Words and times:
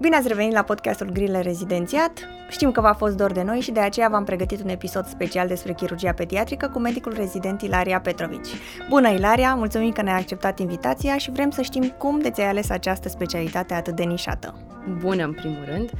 Bine 0.00 0.16
ați 0.16 0.28
revenit 0.28 0.52
la 0.52 0.62
podcastul 0.62 1.10
Grile 1.12 1.40
Rezidențiat. 1.40 2.12
Știm 2.48 2.70
că 2.70 2.80
v-a 2.80 2.92
fost 2.92 3.16
dor 3.16 3.32
de 3.32 3.42
noi 3.42 3.60
și 3.60 3.70
de 3.70 3.80
aceea 3.80 4.08
v-am 4.08 4.24
pregătit 4.24 4.62
un 4.62 4.68
episod 4.68 5.06
special 5.06 5.48
despre 5.48 5.72
chirurgia 5.72 6.12
pediatrică 6.12 6.68
cu 6.68 6.78
medicul 6.78 7.12
rezident 7.12 7.62
Ilaria 7.62 8.00
Petrovici. 8.00 8.48
Bună, 8.88 9.08
Ilaria! 9.08 9.54
Mulțumim 9.54 9.90
că 9.90 10.02
ne-ai 10.02 10.18
acceptat 10.18 10.58
invitația 10.58 11.18
și 11.18 11.30
vrem 11.30 11.50
să 11.50 11.62
știm 11.62 11.94
cum 11.98 12.20
de 12.20 12.30
ți-ai 12.30 12.48
ales 12.48 12.70
această 12.70 13.08
specialitate 13.08 13.74
atât 13.74 13.96
de 13.96 14.02
nișată. 14.02 14.54
Bună, 14.98 15.24
în 15.24 15.32
primul 15.32 15.64
rând! 15.70 15.90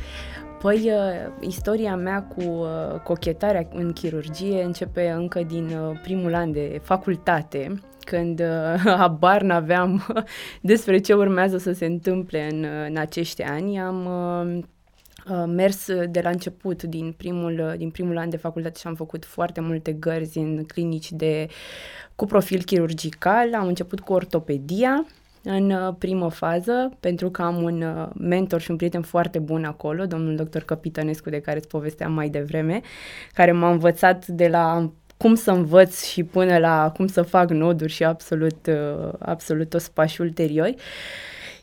Păi, 0.60 0.92
uh, 0.92 1.46
istoria 1.48 1.96
mea 1.96 2.22
cu 2.22 2.42
uh, 2.42 3.00
cochetarea 3.04 3.68
în 3.72 3.92
chirurgie 3.92 4.62
începe 4.62 5.10
încă 5.10 5.42
din 5.42 5.64
uh, 5.64 5.98
primul 6.02 6.34
an 6.34 6.52
de 6.52 6.80
facultate, 6.82 7.80
când 8.10 8.42
habar 9.00 9.42
n-aveam 9.42 10.06
despre 10.60 10.98
ce 10.98 11.14
urmează 11.14 11.58
să 11.58 11.72
se 11.72 11.86
întâmple 11.86 12.48
în, 12.50 12.66
în 12.88 12.96
acești 12.96 13.42
ani. 13.42 13.80
Am 13.80 14.08
mers 15.46 15.86
de 16.10 16.20
la 16.20 16.30
început 16.30 16.82
din 16.82 17.14
primul, 17.16 17.74
din 17.76 17.90
primul 17.90 18.18
an 18.18 18.30
de 18.30 18.36
facultate 18.36 18.78
și 18.78 18.86
am 18.86 18.94
făcut 18.94 19.24
foarte 19.24 19.60
multe 19.60 19.92
gărzi 19.92 20.38
în 20.38 20.64
clinici 20.64 21.12
de, 21.12 21.46
cu 22.16 22.26
profil 22.26 22.62
chirurgical. 22.62 23.54
Am 23.54 23.66
început 23.66 24.00
cu 24.00 24.12
ortopedia, 24.12 25.06
în 25.42 25.70
uh, 25.70 25.94
primă 25.98 26.30
fază, 26.30 26.96
pentru 27.00 27.30
că 27.30 27.42
am 27.42 27.62
un 27.62 27.82
uh, 27.82 28.08
mentor 28.14 28.60
și 28.60 28.70
un 28.70 28.76
prieten 28.76 29.02
foarte 29.02 29.38
bun 29.38 29.64
acolo, 29.64 30.06
domnul 30.06 30.36
doctor 30.36 30.62
Capitănescu, 30.62 31.30
de 31.30 31.40
care 31.40 31.58
îți 31.58 31.68
povesteam 31.68 32.12
mai 32.12 32.28
devreme, 32.28 32.80
care 33.32 33.52
m-a 33.52 33.70
învățat 33.70 34.26
de 34.26 34.48
la 34.48 34.90
cum 35.22 35.34
să 35.34 35.50
învăț 35.50 36.04
și 36.04 36.22
până 36.24 36.58
la 36.58 36.92
cum 36.96 37.06
să 37.06 37.22
fac 37.22 37.50
noduri 37.50 37.92
și 37.92 38.04
absolut, 38.04 38.66
uh, 38.66 39.12
absolut 39.18 39.68
toți 39.68 39.92
pași 39.92 40.20
ulteriori. 40.20 40.74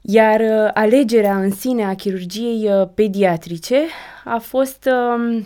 Iar 0.02 0.42
alegerea 0.74 1.38
în 1.38 1.52
sine 1.52 1.84
a 1.84 1.96
chirurgiei 1.96 2.70
pediatrice 2.94 3.82
a 4.24 4.38
fost 4.38 4.90
uh, 4.92 5.44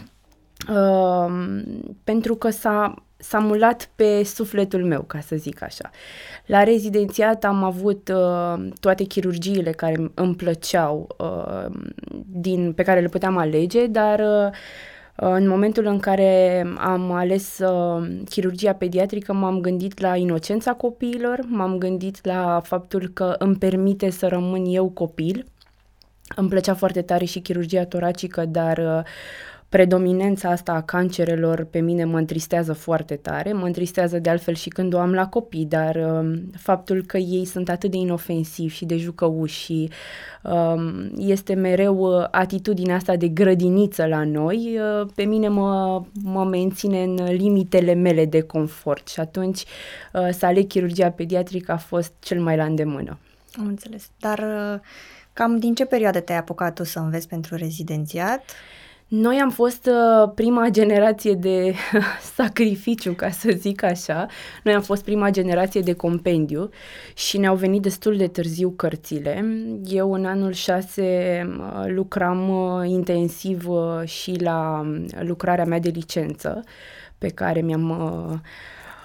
uh, 0.69 1.61
pentru 2.03 2.35
că 2.35 2.49
s-a 2.49 3.03
s-a 3.21 3.39
mulat 3.39 3.89
pe 3.95 4.23
sufletul 4.23 4.85
meu, 4.85 5.01
ca 5.01 5.19
să 5.19 5.35
zic 5.35 5.61
așa. 5.63 5.89
La 6.45 6.63
rezidențiat 6.63 7.43
am 7.43 7.63
avut 7.63 8.11
uh, 8.13 8.69
toate 8.79 9.03
chirurgiile 9.03 9.71
care 9.71 10.11
îmi 10.13 10.35
plăceau, 10.35 11.15
uh, 11.17 11.65
din, 12.25 12.73
pe 12.73 12.83
care 12.83 12.99
le 12.99 13.07
puteam 13.07 13.37
alege, 13.37 13.85
dar 13.87 14.19
uh, 14.19 14.51
în 15.23 15.47
momentul 15.47 15.85
în 15.85 15.99
care 15.99 16.65
am 16.77 17.11
ales 17.11 17.59
uh, 17.59 18.07
chirurgia 18.29 18.73
pediatrică, 18.73 19.33
m-am 19.33 19.59
gândit 19.59 19.99
la 19.99 20.15
inocența 20.15 20.73
copiilor, 20.73 21.39
m-am 21.47 21.77
gândit 21.77 22.25
la 22.25 22.61
faptul 22.63 23.07
că 23.13 23.35
îmi 23.37 23.55
permite 23.55 24.09
să 24.09 24.27
rămân 24.27 24.65
eu 24.65 24.89
copil. 24.89 25.45
Îmi 26.35 26.49
plăcea 26.49 26.73
foarte 26.73 27.01
tare 27.01 27.25
și 27.25 27.39
chirurgia 27.39 27.85
toracică, 27.85 28.45
dar 28.45 28.77
uh, 28.77 29.03
predominența 29.71 30.49
asta 30.49 30.71
a 30.71 30.81
cancerelor 30.81 31.63
pe 31.63 31.79
mine 31.79 32.03
mă 32.03 32.17
întristează 32.17 32.73
foarte 32.73 33.15
tare, 33.15 33.53
mă 33.53 33.65
întristează 33.65 34.19
de 34.19 34.29
altfel 34.29 34.53
și 34.53 34.69
când 34.69 34.93
o 34.93 34.99
am 34.99 35.13
la 35.13 35.27
copii, 35.27 35.65
dar 35.65 35.95
uh, 35.95 36.39
faptul 36.57 37.03
că 37.05 37.17
ei 37.17 37.45
sunt 37.45 37.69
atât 37.69 37.91
de 37.91 37.97
inofensivi 37.97 38.75
și 38.75 38.85
de 38.85 38.97
jucăuși 38.97 39.63
și 39.63 39.89
uh, 40.43 41.03
este 41.17 41.53
mereu 41.53 41.97
uh, 41.97 42.27
atitudinea 42.31 42.95
asta 42.95 43.15
de 43.15 43.27
grădiniță 43.27 44.05
la 44.05 44.23
noi, 44.23 44.79
uh, 44.79 45.07
pe 45.15 45.23
mine 45.23 45.47
mă, 45.47 46.03
mă 46.23 46.43
menține 46.43 47.03
în 47.03 47.23
limitele 47.23 47.93
mele 47.93 48.25
de 48.25 48.41
confort 48.41 49.07
și 49.07 49.19
atunci 49.19 49.63
uh, 50.13 50.29
să 50.31 50.45
aleg 50.45 50.67
chirurgia 50.67 51.09
pediatrică 51.09 51.71
a 51.71 51.77
fost 51.77 52.13
cel 52.19 52.41
mai 52.41 52.55
la 52.55 52.63
îndemână. 52.63 53.17
Am 53.59 53.65
înțeles, 53.67 54.09
dar 54.19 54.39
uh, 54.39 54.79
cam 55.33 55.57
din 55.57 55.73
ce 55.73 55.85
perioadă 55.85 56.19
te-ai 56.19 56.37
apucat 56.37 56.75
tu 56.75 56.83
să 56.83 56.99
înveți 56.99 57.27
pentru 57.27 57.55
rezidențiat? 57.55 58.43
Noi 59.11 59.37
am 59.37 59.49
fost 59.49 59.85
uh, 59.85 60.31
prima 60.35 60.69
generație 60.69 61.33
de 61.33 61.73
sacrificiu, 62.35 63.13
ca 63.13 63.29
să 63.29 63.51
zic 63.57 63.83
așa. 63.83 64.27
Noi 64.63 64.73
am 64.73 64.81
fost 64.81 65.03
prima 65.03 65.29
generație 65.29 65.81
de 65.81 65.93
compendiu 65.93 66.69
și 67.13 67.37
ne-au 67.37 67.55
venit 67.55 67.81
destul 67.81 68.17
de 68.17 68.27
târziu 68.27 68.69
cărțile. 68.69 69.45
Eu 69.85 70.13
în 70.13 70.25
anul 70.25 70.51
6 70.51 71.01
uh, 71.59 71.83
lucram 71.87 72.49
uh, 72.49 72.89
intensiv 72.89 73.69
uh, 73.69 74.01
și 74.05 74.35
la 74.39 74.79
um, 74.83 75.05
lucrarea 75.19 75.65
mea 75.65 75.79
de 75.79 75.89
licență, 75.89 76.63
pe 77.17 77.27
care 77.27 77.61
mi-am, 77.61 77.89
uh, 77.89 78.37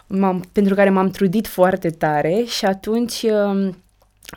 m-am, 0.06 0.44
pentru 0.52 0.74
care 0.74 0.90
m-am 0.90 1.10
trudit 1.10 1.46
foarte 1.46 1.90
tare 1.90 2.42
și 2.46 2.64
atunci... 2.64 3.22
Uh, 3.22 3.74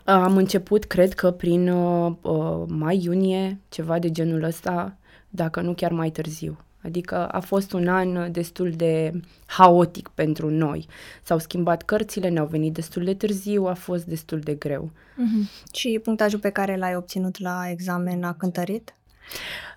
am 0.06 0.38
început, 0.38 0.86
cred 0.86 1.14
că 1.14 1.32
prin 1.32 1.70
uh, 1.70 2.12
uh, 2.22 2.64
mai-iunie, 2.68 3.60
ceva 3.70 4.00
de 4.00 4.12
genul 4.12 4.44
ăsta, 4.44 4.99
dacă 5.30 5.62
nu 5.62 5.74
chiar 5.74 5.92
mai 5.92 6.10
târziu. 6.10 6.58
Adică 6.84 7.28
a 7.28 7.40
fost 7.40 7.74
un 7.74 7.88
an 7.88 8.32
destul 8.32 8.72
de 8.72 9.12
haotic 9.46 10.08
pentru 10.08 10.50
noi. 10.50 10.88
S-au 11.24 11.40
schimbat 11.40 11.84
cărțile, 11.84 12.30
ne-au 12.30 12.46
venit 12.46 12.74
destul 12.74 13.04
de 13.04 13.14
târziu, 13.14 13.66
a 13.66 13.74
fost 13.74 14.06
destul 14.06 14.40
de 14.40 14.54
greu. 14.54 14.90
Uh-huh. 14.92 15.74
Și 15.74 16.00
punctajul 16.04 16.40
pe 16.40 16.50
care 16.50 16.78
l-ai 16.78 16.96
obținut 16.96 17.40
la 17.40 17.70
examen 17.70 18.24
a 18.24 18.34
cântărit? 18.34 18.94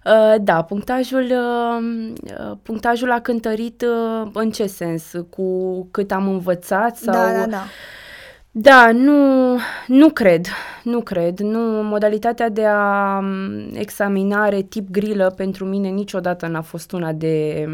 Uh, 0.05 0.35
da, 0.41 0.63
punctajul, 0.63 1.23
uh, 1.31 2.13
uh, 2.23 2.57
punctajul 2.63 3.11
a 3.11 3.21
cântărit 3.21 3.83
uh, 3.83 4.31
în 4.33 4.51
ce 4.51 4.67
sens? 4.67 5.13
Cu 5.31 5.85
cât 5.91 6.13
am 6.13 6.29
învățat? 6.29 6.97
Sau... 6.97 7.15
Da, 7.15 7.33
da, 7.33 7.47
da. 7.47 7.65
Da, 8.55 8.91
nu, 8.93 9.59
nu 9.87 10.11
cred, 10.11 10.47
nu 10.85 11.01
cred. 11.01 11.39
Nu, 11.39 11.83
modalitatea 11.83 12.49
de 12.49 12.65
a 12.67 13.23
examinare 13.73 14.63
tip 14.63 14.91
grilă 14.91 15.31
pentru 15.37 15.65
mine 15.65 15.89
niciodată 15.89 16.47
n-a 16.47 16.61
fost 16.61 16.93
una 16.93 17.13
de 17.13 17.67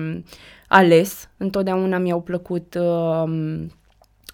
ales. 0.69 1.29
Întotdeauna 1.37 1.99
mi-au 1.99 2.21
plăcut 2.21 2.75
uh, 2.81 3.31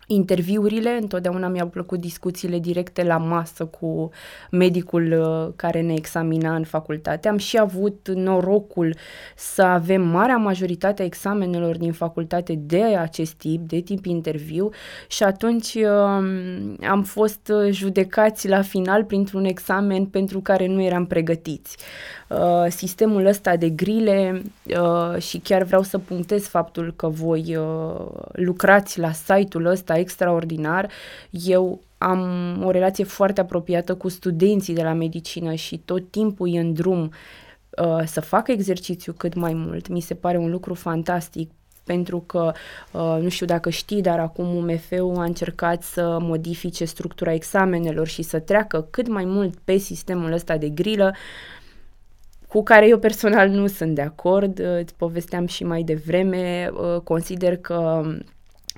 interviurile, 0.07 0.99
întotdeauna 1.01 1.49
mi-au 1.49 1.67
plăcut 1.67 2.01
discuțiile 2.01 2.59
directe 2.59 3.03
la 3.03 3.17
masă 3.17 3.65
cu 3.65 4.11
medicul 4.51 5.13
uh, 5.13 5.53
care 5.57 5.81
ne 5.81 5.93
examina 5.93 6.55
în 6.55 6.65
facultate. 6.65 7.29
Am 7.29 7.37
și 7.37 7.59
avut 7.59 8.09
norocul 8.15 8.97
să 9.37 9.63
avem 9.63 10.03
marea 10.03 10.37
majoritate 10.37 11.03
a 11.03 11.05
examenelor 11.05 11.77
din 11.77 11.93
facultate 11.93 12.55
de 12.55 12.83
acest 12.83 13.33
tip, 13.33 13.69
de 13.69 13.81
tip 13.81 14.05
interviu 14.05 14.71
și 15.09 15.23
atunci 15.23 15.75
um, 15.75 16.77
am 16.89 17.03
fost 17.03 17.53
judecați 17.71 18.49
la 18.49 18.63
final 18.63 19.05
printr-un 19.05 19.45
examen 19.45 20.07
pentru 20.07 20.41
care 20.41 20.67
nu 20.67 20.83
eram 20.83 21.07
pregătiți. 21.07 21.77
Uh, 22.29 22.67
sistemul 22.69 23.27
ăsta 23.27 23.57
de 23.57 23.69
grile 23.69 24.43
uh, 24.67 25.23
și 25.23 25.39
chiar 25.39 25.63
vreau 25.63 25.83
să 25.83 25.99
punctez 25.99 26.47
faptul 26.47 26.93
că 26.97 27.09
voi 27.09 27.59
lucrați 28.33 28.99
la 28.99 29.13
site-ul 29.13 29.67
ăsta 29.67 29.94
extraordinar. 29.99 30.91
Eu 31.31 31.81
am 31.99 32.63
o 32.65 32.71
relație 32.71 33.05
foarte 33.05 33.41
apropiată 33.41 33.95
cu 33.95 34.09
studenții 34.09 34.75
de 34.75 34.83
la 34.83 34.93
medicină 34.93 35.55
și 35.55 35.79
tot 35.79 36.11
timpul 36.11 36.55
e 36.55 36.61
în 36.61 36.73
drum 36.73 37.13
uh, 37.83 38.03
să 38.05 38.21
facă 38.21 38.53
exercițiu 38.53 39.13
cât 39.13 39.35
mai 39.35 39.55
mult. 39.55 39.89
Mi 39.89 40.01
se 40.01 40.15
pare 40.15 40.37
un 40.37 40.51
lucru 40.51 40.75
fantastic 40.75 41.51
pentru 41.85 42.19
că, 42.27 42.53
uh, 42.93 43.19
nu 43.21 43.29
știu 43.29 43.47
dacă 43.47 43.71
știi, 43.71 44.03
dar 44.03 44.19
acum 44.19 44.55
UMF-ul 44.55 45.17
a 45.17 45.25
încercat 45.25 45.83
să 45.83 46.19
modifice 46.21 46.85
structura 46.85 47.33
examenelor 47.33 48.07
și 48.07 48.23
să 48.23 48.39
treacă 48.39 48.87
cât 48.91 49.09
mai 49.09 49.25
mult 49.25 49.55
pe 49.65 49.77
sistemul 49.77 50.33
ăsta 50.33 50.57
de 50.57 50.69
grilă, 50.69 51.15
cu 52.49 52.63
care 52.63 52.89
eu 52.89 52.99
personal 52.99 53.49
nu 53.49 53.67
sunt 53.67 53.95
de 53.95 54.03
acord. 54.03 54.59
Uh, 54.59 54.79
îți 54.81 54.95
povesteam 54.95 55.47
și 55.47 55.65
mai 55.65 55.83
devreme, 55.83 56.71
uh, 56.73 57.01
consider 57.01 57.57
că 57.57 58.03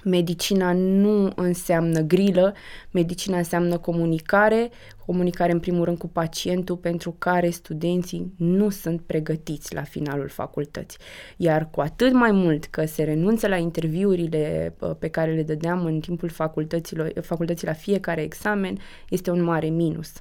medicina 0.07 0.73
nu 0.73 1.33
înseamnă 1.35 2.01
grilă, 2.01 2.55
medicina 2.91 3.37
înseamnă 3.37 3.79
comunicare, 3.79 4.71
comunicare 5.07 5.53
în 5.53 5.61
primul 5.61 5.85
rând 5.85 5.99
cu 5.99 6.09
pacientul 6.09 6.77
pentru 6.77 7.15
care 7.19 7.51
studenții 7.51 8.35
nu 8.37 8.69
sunt 8.69 9.01
pregătiți 9.01 9.75
la 9.75 9.83
finalul 9.83 10.29
facultății. 10.29 10.99
Iar 11.37 11.71
cu 11.71 11.81
atât 11.81 12.13
mai 12.13 12.31
mult 12.33 12.65
că 12.65 12.85
se 12.85 13.03
renunță 13.03 13.49
la 13.49 13.57
interviurile 13.57 14.75
uh, 14.81 14.91
pe 14.99 15.09
care 15.09 15.35
le 15.35 15.43
dădeam 15.43 15.85
în 15.85 16.01
timpul 16.01 16.29
facultăților, 16.29 17.13
facultății 17.21 17.67
la 17.67 17.73
fiecare 17.73 18.23
examen, 18.23 18.79
este 19.09 19.31
un 19.31 19.43
mare 19.43 19.69
minus. 19.69 20.13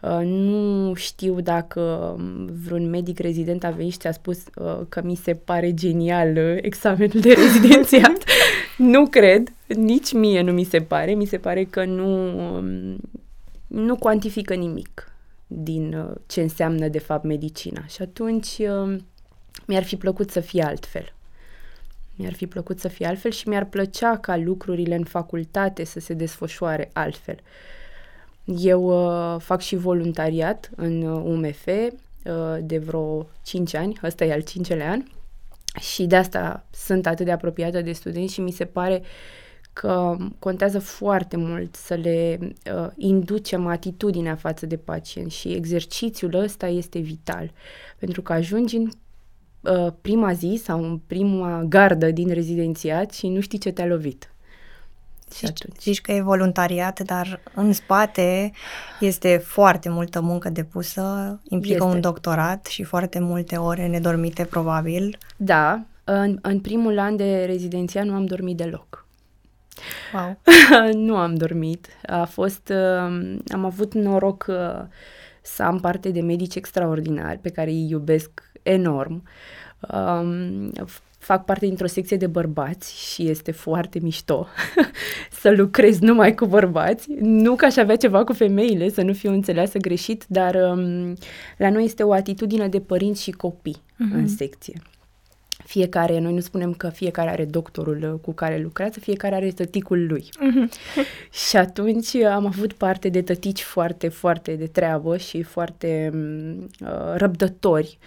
Uh, 0.00 0.20
nu 0.24 0.94
știu 0.94 1.40
dacă 1.40 1.80
um, 1.80 2.46
vreun 2.64 2.90
medic 2.90 3.18
rezident 3.18 3.64
a 3.64 3.70
venit 3.70 3.92
și 3.92 3.98
ți-a 3.98 4.12
spus 4.12 4.38
uh, 4.54 4.80
că 4.88 5.02
mi 5.04 5.14
se 5.14 5.34
pare 5.34 5.74
genial 5.74 6.36
uh, 6.36 6.58
examenul 6.60 7.20
de 7.20 7.32
rezidențiat. 7.32 8.24
nu 8.92 9.06
cred, 9.06 9.52
nici 9.66 10.12
mie 10.12 10.40
nu 10.42 10.52
mi 10.52 10.64
se 10.64 10.78
pare. 10.78 11.14
Mi 11.14 11.24
se 11.24 11.38
pare 11.38 11.64
că 11.64 11.84
nu, 11.84 12.38
um, 12.56 12.96
nu 13.66 13.96
cuantifică 13.96 14.54
nimic 14.54 15.12
din 15.46 16.14
ce 16.26 16.40
înseamnă 16.40 16.88
de 16.88 16.98
fapt 16.98 17.24
medicina. 17.24 17.86
Și 17.86 18.02
atunci 18.02 18.58
um, 18.58 19.06
mi-ar 19.66 19.82
fi 19.82 19.96
plăcut 19.96 20.30
să 20.30 20.40
fie 20.40 20.62
altfel. 20.62 21.12
Mi-ar 22.16 22.32
fi 22.32 22.46
plăcut 22.46 22.78
să 22.78 22.88
fie 22.88 23.06
altfel 23.06 23.30
și 23.30 23.48
mi-ar 23.48 23.64
plăcea 23.64 24.16
ca 24.16 24.36
lucrurile 24.36 24.94
în 24.94 25.04
facultate 25.04 25.84
să 25.84 26.00
se 26.00 26.14
desfășoare 26.14 26.90
altfel. 26.92 27.36
Eu 28.44 28.82
uh, 28.84 29.40
fac 29.40 29.60
și 29.60 29.76
voluntariat 29.76 30.70
în 30.76 31.02
UMF 31.02 31.66
uh, 31.66 31.84
de 32.60 32.78
vreo 32.78 33.28
5 33.42 33.74
ani, 33.74 33.98
ăsta 34.02 34.24
e 34.24 34.32
al 34.32 34.40
cincelea 34.40 34.90
an, 34.90 35.02
și 35.80 36.06
de 36.06 36.16
asta 36.16 36.66
sunt 36.70 37.06
atât 37.06 37.24
de 37.24 37.32
apropiată 37.32 37.80
de 37.80 37.92
studenți 37.92 38.32
și 38.32 38.40
mi 38.40 38.50
se 38.50 38.64
pare 38.64 39.02
că 39.72 40.16
contează 40.38 40.78
foarte 40.78 41.36
mult 41.36 41.74
să 41.74 41.94
le 41.94 42.38
uh, 42.40 42.88
inducem 42.96 43.66
atitudinea 43.66 44.34
față 44.34 44.66
de 44.66 44.76
pacient 44.76 45.30
și 45.30 45.48
exercițiul 45.48 46.34
ăsta 46.34 46.66
este 46.66 46.98
vital, 46.98 47.52
pentru 47.98 48.22
că 48.22 48.32
ajungi 48.32 48.76
în 48.76 48.88
uh, 49.60 49.92
prima 50.00 50.32
zi 50.32 50.60
sau 50.64 50.84
în 50.84 50.98
prima 50.98 51.62
gardă 51.68 52.10
din 52.10 52.28
rezidențiat 52.28 53.10
și 53.10 53.28
nu 53.28 53.40
știi 53.40 53.58
ce 53.58 53.70
te-a 53.70 53.86
lovit. 53.86 54.31
Și 55.34 55.44
atunci. 55.44 55.80
Zici 55.80 56.00
că 56.00 56.12
e 56.12 56.20
voluntariat, 56.20 57.00
dar 57.00 57.40
în 57.54 57.72
spate 57.72 58.52
este 59.00 59.36
foarte 59.36 59.88
multă 59.88 60.20
muncă 60.20 60.50
depusă, 60.50 61.40
implică 61.48 61.84
este. 61.84 61.94
un 61.94 62.00
doctorat 62.00 62.66
și 62.66 62.82
foarte 62.82 63.18
multe 63.18 63.56
ore 63.56 63.86
nedormite, 63.86 64.44
probabil. 64.44 65.18
Da, 65.36 65.84
în, 66.04 66.38
în 66.42 66.60
primul 66.60 66.98
an 66.98 67.16
de 67.16 67.44
rezidenția 67.44 68.04
nu 68.04 68.14
am 68.14 68.24
dormit 68.24 68.56
deloc. 68.56 69.06
Wow. 70.14 70.40
nu 71.06 71.16
am 71.16 71.34
dormit. 71.34 71.86
A 72.06 72.24
fost, 72.24 72.68
uh, 72.68 73.36
am 73.52 73.64
avut 73.64 73.94
noroc 73.94 74.44
uh, 74.48 74.82
să 75.42 75.62
am 75.62 75.80
parte 75.80 76.10
de 76.10 76.20
medici 76.20 76.54
extraordinari 76.54 77.38
pe 77.38 77.50
care 77.50 77.70
îi 77.70 77.88
iubesc 77.90 78.52
enorm. 78.62 79.22
Um, 79.80 80.72
fac 81.22 81.44
parte 81.44 81.66
dintr-o 81.66 81.86
secție 81.86 82.16
de 82.16 82.26
bărbați 82.26 83.12
și 83.12 83.28
este 83.28 83.50
foarte 83.50 83.98
mișto 83.98 84.46
să 85.40 85.50
lucrez 85.50 85.98
numai 85.98 86.34
cu 86.34 86.46
bărbați. 86.46 87.08
Nu 87.20 87.54
că 87.54 87.64
aș 87.64 87.76
avea 87.76 87.96
ceva 87.96 88.24
cu 88.24 88.32
femeile, 88.32 88.90
să 88.90 89.02
nu 89.02 89.12
fiu 89.12 89.32
înțeleasă 89.32 89.78
greșit, 89.78 90.24
dar 90.28 90.54
um, 90.54 91.14
la 91.56 91.70
noi 91.70 91.84
este 91.84 92.02
o 92.02 92.12
atitudine 92.12 92.68
de 92.68 92.80
părinți 92.80 93.22
și 93.22 93.30
copii 93.30 93.76
uh-huh. 93.76 94.14
în 94.14 94.28
secție. 94.28 94.80
Fiecare, 95.64 96.18
noi 96.18 96.32
nu 96.32 96.40
spunem 96.40 96.72
că 96.72 96.88
fiecare 96.88 97.30
are 97.30 97.44
doctorul 97.44 98.18
cu 98.22 98.32
care 98.32 98.58
lucrează, 98.58 99.00
fiecare 99.00 99.34
are 99.34 99.50
tăticul 99.50 100.06
lui. 100.06 100.24
Uh-huh. 100.24 100.68
și 101.48 101.56
atunci 101.56 102.14
am 102.14 102.46
avut 102.46 102.72
parte 102.72 103.08
de 103.08 103.22
tătici 103.22 103.62
foarte, 103.62 104.08
foarte 104.08 104.54
de 104.54 104.66
treabă 104.66 105.16
și 105.16 105.42
foarte 105.42 106.10
um, 106.12 106.68
uh, 106.80 107.14
răbdători. 107.14 107.98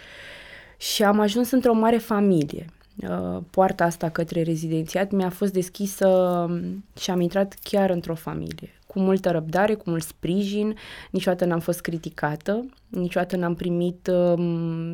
Și 0.78 1.04
am 1.04 1.20
ajuns 1.20 1.52
într-o 1.52 1.74
mare 1.74 1.98
familie. 1.98 2.66
Uh, 2.96 3.38
poarta 3.50 3.84
asta 3.84 4.10
către 4.10 4.42
rezidențiat 4.42 5.12
mi-a 5.12 5.30
fost 5.30 5.54
deschisă 5.54 6.08
um, 6.08 6.86
și 7.00 7.12
am 7.12 7.20
intrat 7.20 7.56
chiar 7.64 7.90
într-o 7.90 8.16
familie. 8.16 8.70
Cu 8.88 9.00
multă 9.00 9.32
răbdare, 9.32 9.74
cu 9.74 9.90
mult 9.90 10.04
sprijin, 10.04 10.76
niciodată 11.12 11.46
n-am 11.46 11.60
fost 11.60 11.82
criticată, 11.82 12.66
niciodată 12.88 13.36
n-am 13.36 13.56
primit, 13.56 14.08
um, 14.08 14.42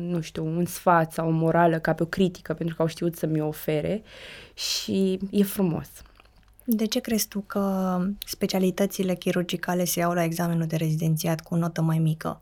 nu 0.08 0.20
știu, 0.20 0.46
un 0.46 0.64
sfat 0.64 1.12
sau 1.12 1.28
o 1.28 1.30
morală 1.30 1.78
ca 1.78 1.92
pe 1.92 2.02
o 2.02 2.06
critică, 2.06 2.54
pentru 2.54 2.76
că 2.76 2.82
au 2.82 2.88
știut 2.88 3.16
să 3.16 3.26
mi 3.26 3.40
ofere 3.40 4.02
și 4.54 5.18
e 5.30 5.42
frumos. 5.42 5.88
De 6.64 6.86
ce 6.86 7.00
crezi 7.00 7.28
tu 7.28 7.40
că 7.40 7.96
specialitățile 8.26 9.14
chirurgicale 9.14 9.84
se 9.84 10.00
iau 10.00 10.12
la 10.12 10.24
examenul 10.24 10.66
de 10.66 10.76
rezidențiat 10.76 11.40
cu 11.40 11.54
o 11.54 11.56
notă 11.58 11.82
mai 11.82 11.98
mică? 11.98 12.40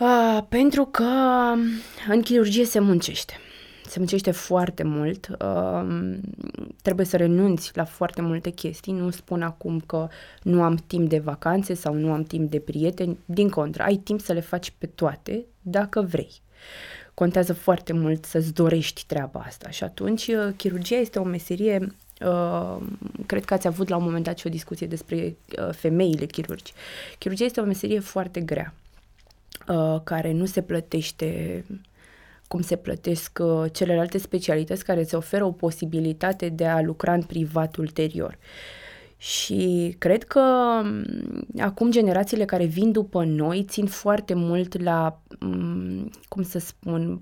Uh, 0.00 0.42
pentru 0.48 0.84
că 0.84 1.10
în 2.08 2.22
chirurgie 2.22 2.64
se 2.64 2.78
muncește 2.78 3.34
se 3.88 3.98
muncește 3.98 4.30
foarte 4.30 4.82
mult, 4.82 5.28
uh, 5.40 6.18
trebuie 6.82 7.06
să 7.06 7.16
renunți 7.16 7.70
la 7.74 7.84
foarte 7.84 8.20
multe 8.20 8.50
chestii, 8.50 8.92
nu 8.92 9.10
spun 9.10 9.42
acum 9.42 9.80
că 9.80 10.08
nu 10.42 10.62
am 10.62 10.76
timp 10.86 11.08
de 11.08 11.18
vacanțe 11.18 11.74
sau 11.74 11.94
nu 11.94 12.12
am 12.12 12.22
timp 12.22 12.50
de 12.50 12.58
prieteni, 12.58 13.18
din 13.24 13.48
contră, 13.48 13.82
ai 13.82 13.96
timp 13.96 14.20
să 14.20 14.32
le 14.32 14.40
faci 14.40 14.72
pe 14.78 14.86
toate 14.86 15.44
dacă 15.62 16.02
vrei. 16.02 16.30
Contează 17.14 17.52
foarte 17.52 17.92
mult 17.92 18.24
să-ți 18.24 18.54
dorești 18.54 19.04
treaba 19.06 19.40
asta 19.46 19.70
și 19.70 19.84
atunci 19.84 20.26
uh, 20.26 20.52
chirurgia 20.56 20.96
este 20.96 21.18
o 21.18 21.24
meserie 21.24 21.88
Uh, 22.26 22.76
cred 23.26 23.44
că 23.44 23.54
ați 23.54 23.66
avut 23.66 23.88
la 23.88 23.96
un 23.96 24.02
moment 24.02 24.24
dat 24.24 24.38
și 24.38 24.46
o 24.46 24.50
discuție 24.50 24.86
despre 24.86 25.36
uh, 25.58 25.68
femeile 25.72 26.26
chirurgi. 26.26 26.72
Chirurgia 27.18 27.44
este 27.44 27.60
o 27.60 27.64
meserie 27.64 27.98
foarte 27.98 28.40
grea, 28.40 28.74
uh, 29.68 30.00
care 30.04 30.32
nu 30.32 30.44
se 30.44 30.62
plătește 30.62 31.64
cum 32.48 32.60
se 32.60 32.76
plătesc 32.76 33.38
uh, 33.42 33.64
celelalte 33.72 34.18
specialități 34.18 34.84
care 34.84 35.00
îți 35.00 35.14
oferă 35.14 35.44
o 35.44 35.50
posibilitate 35.50 36.48
de 36.48 36.66
a 36.66 36.80
lucra 36.80 37.12
în 37.12 37.22
privat 37.22 37.76
ulterior. 37.76 38.38
Și 39.16 39.94
cred 39.98 40.24
că 40.24 40.40
um, 40.82 41.04
acum 41.58 41.90
generațiile 41.90 42.44
care 42.44 42.64
vin 42.64 42.92
după 42.92 43.24
noi 43.24 43.64
țin 43.68 43.86
foarte 43.86 44.34
mult 44.34 44.82
la, 44.82 45.20
um, 45.40 46.10
cum 46.28 46.42
să 46.42 46.58
spun, 46.58 47.20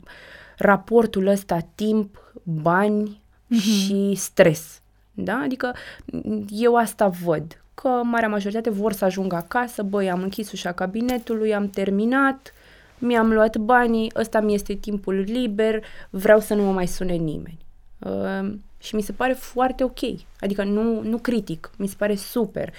raportul 0.56 1.26
ăsta 1.26 1.58
timp, 1.74 2.32
bani 2.42 3.20
mm-hmm. 3.20 3.60
și 3.60 4.14
stres. 4.14 4.80
Da? 5.12 5.40
Adică 5.44 5.74
eu 6.48 6.76
asta 6.76 7.08
văd, 7.08 7.64
că 7.74 7.88
marea 7.88 8.28
majoritate 8.28 8.70
vor 8.70 8.92
să 8.92 9.04
ajungă 9.04 9.36
acasă, 9.36 9.82
băi, 9.82 10.10
am 10.10 10.22
închis 10.22 10.52
ușa 10.52 10.72
cabinetului, 10.72 11.54
am 11.54 11.68
terminat, 11.68 12.52
mi-am 12.98 13.32
luat 13.32 13.56
banii, 13.56 14.12
ăsta 14.16 14.40
mi 14.40 14.54
este 14.54 14.74
timpul 14.74 15.14
liber, 15.14 15.84
vreau 16.10 16.40
să 16.40 16.54
nu 16.54 16.62
mă 16.62 16.72
mai 16.72 16.86
sune 16.86 17.14
nimeni. 17.14 17.58
Uh, 17.98 18.54
și 18.78 18.94
mi 18.94 19.02
se 19.02 19.12
pare 19.12 19.32
foarte 19.32 19.84
ok, 19.84 19.98
adică 20.40 20.64
nu, 20.64 21.02
nu 21.02 21.18
critic, 21.18 21.70
mi 21.76 21.86
se 21.86 21.94
pare 21.98 22.14
super. 22.14 22.72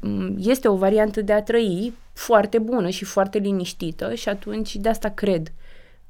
Um, 0.00 0.36
este 0.38 0.68
o 0.68 0.76
variantă 0.76 1.20
de 1.20 1.32
a 1.32 1.42
trăi 1.42 1.92
foarte 2.12 2.58
bună 2.58 2.88
și 2.88 3.04
foarte 3.04 3.38
liniștită 3.38 4.14
și 4.14 4.28
atunci 4.28 4.76
de 4.76 4.88
asta 4.88 5.08
cred 5.08 5.52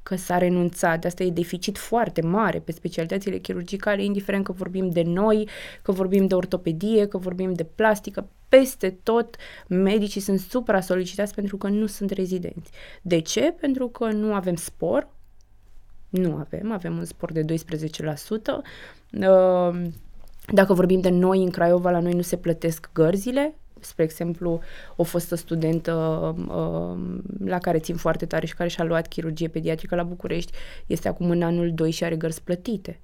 că 0.03 0.15
s-a 0.15 0.37
renunțat. 0.37 1.01
De 1.01 1.07
asta 1.07 1.23
e 1.23 1.29
deficit 1.29 1.77
foarte 1.77 2.21
mare 2.21 2.59
pe 2.59 2.71
specialitățile 2.71 3.37
chirurgicale, 3.37 4.03
indiferent 4.03 4.43
că 4.43 4.51
vorbim 4.51 4.89
de 4.89 5.01
noi, 5.01 5.49
că 5.81 5.91
vorbim 5.91 6.27
de 6.27 6.35
ortopedie, 6.35 7.07
că 7.07 7.17
vorbim 7.17 7.53
de 7.53 7.63
plastică, 7.63 8.27
peste 8.49 8.97
tot 9.03 9.35
medicii 9.67 10.21
sunt 10.21 10.39
supra-solicitați 10.39 11.33
pentru 11.33 11.57
că 11.57 11.67
nu 11.67 11.85
sunt 11.85 12.09
rezidenți. 12.09 12.71
De 13.01 13.19
ce? 13.19 13.55
Pentru 13.59 13.87
că 13.87 14.05
nu 14.11 14.33
avem 14.33 14.55
spor, 14.55 15.07
nu 16.09 16.35
avem, 16.35 16.71
avem 16.71 16.97
un 16.97 17.05
spor 17.05 17.31
de 17.31 17.45
12%. 17.45 17.45
Uh, 19.11 19.89
dacă 20.53 20.73
vorbim 20.73 21.01
de 21.01 21.09
noi 21.09 21.43
în 21.43 21.49
Craiova, 21.49 21.91
la 21.91 21.99
noi 21.99 22.13
nu 22.13 22.21
se 22.21 22.37
plătesc 22.37 22.89
gărzile, 22.93 23.55
spre 23.81 24.03
exemplu, 24.03 24.59
o 24.95 25.03
fostă 25.03 25.35
studentă 25.35 25.93
uh, 26.37 27.19
la 27.45 27.57
care 27.57 27.79
țin 27.79 27.95
foarte 27.95 28.25
tare 28.25 28.45
și 28.45 28.55
care 28.55 28.69
și-a 28.69 28.83
luat 28.83 29.07
chirurgie 29.07 29.47
pediatrică 29.47 29.95
la 29.95 30.03
București, 30.03 30.51
este 30.85 31.07
acum 31.07 31.29
în 31.29 31.41
anul 31.41 31.73
2 31.73 31.91
și 31.91 32.03
are 32.03 32.15
gărzi 32.15 32.41
plătite. 32.41 32.99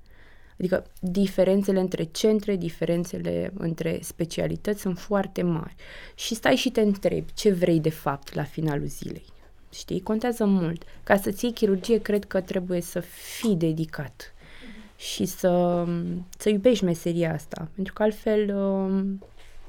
Adică 0.59 0.85
diferențele 0.99 1.79
între 1.79 2.03
centre, 2.03 2.55
diferențele 2.55 3.51
între 3.57 3.99
specialități 4.01 4.81
sunt 4.81 4.99
foarte 4.99 5.41
mari. 5.41 5.75
Și 6.15 6.35
stai 6.35 6.55
și 6.55 6.69
te 6.69 6.81
întrebi 6.81 7.33
ce 7.33 7.51
vrei 7.51 7.79
de 7.79 7.89
fapt 7.89 8.33
la 8.33 8.43
finalul 8.43 8.87
zilei. 8.87 9.25
Știi? 9.73 10.01
Contează 10.01 10.45
mult. 10.45 10.83
Ca 11.03 11.17
să-ți 11.17 11.43
iei 11.43 11.53
chirurgie, 11.53 12.01
cred 12.01 12.25
că 12.25 12.41
trebuie 12.41 12.81
să 12.81 12.99
fii 12.99 13.55
dedicat 13.55 14.33
și 14.97 15.25
să, 15.25 15.85
să 16.37 16.49
iubești 16.49 16.83
meseria 16.83 17.33
asta. 17.33 17.67
Pentru 17.75 17.93
că 17.93 18.03
altfel 18.03 18.55
um, 18.55 19.23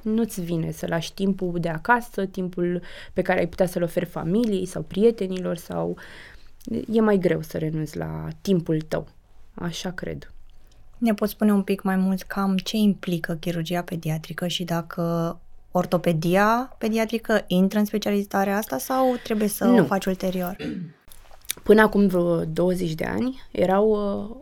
nu-ți 0.06 0.40
vine 0.40 0.70
să 0.70 0.86
lași 0.88 1.14
timpul 1.14 1.58
de 1.60 1.68
acasă, 1.68 2.26
timpul 2.26 2.82
pe 3.12 3.22
care 3.22 3.38
ai 3.38 3.46
putea 3.46 3.66
să-l 3.66 3.82
oferi 3.82 4.04
familiei 4.04 4.66
sau 4.66 4.82
prietenilor 4.82 5.56
sau 5.56 5.96
e 6.92 7.00
mai 7.00 7.18
greu 7.18 7.42
să 7.42 7.58
renunți 7.58 7.96
la 7.96 8.28
timpul 8.40 8.80
tău. 8.80 9.08
Așa 9.54 9.90
cred. 9.90 10.32
Ne 10.98 11.14
poți 11.14 11.32
spune 11.32 11.52
un 11.52 11.62
pic 11.62 11.82
mai 11.82 11.96
mult 11.96 12.22
cam 12.22 12.56
ce 12.56 12.76
implică 12.76 13.34
chirurgia 13.34 13.82
pediatrică 13.82 14.46
și 14.46 14.64
dacă 14.64 15.38
ortopedia 15.70 16.74
pediatrică 16.78 17.44
intră 17.46 17.78
în 17.78 17.84
specializarea 17.84 18.56
asta 18.56 18.78
sau 18.78 19.16
trebuie 19.22 19.48
să 19.48 19.64
nu. 19.64 19.82
o 19.82 19.84
faci 19.84 20.04
ulterior? 20.04 20.56
Până 21.62 21.82
acum 21.82 22.06
vreo 22.06 22.44
20 22.44 22.94
de 22.94 23.04
ani 23.04 23.42
erau 23.50 23.88
uh, 23.90 24.36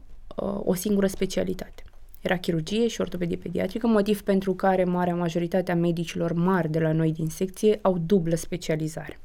uh, 0.46 0.60
o 0.64 0.74
singură 0.74 1.06
specialitate. 1.06 1.83
Era 2.24 2.36
chirurgie 2.36 2.88
și 2.88 3.00
ortopedie 3.00 3.36
pediatrică, 3.36 3.86
motiv 3.86 4.22
pentru 4.22 4.54
care 4.54 4.84
marea 4.84 5.14
majoritate 5.14 5.72
a 5.72 5.74
medicilor 5.74 6.32
mari 6.32 6.70
de 6.70 6.78
la 6.78 6.92
noi 6.92 7.12
din 7.12 7.28
secție 7.28 7.78
au 7.82 7.98
dublă 7.98 8.34
specializare. 8.34 9.18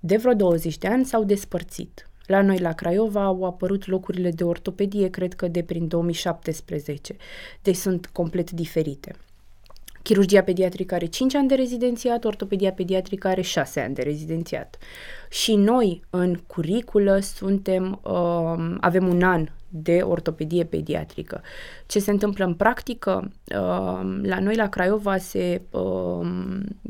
De 0.00 0.16
vreo 0.16 0.34
20 0.34 0.78
de 0.78 0.88
ani 0.88 1.04
s-au 1.04 1.24
despărțit. 1.24 2.08
La 2.26 2.42
noi, 2.42 2.58
la 2.58 2.72
Craiova, 2.72 3.24
au 3.24 3.44
apărut 3.44 3.86
locurile 3.86 4.30
de 4.30 4.44
ortopedie, 4.44 5.08
cred 5.08 5.34
că 5.34 5.48
de 5.48 5.62
prin 5.62 5.88
2017. 5.88 7.16
Deci 7.62 7.76
sunt 7.76 8.06
complet 8.06 8.50
diferite. 8.50 9.14
Chirurgia 10.02 10.42
pediatrică 10.42 10.94
are 10.94 11.06
5 11.06 11.34
ani 11.34 11.48
de 11.48 11.54
rezidențiat, 11.54 12.24
ortopedia 12.24 12.72
pediatrică 12.72 13.28
are 13.28 13.40
6 13.40 13.80
ani 13.80 13.94
de 13.94 14.02
rezidențiat. 14.02 14.78
Și 15.30 15.54
noi, 15.54 16.02
în 16.10 16.40
curiculă, 16.46 17.18
suntem, 17.18 18.00
uh, 18.02 18.76
avem 18.80 19.08
un 19.08 19.22
an 19.22 19.48
de 19.74 20.00
ortopedie 20.02 20.64
pediatrică. 20.64 21.40
Ce 21.86 21.98
se 21.98 22.10
întâmplă 22.10 22.44
în 22.44 22.54
practică? 22.54 23.30
Uh, 23.44 24.20
la 24.22 24.38
noi 24.40 24.54
la 24.56 24.68
Craiova 24.68 25.16
se 25.16 25.62
uh, 25.70 26.26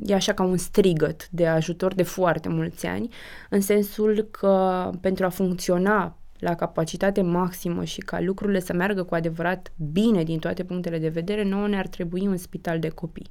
e 0.07 0.15
așa 0.15 0.33
ca 0.33 0.43
un 0.43 0.57
strigăt 0.57 1.29
de 1.31 1.47
ajutor 1.47 1.95
de 1.95 2.03
foarte 2.03 2.49
mulți 2.49 2.87
ani, 2.87 3.09
în 3.51 3.61
sensul 3.61 4.29
că 4.31 4.91
pentru 5.01 5.25
a 5.25 5.29
funcționa 5.29 6.17
la 6.39 6.55
capacitate 6.55 7.23
maximă 7.23 7.85
și 7.85 8.01
ca 8.01 8.21
lucrurile 8.21 8.61
să 8.61 8.73
meargă 8.73 9.03
cu 9.03 9.15
adevărat 9.15 9.73
bine 9.93 10.23
din 10.23 10.39
toate 10.39 10.65
punctele 10.65 10.99
de 10.99 11.09
vedere, 11.09 11.45
nouă 11.45 11.69
ne-ar 11.69 11.87
trebui 11.87 12.27
un 12.27 12.37
spital 12.37 12.79
de 12.79 12.89
copii. 12.89 13.31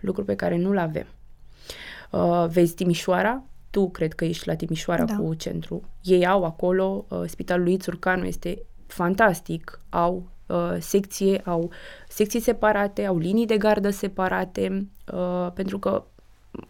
Lucru 0.00 0.24
pe 0.24 0.34
care 0.34 0.56
nu-l 0.56 0.78
avem. 0.78 1.06
Uh, 2.10 2.46
vezi 2.48 2.74
Timișoara? 2.74 3.42
Tu 3.70 3.90
cred 3.90 4.12
că 4.12 4.24
ești 4.24 4.46
la 4.46 4.54
Timișoara 4.54 5.04
da. 5.04 5.16
cu 5.16 5.34
centru. 5.34 5.82
Ei 6.02 6.26
au 6.26 6.44
acolo, 6.44 7.04
uh, 7.08 7.22
spitalul 7.26 7.64
lui 7.64 7.76
Țurcanu 7.76 8.24
este 8.24 8.62
fantastic, 8.92 9.80
au 9.88 10.22
uh, 10.46 10.76
secție, 10.78 11.42
au 11.44 11.70
secții 12.08 12.40
separate, 12.40 13.04
au 13.04 13.18
linii 13.18 13.46
de 13.46 13.56
gardă 13.56 13.90
separate, 13.90 14.88
uh, 15.12 15.52
pentru 15.54 15.78
că 15.78 16.04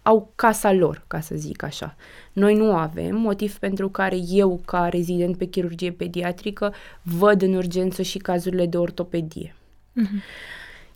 au 0.02 0.32
casa 0.34 0.72
lor, 0.72 1.04
ca 1.06 1.20
să 1.20 1.34
zic 1.34 1.62
așa. 1.62 1.96
Noi 2.32 2.54
nu 2.54 2.76
avem, 2.76 3.16
motiv 3.16 3.58
pentru 3.58 3.88
care 3.88 4.16
eu, 4.28 4.60
ca 4.64 4.88
rezident 4.88 5.36
pe 5.36 5.44
chirurgie 5.44 5.92
pediatrică, 5.92 6.72
văd 7.02 7.42
în 7.42 7.54
urgență 7.54 8.02
și 8.02 8.18
cazurile 8.18 8.66
de 8.66 8.78
ortopedie. 8.78 9.54
Uh-huh. 10.00 10.22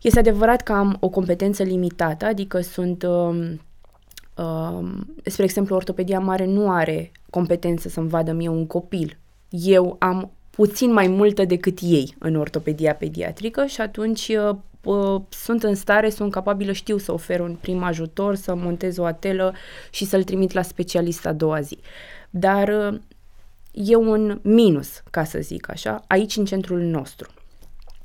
Este 0.03 0.19
adevărat 0.19 0.63
că 0.63 0.73
am 0.73 0.97
o 1.01 1.09
competență 1.09 1.63
limitată, 1.63 2.25
adică 2.25 2.61
sunt, 2.61 3.03
uh, 3.03 3.53
uh, 4.37 4.89
spre 5.25 5.45
exemplu, 5.45 5.75
ortopedia 5.77 6.21
mare 6.21 6.47
nu 6.47 6.71
are 6.71 7.13
competență 7.31 7.89
să-mi 7.89 8.09
vadă 8.09 8.33
mie 8.33 8.49
un 8.49 8.67
copil. 8.67 9.19
Eu 9.49 9.97
am 9.99 10.31
puțin 10.57 10.93
mai 10.93 11.07
multă 11.07 11.45
decât 11.45 11.79
ei 11.83 12.15
în 12.19 12.37
ortopedia 12.37 12.95
pediatrică 12.95 13.67
și 13.67 13.81
atunci 13.81 14.29
uh, 14.29 14.57
uh, 14.85 15.21
sunt 15.29 15.63
în 15.63 15.75
stare, 15.75 16.11
sunt 16.11 16.33
capabilă, 16.33 16.73
știu 16.73 16.99
să 16.99 17.13
ofer 17.13 17.41
un 17.41 17.57
prim 17.61 17.83
ajutor, 17.83 18.35
să 18.35 18.55
montez 18.55 18.97
o 18.97 19.05
atelă 19.05 19.55
și 19.91 20.05
să-l 20.05 20.23
trimit 20.23 20.53
la 20.53 20.63
specialist 20.63 21.27
a 21.27 21.33
doua 21.33 21.61
zi. 21.61 21.79
Dar 22.31 22.69
uh, 22.69 23.01
e 23.73 23.97
un 23.97 24.39
minus, 24.43 25.03
ca 25.11 25.25
să 25.25 25.39
zic 25.41 25.71
așa, 25.71 26.05
aici 26.07 26.37
în 26.37 26.45
centrul 26.45 26.81
nostru. 26.81 27.31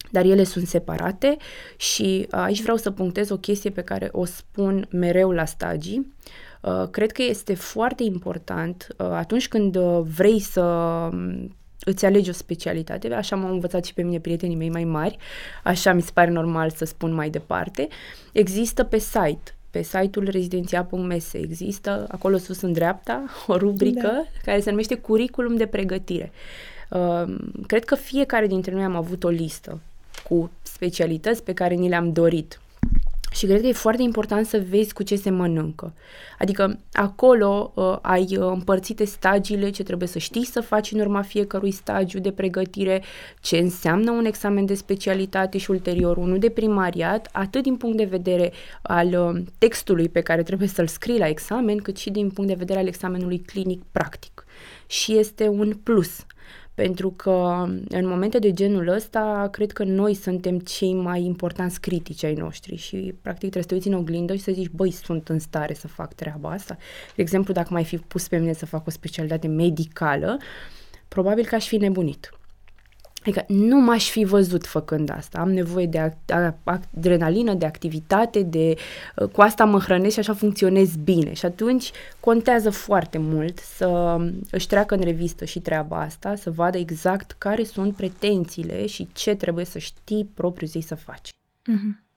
Dar 0.09 0.25
ele 0.25 0.43
sunt 0.43 0.67
separate 0.67 1.37
și 1.77 2.27
uh, 2.31 2.39
aici 2.39 2.61
vreau 2.61 2.77
să 2.77 2.91
punctez 2.91 3.29
o 3.29 3.37
chestie 3.37 3.69
pe 3.69 3.81
care 3.81 4.09
o 4.11 4.25
spun 4.25 4.87
mereu 4.89 5.31
la 5.31 5.45
stagii. 5.45 6.13
Uh, 6.61 6.87
cred 6.91 7.11
că 7.11 7.23
este 7.23 7.53
foarte 7.53 8.03
important 8.03 8.87
uh, 8.97 9.05
atunci 9.05 9.47
când 9.47 9.75
uh, 9.75 10.01
vrei 10.15 10.39
să 10.39 10.61
îți 11.83 12.05
alegi 12.05 12.29
o 12.29 12.33
specialitate, 12.33 13.13
așa 13.13 13.35
m-au 13.35 13.51
învățat 13.51 13.85
și 13.85 13.93
pe 13.93 14.01
mine 14.01 14.19
prietenii 14.19 14.55
mei 14.55 14.69
mai 14.69 14.83
mari, 14.83 15.17
așa 15.63 15.93
mi 15.93 16.01
se 16.01 16.11
pare 16.13 16.31
normal 16.31 16.69
să 16.69 16.85
spun 16.85 17.13
mai 17.13 17.29
departe. 17.29 17.87
Există 18.31 18.83
pe 18.83 18.97
site, 18.97 19.55
pe 19.71 19.81
site-ul 19.81 20.29
rezidenția.ms 20.29 21.33
există 21.33 22.05
acolo 22.09 22.37
sus 22.37 22.61
în 22.61 22.73
dreapta 22.73 23.23
o 23.47 23.57
rubrică 23.57 24.01
da. 24.01 24.25
care 24.43 24.59
se 24.59 24.69
numește 24.69 24.95
Curriculum 24.95 25.55
de 25.55 25.65
pregătire. 25.65 26.31
Uh, 26.89 27.35
cred 27.67 27.85
că 27.85 27.95
fiecare 27.95 28.47
dintre 28.47 28.73
noi 28.73 28.83
am 28.83 28.95
avut 28.95 29.23
o 29.23 29.29
listă 29.29 29.79
cu 30.29 30.51
specialități 30.61 31.43
pe 31.43 31.53
care 31.53 31.73
ni 31.73 31.89
le-am 31.89 32.11
dorit 32.11 32.59
și 33.31 33.45
cred 33.45 33.61
că 33.61 33.67
e 33.67 33.71
foarte 33.71 34.01
important 34.01 34.45
să 34.45 34.63
vezi 34.69 34.93
cu 34.93 35.03
ce 35.03 35.15
se 35.15 35.29
mănâncă. 35.29 35.93
Adică 36.39 36.79
acolo 36.93 37.71
uh, 37.75 37.97
ai 38.01 38.37
uh, 38.37 38.51
împărțite 38.53 39.05
stagiile, 39.05 39.69
ce 39.69 39.83
trebuie 39.83 40.07
să 40.07 40.19
știi 40.19 40.45
să 40.45 40.61
faci 40.61 40.91
în 40.91 40.99
urma 40.99 41.21
fiecărui 41.21 41.71
stagiu 41.71 42.19
de 42.19 42.31
pregătire, 42.31 43.03
ce 43.41 43.57
înseamnă 43.57 44.11
un 44.11 44.25
examen 44.25 44.65
de 44.65 44.73
specialitate 44.73 45.57
și 45.57 45.71
ulterior 45.71 46.17
unul 46.17 46.39
de 46.39 46.49
primariat, 46.49 47.29
atât 47.31 47.63
din 47.63 47.77
punct 47.77 47.97
de 47.97 48.03
vedere 48.03 48.51
al 48.81 49.07
uh, 49.07 49.43
textului 49.57 50.09
pe 50.09 50.21
care 50.21 50.43
trebuie 50.43 50.67
să-l 50.67 50.87
scrii 50.87 51.19
la 51.19 51.27
examen, 51.27 51.77
cât 51.77 51.97
și 51.97 52.09
din 52.09 52.29
punct 52.29 52.49
de 52.49 52.55
vedere 52.57 52.79
al 52.79 52.87
examenului 52.87 53.39
clinic 53.39 53.81
practic. 53.91 54.45
Și 54.87 55.17
este 55.17 55.47
un 55.47 55.73
plus 55.83 56.25
pentru 56.81 57.11
că 57.11 57.65
în 57.89 58.07
momente 58.07 58.39
de 58.39 58.51
genul 58.53 58.87
ăsta, 58.87 59.47
cred 59.51 59.71
că 59.71 59.83
noi 59.83 60.13
suntem 60.13 60.59
cei 60.59 60.93
mai 60.93 61.23
importanți 61.23 61.79
critici 61.79 62.23
ai 62.23 62.33
noștri 62.33 62.75
și 62.75 63.13
practic 63.21 63.49
trebuie 63.49 63.61
să 63.61 63.67
te 63.67 63.73
uiți 63.73 63.87
în 63.87 63.93
oglindă 63.93 64.35
și 64.35 64.41
să 64.41 64.51
zici, 64.51 64.69
băi, 64.69 64.91
sunt 64.91 65.29
în 65.29 65.39
stare 65.39 65.73
să 65.73 65.87
fac 65.87 66.13
treaba 66.13 66.49
asta. 66.49 66.77
De 67.15 67.21
exemplu, 67.21 67.53
dacă 67.53 67.67
mai 67.71 67.83
fi 67.83 67.97
pus 67.97 68.27
pe 68.27 68.37
mine 68.37 68.53
să 68.53 68.65
fac 68.65 68.87
o 68.87 68.89
specialitate 68.89 69.47
medicală, 69.47 70.37
probabil 71.07 71.45
că 71.45 71.55
aș 71.55 71.67
fi 71.67 71.77
nebunit. 71.77 72.29
Adică 73.21 73.43
nu 73.47 73.79
m-aș 73.79 74.09
fi 74.09 74.23
văzut 74.23 74.65
făcând 74.65 75.11
asta. 75.11 75.39
Am 75.39 75.51
nevoie 75.51 75.85
de 75.85 76.13
adrenalină, 76.63 77.53
de 77.53 77.65
activitate, 77.65 78.41
de 78.41 78.75
uh, 79.15 79.27
cu 79.27 79.41
asta 79.41 79.65
mă 79.65 79.79
hrănesc 79.79 80.13
și 80.13 80.19
așa 80.19 80.33
funcționez 80.33 80.95
bine. 80.95 81.33
Și 81.33 81.45
atunci 81.45 81.91
contează 82.19 82.69
foarte 82.69 83.17
mult 83.17 83.59
să 83.59 84.17
își 84.51 84.67
treacă 84.67 84.95
în 84.95 85.01
revistă 85.01 85.45
și 85.45 85.59
treaba 85.59 86.01
asta, 86.01 86.35
să 86.35 86.51
vadă 86.51 86.77
exact 86.77 87.35
care 87.37 87.63
sunt 87.63 87.95
pretențiile 87.95 88.85
și 88.85 89.07
ce 89.13 89.35
trebuie 89.35 89.65
să 89.65 89.77
știi 89.77 90.29
propriu 90.33 90.67
zi 90.67 90.79
să 90.79 90.95
faci. 90.95 91.29
Mm-hmm. 91.29 92.09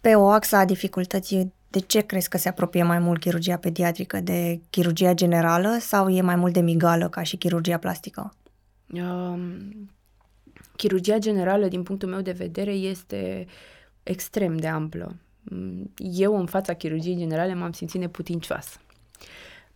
Pe 0.00 0.14
o 0.14 0.26
axă 0.28 0.56
a 0.56 0.64
dificultății, 0.64 1.52
de 1.68 1.78
ce 1.78 2.00
crezi 2.00 2.28
că 2.28 2.38
se 2.38 2.48
apropie 2.48 2.82
mai 2.82 2.98
mult 2.98 3.20
chirurgia 3.20 3.56
pediatrică 3.56 4.20
de 4.20 4.60
chirurgia 4.70 5.14
generală 5.14 5.76
sau 5.80 6.08
e 6.08 6.20
mai 6.20 6.36
mult 6.36 6.52
de 6.52 6.60
migală 6.60 7.08
ca 7.08 7.22
și 7.22 7.36
chirurgia 7.36 7.78
plastică? 7.78 8.34
Um, 8.92 9.90
chirurgia 10.76 11.18
generală, 11.18 11.68
din 11.68 11.82
punctul 11.82 12.08
meu 12.08 12.20
de 12.20 12.32
vedere, 12.32 12.72
este 12.72 13.46
extrem 14.02 14.56
de 14.56 14.66
amplă. 14.66 15.16
Eu, 15.96 16.38
în 16.38 16.46
fața 16.46 16.74
chirurgiei 16.74 17.16
generale, 17.16 17.54
m-am 17.54 17.72
simțit 17.72 18.00
neputincioasă. 18.00 18.78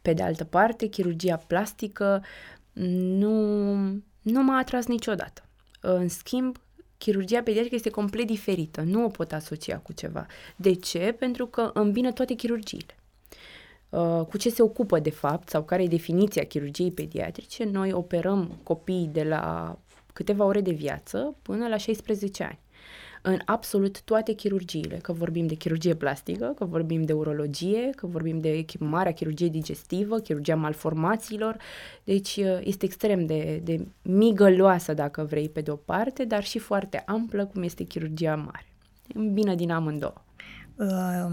Pe 0.03 0.13
de 0.13 0.23
altă 0.23 0.45
parte, 0.45 0.87
chirurgia 0.87 1.37
plastică 1.37 2.25
nu, 2.73 3.75
nu 4.23 4.43
m-a 4.43 4.59
atras 4.59 4.87
niciodată. 4.87 5.43
În 5.81 6.09
schimb, 6.09 6.57
chirurgia 6.99 7.43
pediatrică 7.43 7.75
este 7.75 7.91
complet 7.91 8.27
diferită, 8.27 8.81
nu 8.81 9.05
o 9.05 9.09
pot 9.09 9.33
asocia 9.33 9.79
cu 9.79 9.93
ceva. 9.93 10.27
De 10.57 10.75
ce? 10.75 11.17
Pentru 11.19 11.47
că 11.47 11.71
îmbină 11.75 12.13
toate 12.13 12.35
chirurgiile. 12.35 12.95
Uh, 13.89 14.25
cu 14.29 14.37
ce 14.37 14.51
se 14.51 14.63
ocupă 14.63 14.99
de 14.99 15.11
fapt 15.11 15.49
sau 15.49 15.63
care 15.65 15.83
e 15.83 15.87
definiția 15.87 16.45
chirurgiei 16.45 16.93
pediatrice, 16.93 17.65
noi 17.65 17.93
operăm 17.93 18.59
copii 18.63 19.09
de 19.13 19.23
la 19.23 19.79
câteva 20.19 20.45
ore 20.45 20.61
de 20.61 20.71
viață 20.71 21.35
până 21.43 21.69
la 21.69 21.77
16 21.77 22.45
ani 22.45 22.59
în 23.23 23.39
absolut 23.45 24.03
toate 24.03 24.33
chirurgiile, 24.33 24.97
că 24.97 25.13
vorbim 25.13 25.47
de 25.47 25.55
chirurgie 25.55 25.95
plastică, 25.95 26.53
că 26.57 26.65
vorbim 26.65 27.03
de 27.03 27.13
urologie, 27.13 27.91
că 27.97 28.07
vorbim 28.07 28.41
de 28.41 28.65
marea 28.79 29.13
chirurgie 29.13 29.49
digestivă, 29.49 30.19
chirurgia 30.19 30.57
malformațiilor, 30.57 31.57
deci 32.05 32.37
uh, 32.37 32.59
este 32.63 32.85
extrem 32.85 33.27
de, 33.27 33.61
de 33.65 33.87
migăloasă, 34.03 34.95
dacă 34.95 35.25
vrei, 35.25 35.49
pe 35.49 35.61
de 35.61 35.71
o 35.71 35.77
parte, 35.77 36.25
dar 36.25 36.45
și 36.45 36.59
foarte 36.59 37.03
amplă, 37.07 37.47
cum 37.47 37.63
este 37.63 37.85
chirurgia 37.85 38.35
mare. 38.35 38.67
Bine 39.33 39.55
din 39.55 39.71
amândouă. 39.71 40.23
Uh, 40.77 41.31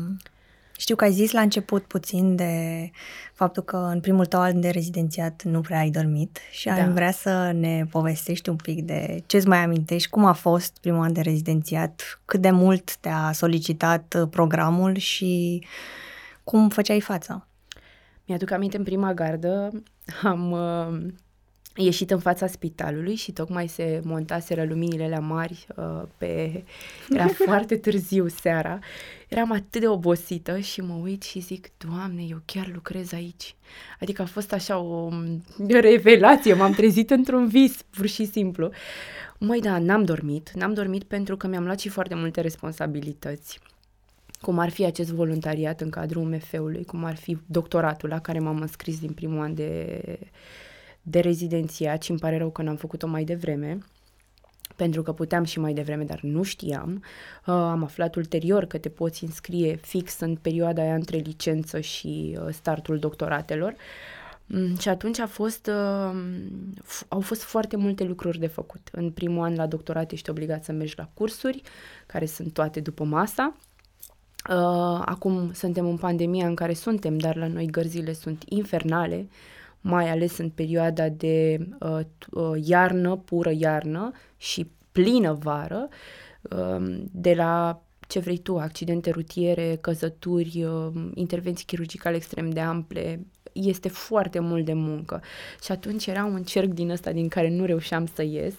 știu 0.77 0.95
că 0.95 1.03
ai 1.03 1.11
zis 1.11 1.31
la 1.31 1.41
început 1.41 1.83
puțin 1.83 2.35
de 2.35 2.89
faptul 3.33 3.63
că 3.63 3.77
în 3.77 3.99
primul 3.99 4.25
tău 4.25 4.39
an 4.39 4.59
de 4.59 4.69
rezidențiat 4.69 5.43
nu 5.43 5.61
prea 5.61 5.79
ai 5.79 5.89
dormit 5.89 6.39
și 6.51 6.67
da. 6.67 6.83
am 6.83 6.93
vrea 6.93 7.11
să 7.11 7.51
ne 7.51 7.85
povestești 7.89 8.49
un 8.49 8.55
pic 8.55 8.81
de 8.81 9.23
ce 9.25 9.37
îți 9.37 9.47
mai 9.47 9.63
amintești, 9.63 10.09
cum 10.09 10.25
a 10.25 10.33
fost 10.33 10.77
primul 10.81 11.03
an 11.03 11.13
de 11.13 11.21
rezidențiat, 11.21 12.21
cât 12.25 12.41
de 12.41 12.51
mult 12.51 12.97
te-a 12.97 13.31
solicitat 13.33 14.27
programul 14.29 14.95
și 14.95 15.63
cum 16.43 16.69
făceai 16.69 17.01
fața. 17.01 17.47
Mi-aduc 18.25 18.51
aminte 18.51 18.77
în 18.77 18.83
prima 18.83 19.13
gardă, 19.13 19.83
am 20.23 20.51
uh, 20.51 21.13
ieșit 21.75 22.11
în 22.11 22.19
fața 22.19 22.47
spitalului 22.47 23.15
și 23.15 23.31
tocmai 23.31 23.67
se 23.67 24.01
montaseră 24.03 24.65
luminile 24.65 25.09
la 25.09 25.19
mari 25.19 25.67
uh, 25.75 26.01
pe... 26.17 26.63
Era 27.09 27.27
foarte 27.47 27.77
târziu 27.77 28.27
seara. 28.27 28.79
Eram 29.27 29.51
atât 29.51 29.81
de 29.81 29.87
obosită 29.87 30.59
și 30.59 30.81
mă 30.81 30.93
uit 30.93 31.23
și 31.23 31.39
zic, 31.39 31.67
Doamne, 31.77 32.21
eu 32.29 32.41
chiar 32.45 32.71
lucrez 32.73 33.13
aici. 33.13 33.55
Adică 33.99 34.21
a 34.21 34.25
fost 34.25 34.53
așa 34.53 34.77
o 34.77 35.09
revelație, 35.67 36.53
m-am 36.53 36.71
trezit 36.71 37.09
într-un 37.09 37.47
vis, 37.47 37.81
pur 37.89 38.05
și 38.05 38.25
simplu. 38.25 38.71
Măi, 39.39 39.61
da, 39.61 39.79
n-am 39.79 40.03
dormit. 40.03 40.51
N-am 40.51 40.73
dormit 40.73 41.03
pentru 41.03 41.37
că 41.37 41.47
mi-am 41.47 41.63
luat 41.63 41.79
și 41.79 41.89
foarte 41.89 42.15
multe 42.15 42.41
responsabilități 42.41 43.59
cum 44.41 44.59
ar 44.59 44.69
fi 44.69 44.85
acest 44.85 45.11
voluntariat 45.11 45.81
în 45.81 45.89
cadrul 45.89 46.21
UMF-ului, 46.21 46.85
cum 46.85 47.03
ar 47.03 47.15
fi 47.15 47.37
doctoratul 47.45 48.09
la 48.09 48.19
care 48.19 48.39
m-am 48.39 48.61
înscris 48.61 48.99
din 48.99 49.11
primul 49.11 49.39
an 49.39 49.55
de 49.55 49.99
de 51.07 51.19
rezidențiat 51.19 52.03
și 52.03 52.11
îmi 52.11 52.19
pare 52.19 52.37
rău 52.37 52.49
că 52.49 52.61
n-am 52.61 52.75
făcut-o 52.75 53.07
mai 53.07 53.23
devreme, 53.23 53.77
pentru 54.75 55.01
că 55.01 55.11
puteam 55.13 55.43
și 55.43 55.59
mai 55.59 55.73
devreme, 55.73 56.03
dar 56.03 56.19
nu 56.21 56.43
știam. 56.43 57.03
Uh, 57.45 57.53
am 57.53 57.83
aflat 57.83 58.15
ulterior 58.15 58.65
că 58.65 58.77
te 58.77 58.89
poți 58.89 59.23
înscrie 59.23 59.75
fix 59.75 60.19
în 60.19 60.35
perioada 60.35 60.81
aia 60.81 60.95
între 60.95 61.17
licență 61.17 61.79
și 61.79 62.37
uh, 62.41 62.53
startul 62.53 62.99
doctoratelor. 62.99 63.75
Mm, 64.45 64.77
și 64.77 64.89
atunci 64.89 65.19
a 65.19 65.27
fost, 65.27 65.67
uh, 65.67 66.15
f- 66.83 67.07
au 67.07 67.19
fost 67.19 67.41
foarte 67.41 67.77
multe 67.77 68.03
lucruri 68.03 68.39
de 68.39 68.47
făcut. 68.47 68.89
În 68.91 69.11
primul 69.11 69.43
an 69.43 69.55
la 69.55 69.65
doctorat 69.65 70.11
ești 70.11 70.29
obligat 70.29 70.63
să 70.63 70.71
mergi 70.71 70.93
la 70.97 71.09
cursuri, 71.13 71.61
care 72.05 72.25
sunt 72.25 72.53
toate 72.53 72.79
după 72.79 73.03
masa. 73.03 73.55
Uh, 74.49 75.01
acum 75.05 75.51
suntem 75.53 75.87
în 75.87 75.97
pandemia 75.97 76.47
în 76.47 76.55
care 76.55 76.73
suntem, 76.73 77.17
dar 77.17 77.35
la 77.35 77.47
noi 77.47 77.65
gărzile 77.65 78.13
sunt 78.13 78.43
infernale, 78.45 79.27
mai 79.87 80.09
ales 80.09 80.37
în 80.37 80.49
perioada 80.49 81.09
de 81.09 81.67
uh, 81.79 81.99
uh, 82.31 82.51
iarnă, 82.63 83.15
pură 83.15 83.51
iarnă 83.57 84.11
și 84.37 84.71
plină 84.91 85.33
vară, 85.33 85.87
uh, 86.41 87.03
de 87.11 87.33
la 87.33 87.81
ce 88.07 88.19
vrei 88.19 88.37
tu, 88.37 88.57
accidente 88.57 89.09
rutiere, 89.09 89.77
căzături, 89.81 90.63
uh, 90.63 91.11
intervenții 91.13 91.65
chirurgicale 91.65 92.15
extrem 92.15 92.49
de 92.49 92.59
ample, 92.59 93.25
este 93.53 93.89
foarte 93.89 94.39
mult 94.39 94.65
de 94.65 94.73
muncă. 94.73 95.21
Și 95.63 95.71
atunci 95.71 96.05
era 96.05 96.25
un 96.25 96.43
cerc 96.43 96.67
din 96.67 96.89
ăsta 96.89 97.11
din 97.11 97.27
care 97.27 97.49
nu 97.49 97.65
reușeam 97.65 98.07
să 98.13 98.23
ies, 98.23 98.53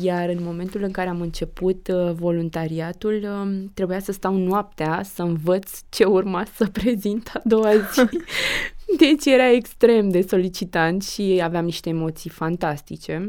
iar 0.00 0.28
în 0.28 0.42
momentul 0.42 0.82
în 0.82 0.90
care 0.90 1.08
am 1.08 1.20
început 1.20 1.88
uh, 1.88 2.12
voluntariatul, 2.12 3.22
uh, 3.22 3.64
trebuia 3.74 4.00
să 4.00 4.12
stau 4.12 4.36
noaptea 4.36 5.02
să 5.04 5.22
învăț 5.22 5.80
ce 5.88 6.04
urma 6.04 6.44
să 6.54 6.66
prezint 6.66 7.30
a 7.34 7.40
doua 7.44 7.76
zi. 7.76 8.00
Deci 8.98 9.24
era 9.24 9.50
extrem 9.50 10.08
de 10.08 10.20
solicitant 10.20 11.02
și 11.02 11.40
aveam 11.42 11.64
niște 11.64 11.88
emoții 11.88 12.30
fantastice. 12.30 13.28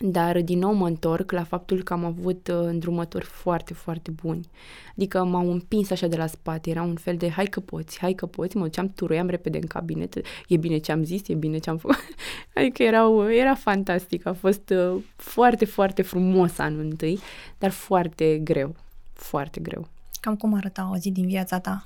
Dar 0.00 0.40
din 0.40 0.58
nou 0.58 0.72
mă 0.72 0.86
întorc 0.86 1.30
la 1.32 1.44
faptul 1.44 1.82
că 1.82 1.92
am 1.92 2.04
avut 2.04 2.48
uh, 2.48 2.56
îndrumători 2.56 3.24
foarte, 3.24 3.74
foarte 3.74 4.10
buni. 4.10 4.48
Adică 4.96 5.24
m-au 5.24 5.52
împins 5.52 5.90
așa 5.90 6.06
de 6.06 6.16
la 6.16 6.26
spate, 6.26 6.70
era 6.70 6.82
un 6.82 6.94
fel 6.94 7.16
de 7.16 7.30
hai 7.30 7.44
că 7.44 7.60
poți, 7.60 7.98
hai 7.98 8.12
că 8.12 8.26
poți, 8.26 8.56
mă 8.56 8.62
duceam, 8.62 8.92
turuiam 8.94 9.28
repede 9.28 9.58
în 9.58 9.66
cabinet, 9.66 10.14
e 10.48 10.56
bine 10.56 10.78
ce 10.78 10.92
am 10.92 11.04
zis, 11.04 11.28
e 11.28 11.34
bine 11.34 11.58
ce 11.58 11.70
am 11.70 11.76
făcut. 11.76 11.96
adică 12.54 12.82
erau, 12.82 13.30
era 13.32 13.54
fantastic, 13.54 14.26
a 14.26 14.32
fost 14.32 14.70
uh, 14.70 15.02
foarte, 15.16 15.64
foarte 15.64 16.02
frumos 16.02 16.58
anul 16.58 16.80
întâi, 16.80 17.18
dar 17.58 17.70
foarte 17.70 18.38
greu, 18.38 18.74
foarte 19.12 19.60
greu. 19.60 19.88
Cam 20.20 20.36
cum 20.36 20.54
arăta 20.54 20.90
o 20.92 20.96
zi 20.96 21.10
din 21.10 21.26
viața 21.26 21.58
ta? 21.58 21.82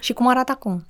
Și 0.00 0.12
cum 0.12 0.28
arată 0.28 0.52
acum? 0.52 0.84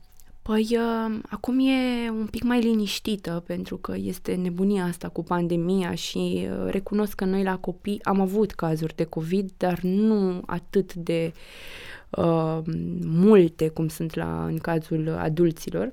Păi, 0.47 0.69
uh, 0.71 1.19
acum 1.31 1.59
e 1.59 2.11
un 2.11 2.26
pic 2.26 2.43
mai 2.43 2.61
liniștită 2.61 3.43
pentru 3.47 3.76
că 3.76 3.95
este 3.97 4.35
nebunia 4.35 4.85
asta 4.85 5.09
cu 5.09 5.23
pandemia 5.23 5.95
și 5.95 6.49
uh, 6.50 6.71
recunosc 6.71 7.15
că 7.15 7.25
noi 7.25 7.43
la 7.43 7.59
copii 7.59 8.00
am 8.03 8.21
avut 8.21 8.53
cazuri 8.53 8.97
de 8.97 9.05
COVID, 9.05 9.50
dar 9.57 9.79
nu 9.81 10.43
atât 10.47 10.95
de 10.95 11.33
uh, 12.11 12.59
multe 13.05 13.69
cum 13.69 13.88
sunt 13.88 14.15
la, 14.15 14.45
în 14.45 14.59
cazul 14.59 15.17
adulților. 15.19 15.88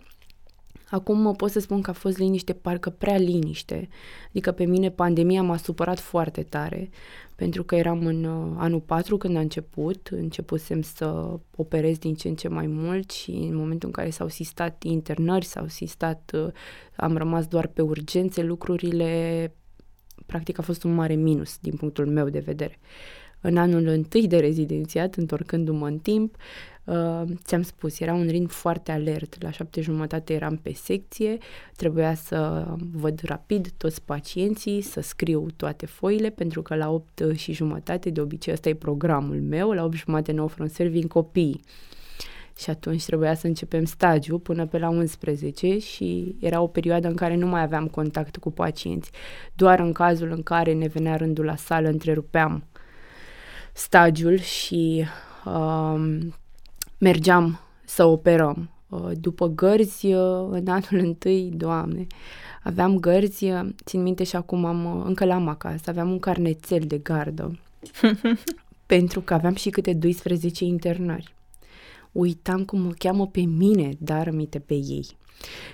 Acum 0.90 1.34
pot 1.36 1.52
să 1.52 1.60
spun 1.60 1.82
că 1.82 1.90
a 1.90 1.94
fost 1.94 2.18
liniște, 2.18 2.54
parcă 2.54 2.90
prea 2.90 3.18
liniște. 3.18 3.90
Adică 4.30 4.52
pe 4.52 4.66
mine 4.66 4.90
pandemia 4.90 5.44
m-a 5.44 5.58
supărat 5.58 6.00
foarte 6.00 6.44
tare, 6.44 6.90
pentru 7.36 7.64
că 7.64 7.76
eram 7.76 8.06
în 8.06 8.24
uh, 8.24 8.56
anul 8.58 8.80
4 8.80 9.18
când 9.18 9.36
a 9.36 9.40
început, 9.40 10.08
începusem 10.12 10.82
să 10.82 11.40
operez 11.56 11.98
din 11.98 12.16
ce 12.16 12.28
în 12.28 12.36
ce 12.36 12.48
mai 12.48 12.68
mult 12.68 13.12
și 13.12 13.32
în 13.32 13.56
momentul 13.56 13.88
în 13.88 13.94
care 13.94 14.10
s-au 14.10 14.28
sistat 14.28 14.84
internări, 14.84 15.46
s-au 15.46 15.68
sistat, 15.68 16.32
uh, 16.34 16.52
am 16.96 17.18
rămas 17.18 17.48
doar 17.48 17.68
pe 17.68 17.82
urgențe, 17.82 18.42
lucrurile, 18.42 19.54
practic 20.26 20.60
a 20.60 20.62
fost 20.62 20.84
un 20.84 20.94
mare 20.94 21.14
minus 21.14 21.58
din 21.58 21.76
punctul 21.76 22.08
meu 22.08 22.30
de 22.30 22.40
vedere. 22.40 22.80
În 23.46 23.58
anul 23.58 23.88
întâi 23.88 24.28
de 24.28 24.38
rezidențiat, 24.38 25.16
întorcându-mă 25.16 25.88
în 25.88 25.98
timp, 25.98 26.36
Uh, 26.86 27.22
ți-am 27.44 27.62
spus, 27.62 28.00
era 28.00 28.14
un 28.14 28.28
ritm 28.28 28.48
foarte 28.48 28.92
alert. 28.92 29.42
La 29.42 29.52
șapte 29.52 29.82
jumătate 29.82 30.34
eram 30.34 30.58
pe 30.58 30.74
secție, 30.74 31.38
trebuia 31.76 32.14
să 32.14 32.68
văd 32.92 33.22
rapid 33.24 33.72
toți 33.78 34.02
pacienții, 34.02 34.82
să 34.82 35.02
scriu 35.02 35.46
toate 35.56 35.86
foile, 35.86 36.30
pentru 36.30 36.62
că 36.62 36.76
la 36.76 36.90
opt 36.90 37.24
și 37.36 37.54
jumătate, 37.54 38.10
de 38.10 38.22
obicei 38.22 38.54
ăsta 38.54 38.70
e 38.70 38.74
programul 38.74 39.42
meu, 39.42 39.72
la 39.72 39.84
opt 39.84 39.96
jumătate, 39.96 40.32
nouă 40.32 40.48
front 40.48 40.72
serving 40.72 41.08
copiii. 41.08 41.62
Și 42.58 42.70
atunci 42.70 43.06
trebuia 43.06 43.34
să 43.34 43.48
începem 43.48 43.86
stagiul 43.86 44.40
până 44.40 44.66
pe 44.66 44.78
la 44.78 44.90
11 44.90 45.80
și 45.80 46.36
era 46.40 46.62
o 46.62 46.68
perioadă 46.68 47.08
în 47.08 47.16
care 47.16 47.36
nu 47.36 47.48
mai 47.48 47.62
aveam 47.62 47.88
contact 47.88 48.38
cu 48.38 48.52
pacienți. 48.52 49.12
Doar 49.56 49.80
în 49.80 49.92
cazul 49.92 50.32
în 50.32 50.44
care 50.44 50.74
ne 50.74 50.88
venea 50.88 51.16
rândul 51.16 51.46
la 51.46 51.56
sală, 51.56 51.88
întrerupeam 51.88 52.64
stagiul 53.74 54.40
și 54.40 55.06
uh, 55.46 56.20
mergeam 56.98 57.60
să 57.86 58.06
operăm. 58.06 58.70
Uh, 58.90 59.12
după 59.20 59.48
gărzi, 59.48 60.06
uh, 60.14 60.48
în 60.50 60.68
anul 60.68 61.06
întâi, 61.08 61.52
doamne, 61.56 62.08
aveam 62.64 63.00
gărzi, 63.00 63.52
uh, 63.52 63.70
țin 63.84 64.02
minte 64.02 64.24
și 64.24 64.36
acum 64.36 64.66
am, 64.66 65.04
încă 65.06 65.26
l-am 65.26 65.48
acasă, 65.48 65.90
aveam 65.90 66.12
un 66.12 66.20
carnețel 66.20 66.80
de 66.88 66.98
gardă, 66.98 67.60
pentru 68.86 69.22
că 69.22 69.34
aveam 69.34 69.56
și 69.56 69.70
câte 69.70 69.94
12 69.94 70.64
internări. 70.64 71.34
Uitam 72.12 72.66
cum 72.66 72.82
mă 72.82 72.92
cheamă 72.98 73.28
pe 73.28 73.42
mine, 73.42 73.94
dar 74.00 74.28
aminte 74.28 74.60
pe 74.60 74.74
ei 74.74 75.06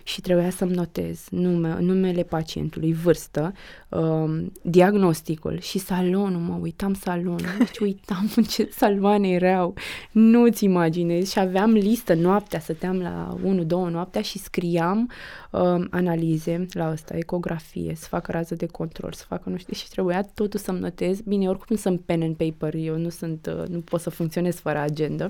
și 0.03 0.21
trebuia 0.21 0.49
să-mi 0.49 0.73
notez 0.73 1.27
nume, 1.29 1.77
numele 1.79 2.23
pacientului, 2.23 2.93
vârstă, 2.93 3.53
uh, 3.89 4.45
diagnosticul 4.61 5.59
și 5.59 5.77
salonul, 5.77 6.41
mă 6.41 6.57
uitam 6.61 6.93
salonul, 6.93 7.55
deci 7.57 7.77
uitam 7.87 8.29
în 8.35 8.43
ce 8.43 8.69
saloane 8.71 9.29
erau, 9.29 9.73
nu-ți 10.11 10.63
imaginezi. 10.63 11.31
Și 11.31 11.39
aveam 11.39 11.71
listă 11.71 12.13
noaptea, 12.13 12.59
stăteam 12.59 12.99
la 12.99 13.37
1-2 13.43 13.67
noaptea 13.67 14.21
și 14.21 14.37
scriam 14.37 15.11
uh, 15.51 15.85
analize. 15.89 16.65
La 16.71 16.87
asta, 16.87 17.17
ecografie, 17.17 17.95
să 17.95 18.07
facă 18.07 18.31
rază 18.31 18.55
de 18.55 18.65
control, 18.65 19.11
să 19.11 19.23
facă 19.27 19.49
nu 19.49 19.57
știu, 19.57 19.73
și 19.73 19.89
trebuia 19.89 20.23
totul 20.33 20.59
să-mi 20.59 20.79
notez, 20.79 21.21
bine, 21.21 21.49
oricum 21.49 21.75
sunt 21.75 22.01
pen 22.01 22.21
and 22.21 22.35
paper, 22.35 22.73
eu 22.73 22.97
nu 22.97 23.09
sunt, 23.09 23.53
uh, 23.57 23.67
nu 23.67 23.79
pot 23.79 24.01
să 24.01 24.09
funcționez 24.09 24.55
fără 24.55 24.79
agenda, 24.79 25.25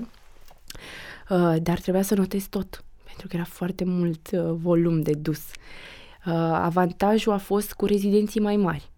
uh, 1.30 1.56
dar 1.62 1.80
trebuia 1.80 2.02
să 2.02 2.14
notez 2.14 2.44
tot 2.44 2.84
pentru 3.10 3.28
că 3.28 3.36
era 3.36 3.44
foarte 3.44 3.84
mult 3.84 4.30
uh, 4.32 4.40
volum 4.52 5.00
de 5.00 5.12
dus. 5.12 5.40
Uh, 6.26 6.32
avantajul 6.52 7.32
a 7.32 7.38
fost 7.38 7.72
cu 7.72 7.86
rezidenții 7.86 8.40
mai 8.40 8.56
mari, 8.56 8.90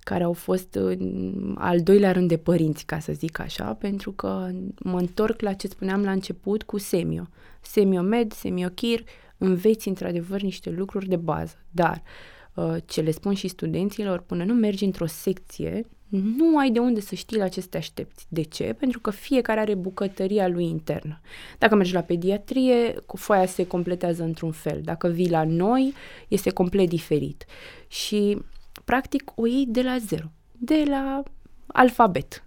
care 0.00 0.24
au 0.24 0.32
fost 0.32 0.74
în 0.74 1.54
al 1.58 1.80
doilea 1.80 2.12
rând 2.12 2.28
de 2.28 2.36
părinți, 2.36 2.84
ca 2.84 2.98
să 2.98 3.12
zic 3.12 3.38
așa, 3.38 3.74
pentru 3.74 4.12
că 4.12 4.50
mă 4.78 4.98
întorc 4.98 5.40
la 5.40 5.52
ce 5.52 5.68
spuneam 5.68 6.04
la 6.04 6.10
început 6.10 6.62
cu 6.62 6.78
semio. 6.78 7.28
Semiomed, 7.60 8.32
semiochir, 8.32 9.04
înveți 9.38 9.88
într-adevăr 9.88 10.40
niște 10.40 10.70
lucruri 10.70 11.08
de 11.08 11.16
bază, 11.16 11.54
dar 11.70 12.02
uh, 12.04 12.41
ce 12.86 13.00
le 13.00 13.10
spun 13.10 13.34
și 13.34 13.48
studenților, 13.48 14.20
până 14.20 14.44
nu 14.44 14.54
mergi 14.54 14.84
într-o 14.84 15.06
secție, 15.06 15.86
nu 16.08 16.58
ai 16.58 16.70
de 16.70 16.78
unde 16.78 17.00
să 17.00 17.14
știi 17.14 17.36
la 17.36 17.48
ce 17.48 17.60
să 17.60 17.66
te 17.70 17.76
aștepți. 17.76 18.26
De 18.28 18.42
ce? 18.42 18.72
Pentru 18.78 19.00
că 19.00 19.10
fiecare 19.10 19.60
are 19.60 19.74
bucătăria 19.74 20.48
lui 20.48 20.64
internă. 20.64 21.20
Dacă 21.58 21.74
mergi 21.74 21.92
la 21.92 22.00
pediatrie, 22.00 22.94
foaia 23.14 23.46
se 23.46 23.66
completează 23.66 24.22
într-un 24.22 24.52
fel. 24.52 24.80
Dacă 24.84 25.08
vii 25.08 25.30
la 25.30 25.44
noi, 25.44 25.92
este 26.28 26.50
complet 26.50 26.88
diferit. 26.88 27.44
Și, 27.88 28.38
practic, 28.84 29.32
o 29.34 29.46
iei 29.46 29.66
de 29.68 29.82
la 29.82 29.98
zero, 29.98 30.26
de 30.52 30.84
la 30.88 31.22
alfabet. 31.66 32.44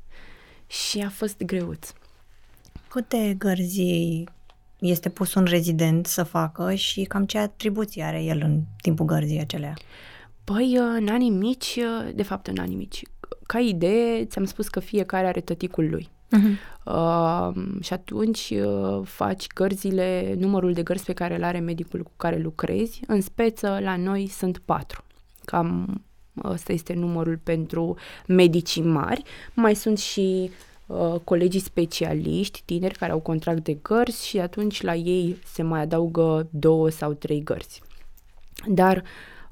Și 0.67 0.99
a 0.99 1.09
fost 1.09 1.43
greuț. 1.43 1.91
Câte 2.87 3.35
gărzi 3.37 4.23
este 4.79 5.09
pus 5.09 5.33
un 5.33 5.43
rezident 5.43 6.05
să 6.05 6.23
facă 6.23 6.73
și 6.73 7.03
cam 7.03 7.25
ce 7.25 7.37
atribuții 7.37 8.01
are 8.01 8.23
el 8.23 8.41
în 8.43 8.61
timpul 8.81 9.05
gărzii 9.05 9.39
acelea? 9.39 9.73
Păi, 10.43 10.77
în 10.97 11.07
anii 11.07 11.29
mici, 11.29 11.79
de 12.15 12.23
fapt 12.23 12.47
în 12.47 12.57
anii 12.57 12.75
mici, 12.75 13.01
ca 13.45 13.59
idee, 13.59 14.25
ți-am 14.25 14.45
spus 14.45 14.67
că 14.67 14.79
fiecare 14.79 15.27
are 15.27 15.41
tăticul 15.41 15.89
lui. 15.89 16.09
Uh-huh. 16.35 16.83
Uh, 16.85 17.63
și 17.81 17.93
atunci 17.93 18.53
uh, 18.55 19.01
faci 19.03 19.47
gărzile, 19.47 20.35
numărul 20.37 20.73
de 20.73 20.83
gărzi 20.83 21.05
pe 21.05 21.13
care 21.13 21.35
îl 21.35 21.43
are 21.43 21.59
medicul 21.59 22.03
cu 22.03 22.11
care 22.17 22.37
lucrezi. 22.37 23.01
În 23.07 23.21
speță, 23.21 23.79
la 23.81 23.95
noi 23.95 24.27
sunt 24.27 24.57
patru. 24.57 25.03
Cam 25.45 26.01
ăsta 26.43 26.73
este 26.73 26.93
numărul 26.93 27.39
pentru 27.43 27.95
medicii 28.27 28.83
mari. 28.83 29.23
Mai 29.53 29.75
sunt 29.75 29.97
și 29.97 30.51
uh, 30.85 31.15
colegii 31.23 31.59
specialiști, 31.59 32.61
tineri, 32.65 32.97
care 32.97 33.11
au 33.11 33.19
contract 33.19 33.63
de 33.63 33.73
gărzi 33.73 34.27
și 34.27 34.39
atunci 34.39 34.81
la 34.81 34.95
ei 34.95 35.37
se 35.45 35.63
mai 35.63 35.81
adaugă 35.81 36.47
două 36.51 36.89
sau 36.89 37.13
trei 37.13 37.43
gărzi. 37.43 37.81
Dar 38.67 39.03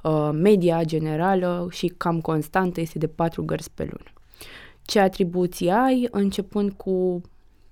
Uh, 0.03 0.29
media 0.33 0.83
generală 0.83 1.67
și 1.71 1.87
cam 1.87 2.21
constantă 2.21 2.81
este 2.81 2.97
de 2.97 3.07
4 3.07 3.43
gărzi 3.43 3.69
pe 3.73 3.83
lună. 3.83 4.11
Ce 4.81 4.99
atribuții 4.99 5.69
ai, 5.69 6.07
începând 6.11 6.71
cu 6.71 7.21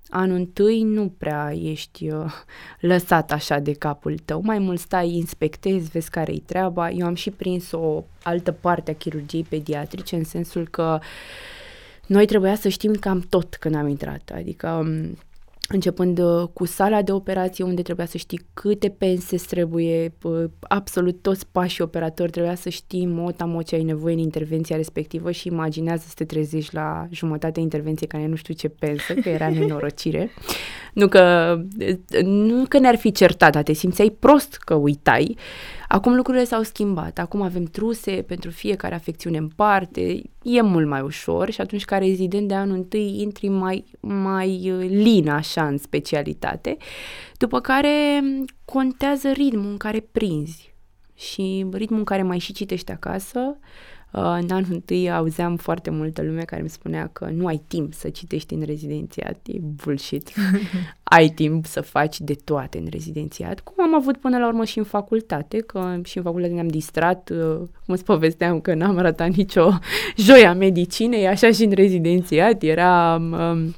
anul 0.10 0.36
întâi, 0.36 0.84
nu 0.84 1.14
prea 1.18 1.54
ești 1.54 2.10
uh, 2.10 2.34
lăsat 2.80 3.32
așa 3.32 3.60
de 3.60 3.72
capul 3.72 4.18
tău, 4.26 4.42
mai 4.44 4.60
mult 4.60 4.80
stai, 4.80 5.14
inspectezi, 5.14 5.90
vezi 5.90 6.10
care-i 6.10 6.40
treaba. 6.40 6.90
Eu 6.90 7.06
am 7.06 7.16
și 7.16 7.30
prins 7.30 7.72
o 7.72 8.04
altă 8.24 8.52
parte 8.52 8.92
a 8.92 8.96
chirurgiei 8.96 9.46
pediatrice, 9.50 10.16
în 10.16 10.24
sensul 10.24 10.68
că 10.68 11.00
noi 12.08 12.26
trebuia 12.26 12.56
să 12.56 12.70
știm 12.70 12.94
cam 12.94 13.20
tot 13.30 13.56
când 13.56 13.76
am 13.76 13.88
intrat, 13.88 14.32
adică 14.36 14.68
um, 14.68 15.18
începând 15.72 16.20
uh, 16.20 16.48
cu 16.54 16.66
sala 16.66 17.02
de 17.02 17.12
operație 17.12 17.64
unde 17.64 17.82
trebuia 17.82 18.06
să 18.06 18.18
știi 18.18 18.46
câte 18.54 18.90
pense 18.90 19.36
trebuie, 19.36 20.14
absolut 20.60 21.22
toți 21.22 21.48
pașii 21.52 21.84
operatori 21.84 22.32
trebuia 22.32 22.56
să 22.56 22.70
știi 22.70 23.06
mota 23.06 23.62
ce 23.66 23.76
ai 23.76 23.84
nevoie 23.84 24.14
în 24.14 24.20
intervenția 24.20 24.76
respectivă 24.76 25.32
și 25.32 25.48
imaginează 25.48 26.04
să 26.08 26.14
te 26.16 26.26
trezești 26.26 26.76
la 26.76 27.08
jumătatea 27.10 27.62
intervenției 27.62 28.10
care 28.10 28.28
nu 28.28 28.36
știu 28.36 28.54
ce 28.54 28.70
pensă, 28.70 29.14
că 29.14 29.30
era 29.30 29.50
nenorocire. 29.50 30.30
nu 30.94 31.08
că, 31.08 31.56
nu 32.24 32.66
că 32.68 32.80
ne-ar 32.80 32.96
fi 32.96 33.12
certat, 33.12 33.52
dar 33.52 33.64
te 33.64 33.74
simțeai 33.74 34.16
prost 34.20 34.56
că 34.56 34.74
uitai. 34.74 35.38
Acum 35.94 36.16
lucrurile 36.16 36.44
s-au 36.44 36.62
schimbat. 36.62 37.18
Acum 37.20 37.42
avem 37.42 37.64
truse 37.64 38.12
pentru 38.12 38.50
fiecare 38.50 38.96
afecțiune 38.96 39.38
în 39.38 39.48
parte. 39.48 40.22
E 40.44 40.62
mult 40.62 40.88
mai 40.88 41.02
ușor 41.02 41.50
și 41.50 41.62
atunci 41.62 41.86
ca 41.86 41.98
rezident 41.98 42.48
de 42.48 42.54
anul 42.54 42.76
întâi 42.76 43.22
intri 43.22 43.48
mai, 43.48 43.86
mai 44.00 44.72
uh, 44.72 44.88
lin 44.90 45.30
așa 45.30 45.68
în 45.68 45.78
specialitate. 45.78 46.78
După 47.38 47.60
care 47.60 48.24
contează 48.66 49.30
ritmul 49.30 49.72
în 49.72 49.78
care 49.78 50.00
prinzi 50.12 50.74
și 51.16 51.66
ritmul 51.72 52.00
în 52.00 52.06
care 52.06 52.24
mai 52.24 52.40
și 52.40 52.54
citești 52.54 52.92
acasă, 52.92 53.40
Uh, 53.40 54.01
în 54.12 54.50
anul 54.50 54.66
întâi 54.70 55.12
auzeam 55.12 55.56
foarte 55.56 55.90
multă 55.90 56.22
lume 56.22 56.42
care 56.42 56.62
îmi 56.62 56.70
spunea 56.70 57.10
că 57.14 57.30
nu 57.34 57.46
ai 57.46 57.62
timp 57.68 57.94
să 57.94 58.10
citești 58.10 58.54
în 58.54 58.64
rezidențiat, 58.66 59.38
e 59.46 59.58
bullshit. 59.60 60.32
ai 61.04 61.30
timp 61.30 61.66
să 61.66 61.82
faci 61.82 62.20
de 62.20 62.34
toate 62.34 62.78
în 62.78 62.88
rezidențiat, 62.90 63.60
cum 63.60 63.84
am 63.84 63.96
avut 63.96 64.18
până 64.18 64.38
la 64.38 64.48
urmă 64.48 64.64
și 64.66 64.78
în 64.78 64.84
facultate, 64.84 65.58
că 65.58 66.00
și 66.04 66.18
în 66.18 66.24
facultate 66.24 66.54
ne-am 66.54 66.68
distrat, 66.68 67.30
uh, 67.30 67.56
cum 67.56 67.94
îți 67.94 68.04
povesteam 68.04 68.60
că 68.60 68.74
n-am 68.74 68.98
arătat 68.98 69.36
nicio 69.36 69.70
joia 70.26 70.54
medicinei, 70.54 71.28
așa 71.28 71.52
și 71.52 71.64
în 71.64 71.72
rezidențiat 71.72 72.64
era... 72.64 73.16
Um, 73.16 73.76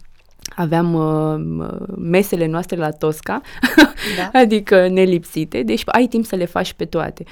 aveam 0.55 0.93
uh, 0.93 1.69
mesele 1.97 2.45
noastre 2.45 2.75
la 2.75 2.91
Tosca, 2.91 3.41
da. 4.17 4.39
adică 4.39 4.87
nelipsite, 4.87 5.63
deci 5.63 5.81
ai 5.85 6.07
timp 6.07 6.25
să 6.25 6.35
le 6.35 6.45
faci 6.45 6.73
pe 6.73 6.85
toate. 6.85 7.23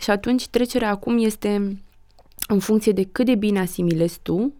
Și 0.00 0.10
atunci 0.10 0.48
trecerea 0.48 0.90
acum 0.90 1.24
este 1.24 1.78
în 2.48 2.58
funcție 2.58 2.92
de 2.92 3.04
cât 3.12 3.26
de 3.26 3.34
bine 3.34 3.60
asimilezi 3.60 4.18
tu 4.22 4.52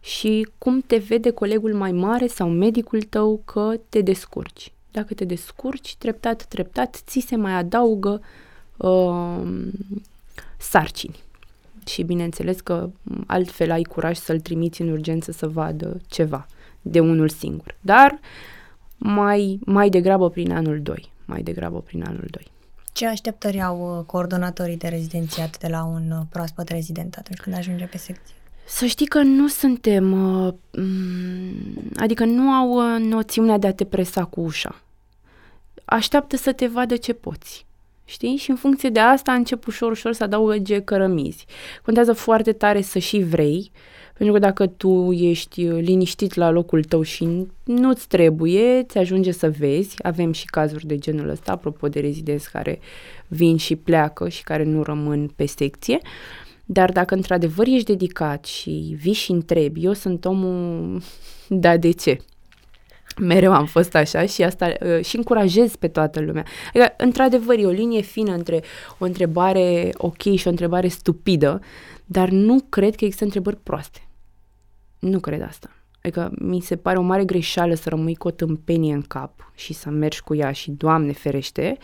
și 0.00 0.48
cum 0.58 0.80
te 0.80 0.96
vede 0.96 1.30
colegul 1.30 1.74
mai 1.74 1.92
mare 1.92 2.26
sau 2.26 2.48
medicul 2.48 3.02
tău 3.02 3.42
că 3.44 3.74
te 3.88 4.00
descurci. 4.00 4.72
Dacă 4.90 5.14
te 5.14 5.24
descurci, 5.24 5.96
treptat, 5.96 6.44
treptat, 6.44 7.02
ți 7.06 7.24
se 7.26 7.36
mai 7.36 7.52
adaugă 7.52 8.20
uh, 8.76 9.42
sarcini. 10.58 11.16
Și 11.86 12.02
bineînțeles 12.02 12.60
că 12.60 12.90
altfel 13.26 13.70
ai 13.70 13.82
curaj 13.82 14.16
să-l 14.16 14.40
trimiți 14.40 14.80
în 14.82 14.88
urgență 14.88 15.32
să 15.32 15.48
vadă 15.48 16.00
ceva 16.06 16.46
de 16.82 17.00
unul 17.00 17.28
singur. 17.28 17.76
Dar 17.80 18.18
mai, 18.96 19.58
mai 19.64 19.88
degrabă 19.88 20.30
prin 20.30 20.52
anul 20.52 20.80
2. 20.82 21.12
Mai 21.24 21.42
degrabă 21.42 21.80
prin 21.80 22.02
anul 22.02 22.26
2. 22.30 22.50
Ce 22.96 23.06
așteptări 23.06 23.62
au 23.62 23.98
uh, 23.98 24.04
coordonatorii 24.04 24.76
de 24.76 24.88
rezidențiat 24.88 25.58
de 25.58 25.68
la 25.68 25.84
un 25.84 26.10
uh, 26.10 26.18
proaspăt 26.30 26.68
rezident 26.68 27.16
atunci 27.18 27.38
când 27.38 27.56
ajunge 27.56 27.84
pe 27.84 27.96
secție? 27.96 28.34
Să 28.66 28.86
știi 28.86 29.06
că 29.06 29.22
nu 29.22 29.48
suntem, 29.48 30.12
uh, 30.12 30.54
mm, 30.70 31.92
adică 31.96 32.24
nu 32.24 32.50
au 32.50 32.98
noțiunea 32.98 33.58
de 33.58 33.66
a 33.66 33.72
te 33.72 33.84
presa 33.84 34.24
cu 34.24 34.40
ușa. 34.40 34.82
Așteaptă 35.84 36.36
să 36.36 36.52
te 36.52 36.66
vadă 36.66 36.96
ce 36.96 37.12
poți. 37.12 37.66
Știi? 38.04 38.36
Și 38.36 38.50
în 38.50 38.56
funcție 38.56 38.88
de 38.88 39.00
asta 39.00 39.32
încep 39.32 39.66
ușor, 39.66 39.90
ușor 39.90 40.12
să 40.12 40.22
adaugă 40.22 40.78
cărămizi. 40.84 41.46
Contează 41.84 42.12
foarte 42.12 42.52
tare 42.52 42.80
să 42.80 42.98
și 42.98 43.18
vrei, 43.18 43.70
uh, 43.72 43.80
pentru 44.16 44.34
că 44.34 44.40
dacă 44.40 44.66
tu 44.66 45.12
ești 45.12 45.66
liniștit 45.66 46.34
la 46.34 46.50
locul 46.50 46.84
tău 46.84 47.02
și 47.02 47.46
nu-ți 47.64 48.08
trebuie, 48.08 48.82
ți 48.82 48.98
ajunge 48.98 49.32
să 49.32 49.50
vezi. 49.50 49.96
Avem 50.02 50.32
și 50.32 50.44
cazuri 50.44 50.86
de 50.86 50.98
genul 50.98 51.28
ăsta, 51.28 51.52
apropo 51.52 51.88
de 51.88 52.00
rezidenți 52.00 52.50
care 52.50 52.78
vin 53.26 53.56
și 53.56 53.76
pleacă 53.76 54.28
și 54.28 54.42
care 54.42 54.62
nu 54.62 54.82
rămân 54.82 55.30
pe 55.36 55.46
secție. 55.46 55.98
Dar 56.64 56.92
dacă 56.92 57.14
într-adevăr 57.14 57.66
ești 57.66 57.84
dedicat 57.84 58.44
și 58.44 58.96
vii 59.00 59.12
și 59.12 59.30
întrebi, 59.30 59.84
eu 59.84 59.92
sunt 59.92 60.24
omul, 60.24 61.02
da, 61.48 61.76
de 61.76 61.90
ce? 61.90 62.18
Mereu 63.20 63.52
am 63.52 63.66
fost 63.66 63.94
așa 63.94 64.26
și 64.26 64.42
asta 64.42 64.72
uh, 64.80 65.04
și 65.04 65.16
încurajez 65.16 65.76
pe 65.76 65.88
toată 65.88 66.20
lumea. 66.20 66.44
Adică, 66.68 66.94
într-adevăr, 66.96 67.58
e 67.58 67.66
o 67.66 67.70
linie 67.70 68.00
fină 68.00 68.32
între 68.32 68.62
o 68.98 69.04
întrebare 69.04 69.90
ok 69.96 70.22
și 70.34 70.46
o 70.46 70.50
întrebare 70.50 70.88
stupidă, 70.88 71.60
dar 72.04 72.28
nu 72.28 72.64
cred 72.68 72.94
că 72.94 73.04
există 73.04 73.24
întrebări 73.24 73.56
proaste. 73.62 74.05
Nu 74.98 75.20
cred 75.20 75.42
asta. 75.42 75.70
Adică 76.02 76.32
mi 76.38 76.60
se 76.60 76.76
pare 76.76 76.98
o 76.98 77.02
mare 77.02 77.24
greșeală 77.24 77.74
să 77.74 77.88
rămâi 77.88 78.14
cu 78.14 78.28
o 78.28 78.30
tâmpenie 78.30 78.94
în 78.94 79.02
cap 79.02 79.52
și 79.54 79.72
să 79.72 79.90
mergi 79.90 80.20
cu 80.20 80.34
ea 80.34 80.52
și, 80.52 80.70
Doamne 80.70 81.12
ferește, 81.12 81.78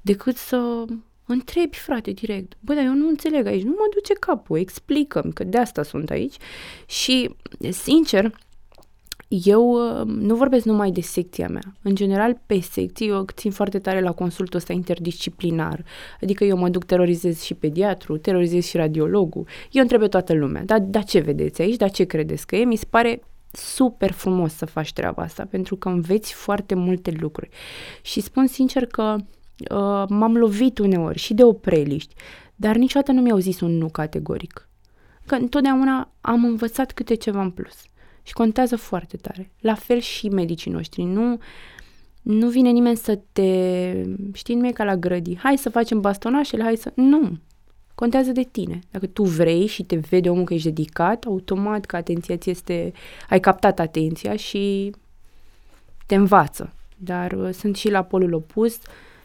decât 0.00 0.36
să 0.36 0.84
întrebi, 1.26 1.76
frate, 1.76 2.10
direct. 2.10 2.52
Bă, 2.60 2.74
dar 2.74 2.84
eu 2.84 2.94
nu 2.94 3.08
înțeleg 3.08 3.46
aici, 3.46 3.62
nu 3.62 3.70
mă 3.70 3.88
duce 3.94 4.12
capul, 4.12 4.58
explică-mi 4.58 5.32
că 5.32 5.44
de 5.44 5.58
asta 5.58 5.82
sunt 5.82 6.10
aici. 6.10 6.34
Și, 6.86 7.34
sincer, 7.70 8.34
eu 9.28 9.70
uh, 9.70 10.06
nu 10.06 10.34
vorbesc 10.34 10.64
numai 10.64 10.90
de 10.90 11.00
secția 11.00 11.48
mea. 11.48 11.74
În 11.82 11.94
general, 11.94 12.40
pe 12.46 12.60
secții, 12.60 13.08
eu 13.08 13.24
țin 13.32 13.50
foarte 13.50 13.78
tare 13.78 14.00
la 14.00 14.12
consultul 14.12 14.58
ăsta 14.58 14.72
interdisciplinar. 14.72 15.84
Adică 16.20 16.44
eu 16.44 16.56
mă 16.56 16.68
duc, 16.68 16.84
terorizez 16.84 17.40
și 17.40 17.54
pediatru, 17.54 18.16
terorizez 18.16 18.64
și 18.64 18.76
radiologul. 18.76 19.46
Eu 19.70 19.82
întreb 19.82 20.00
pe 20.00 20.08
toată 20.08 20.34
lumea, 20.34 20.64
dar 20.64 20.80
da, 20.80 21.02
ce 21.02 21.18
vedeți 21.18 21.60
aici, 21.60 21.76
dar 21.76 21.90
ce 21.90 22.04
credeți 22.04 22.46
că 22.46 22.56
e? 22.56 22.64
Mi 22.64 22.76
se 22.76 22.86
pare 22.90 23.22
super 23.52 24.12
frumos 24.12 24.54
să 24.54 24.66
faci 24.66 24.92
treaba 24.92 25.22
asta, 25.22 25.46
pentru 25.50 25.76
că 25.76 25.88
înveți 25.88 26.32
foarte 26.32 26.74
multe 26.74 27.10
lucruri. 27.20 27.50
Și 28.02 28.20
spun 28.20 28.46
sincer 28.46 28.86
că 28.86 29.16
uh, 29.70 30.04
m-am 30.08 30.36
lovit 30.36 30.78
uneori 30.78 31.18
și 31.18 31.34
de 31.34 31.44
opreliști, 31.44 32.14
dar 32.56 32.76
niciodată 32.76 33.12
nu 33.12 33.20
mi-au 33.20 33.38
zis 33.38 33.60
un 33.60 33.76
nu 33.78 33.88
categoric. 33.88 34.68
Că 35.26 35.34
întotdeauna 35.34 36.12
am 36.20 36.44
învățat 36.44 36.92
câte 36.92 37.14
ceva 37.14 37.42
în 37.42 37.50
plus. 37.50 37.82
Și 38.24 38.32
contează 38.32 38.76
foarte 38.76 39.16
tare. 39.16 39.50
La 39.60 39.74
fel 39.74 40.00
și 40.00 40.28
medicii 40.28 40.70
noștri. 40.70 41.02
Nu, 41.02 41.38
nu 42.22 42.48
vine 42.48 42.70
nimeni 42.70 42.96
să 42.96 43.18
te... 43.32 43.92
Știi, 44.32 44.54
nu 44.54 44.66
e 44.66 44.72
ca 44.72 44.84
la 44.84 44.96
grădi. 44.96 45.36
Hai 45.36 45.58
să 45.58 45.70
facem 45.70 46.00
bastonașele, 46.00 46.62
hai 46.62 46.76
să... 46.76 46.92
Nu. 46.94 47.38
Contează 47.94 48.32
de 48.32 48.42
tine. 48.42 48.78
Dacă 48.90 49.06
tu 49.06 49.22
vrei 49.22 49.66
și 49.66 49.82
te 49.82 49.96
vede 49.96 50.30
omul 50.30 50.44
că 50.44 50.54
ești 50.54 50.68
dedicat, 50.68 51.24
automat 51.24 51.84
că 51.84 51.96
atenția 51.96 52.36
ți 52.36 52.50
este... 52.50 52.92
Ai 53.28 53.40
captat 53.40 53.78
atenția 53.78 54.36
și 54.36 54.92
te 56.06 56.14
învață. 56.14 56.72
Dar 56.96 57.32
uh, 57.32 57.50
sunt 57.52 57.76
și 57.76 57.90
la 57.90 58.02
polul 58.02 58.32
opus 58.32 58.78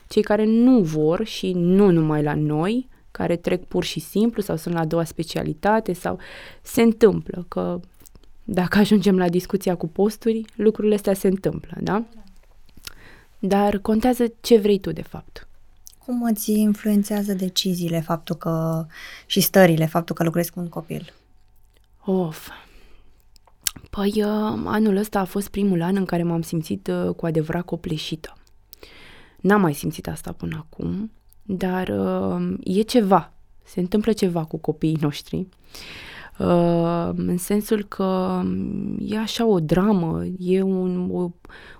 cei 0.07 0.21
care 0.21 0.45
nu 0.45 0.79
vor 0.79 1.25
și 1.25 1.51
nu 1.51 1.91
numai 1.91 2.23
la 2.23 2.33
noi, 2.33 2.87
care 3.11 3.35
trec 3.35 3.63
pur 3.63 3.83
și 3.83 3.99
simplu 3.99 4.41
sau 4.41 4.55
sunt 4.55 4.73
la 4.73 4.79
a 4.79 4.85
doua 4.85 5.03
specialitate 5.03 5.93
sau 5.93 6.19
se 6.61 6.81
întâmplă 6.81 7.45
că 7.47 7.79
dacă 8.51 8.77
ajungem 8.77 9.17
la 9.17 9.29
discuția 9.29 9.75
cu 9.75 9.87
posturi, 9.87 10.45
lucrurile 10.55 10.95
astea 10.95 11.13
se 11.13 11.27
întâmplă, 11.27 11.77
da? 11.81 12.03
Dar 13.39 13.77
contează 13.77 14.33
ce 14.41 14.57
vrei 14.57 14.79
tu, 14.79 14.91
de 14.91 15.01
fapt. 15.01 15.47
Cum 16.05 16.23
îți 16.23 16.51
influențează 16.51 17.33
deciziile, 17.33 17.99
faptul 17.99 18.35
că 18.35 18.85
și 19.25 19.39
stările, 19.39 19.85
faptul 19.85 20.15
că 20.15 20.23
lucrezi 20.23 20.51
cu 20.51 20.59
un 20.59 20.67
copil? 20.67 21.13
Of. 22.05 22.49
Păi, 23.89 24.13
uh, 24.15 24.61
anul 24.65 24.95
ăsta 24.95 25.19
a 25.19 25.25
fost 25.25 25.47
primul 25.47 25.81
an 25.81 25.95
în 25.95 26.05
care 26.05 26.23
m-am 26.23 26.41
simțit 26.41 26.87
uh, 26.87 27.15
cu 27.15 27.25
adevărat 27.25 27.65
copleșită. 27.65 28.37
N-am 29.39 29.61
mai 29.61 29.73
simțit 29.73 30.07
asta 30.07 30.31
până 30.31 30.65
acum, 30.69 31.11
dar 31.43 31.87
uh, 31.87 32.57
e 32.63 32.81
ceva. 32.81 33.33
Se 33.63 33.79
întâmplă 33.79 34.13
ceva 34.13 34.45
cu 34.45 34.57
copiii 34.57 34.97
noștri. 35.01 35.37
Uh, 35.37 35.45
Uh, 35.73 36.18
în 37.15 37.37
sensul 37.37 37.83
că 37.83 38.41
e 38.99 39.17
așa 39.17 39.45
o 39.45 39.59
dramă, 39.59 40.25
e 40.39 40.61
un, 40.61 41.09
o, 41.11 41.29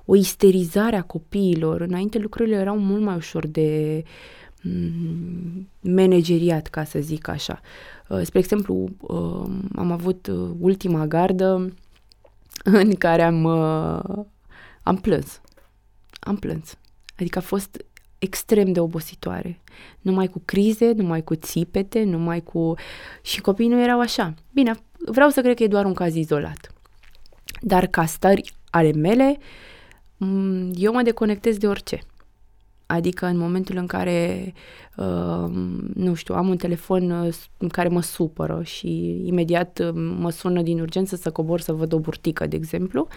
o 0.06 0.16
isterizare 0.16 0.96
a 0.96 1.02
copiilor. 1.02 1.82
Înainte 1.82 2.18
lucrurile 2.18 2.56
erau 2.56 2.78
mult 2.78 3.02
mai 3.02 3.16
ușor 3.16 3.48
de 3.48 4.04
mm, 4.62 5.68
manageriat, 5.82 6.68
ca 6.68 6.84
să 6.84 7.00
zic 7.00 7.28
așa. 7.28 7.60
Uh, 8.10 8.22
spre 8.24 8.40
exemplu, 8.40 8.90
uh, 9.00 9.50
am 9.76 9.92
avut 9.92 10.32
ultima 10.60 11.08
gardă 11.08 11.74
în 12.64 12.96
care 12.96 13.22
am, 13.22 13.46
am 14.84 14.96
plâns. 15.02 15.42
Am 16.20 16.36
plâns. 16.36 16.78
Adică 17.20 17.38
a 17.38 17.42
fost 17.42 17.86
extrem 18.20 18.72
de 18.72 18.80
obositoare. 18.80 19.62
Numai 20.02 20.28
cu 20.28 20.42
crize, 20.46 20.92
numai 20.92 21.24
cu 21.24 21.36
țipete, 21.36 22.04
numai 22.04 22.42
cu... 22.42 22.74
Și 23.22 23.42
copiii 23.42 23.70
nu 23.70 23.82
erau 23.82 24.00
așa. 24.00 24.34
Bine, 24.54 24.76
vreau 24.98 25.30
să 25.30 25.42
cred 25.42 25.56
că 25.56 25.64
e 25.64 25.68
doar 25.68 25.86
un 25.86 25.94
caz 25.94 26.16
izolat. 26.16 26.74
Dar 27.62 27.88
ca 27.88 28.06
stări 28.06 28.54
ale 28.70 28.92
mele, 28.92 29.38
mm, 30.18 30.72
eu 30.76 30.94
mă 30.94 31.02
deconectez 31.02 31.58
de 31.58 31.68
orice. 31.68 32.00
Adică 32.92 33.26
în 33.26 33.38
momentul 33.38 33.78
în 33.78 33.86
care, 33.86 34.54
uh, 34.96 35.52
nu 35.94 36.14
știu, 36.14 36.36
am 36.36 36.48
un 36.48 36.58
telefon 36.58 37.12
uh, 37.12 37.34
care 37.72 37.88
mă 37.88 38.02
supără 38.02 38.62
și 38.64 39.22
imediat 39.26 39.80
uh, 39.80 39.90
mă 40.20 40.30
sună 40.30 40.62
din 40.62 40.80
urgență 40.80 41.16
să 41.16 41.32
cobor 41.32 41.60
să 41.60 41.74
văd 41.74 41.94
o 41.94 42.00
burtică, 42.00 42.48
de 42.48 42.56
exemplu, 42.56 43.08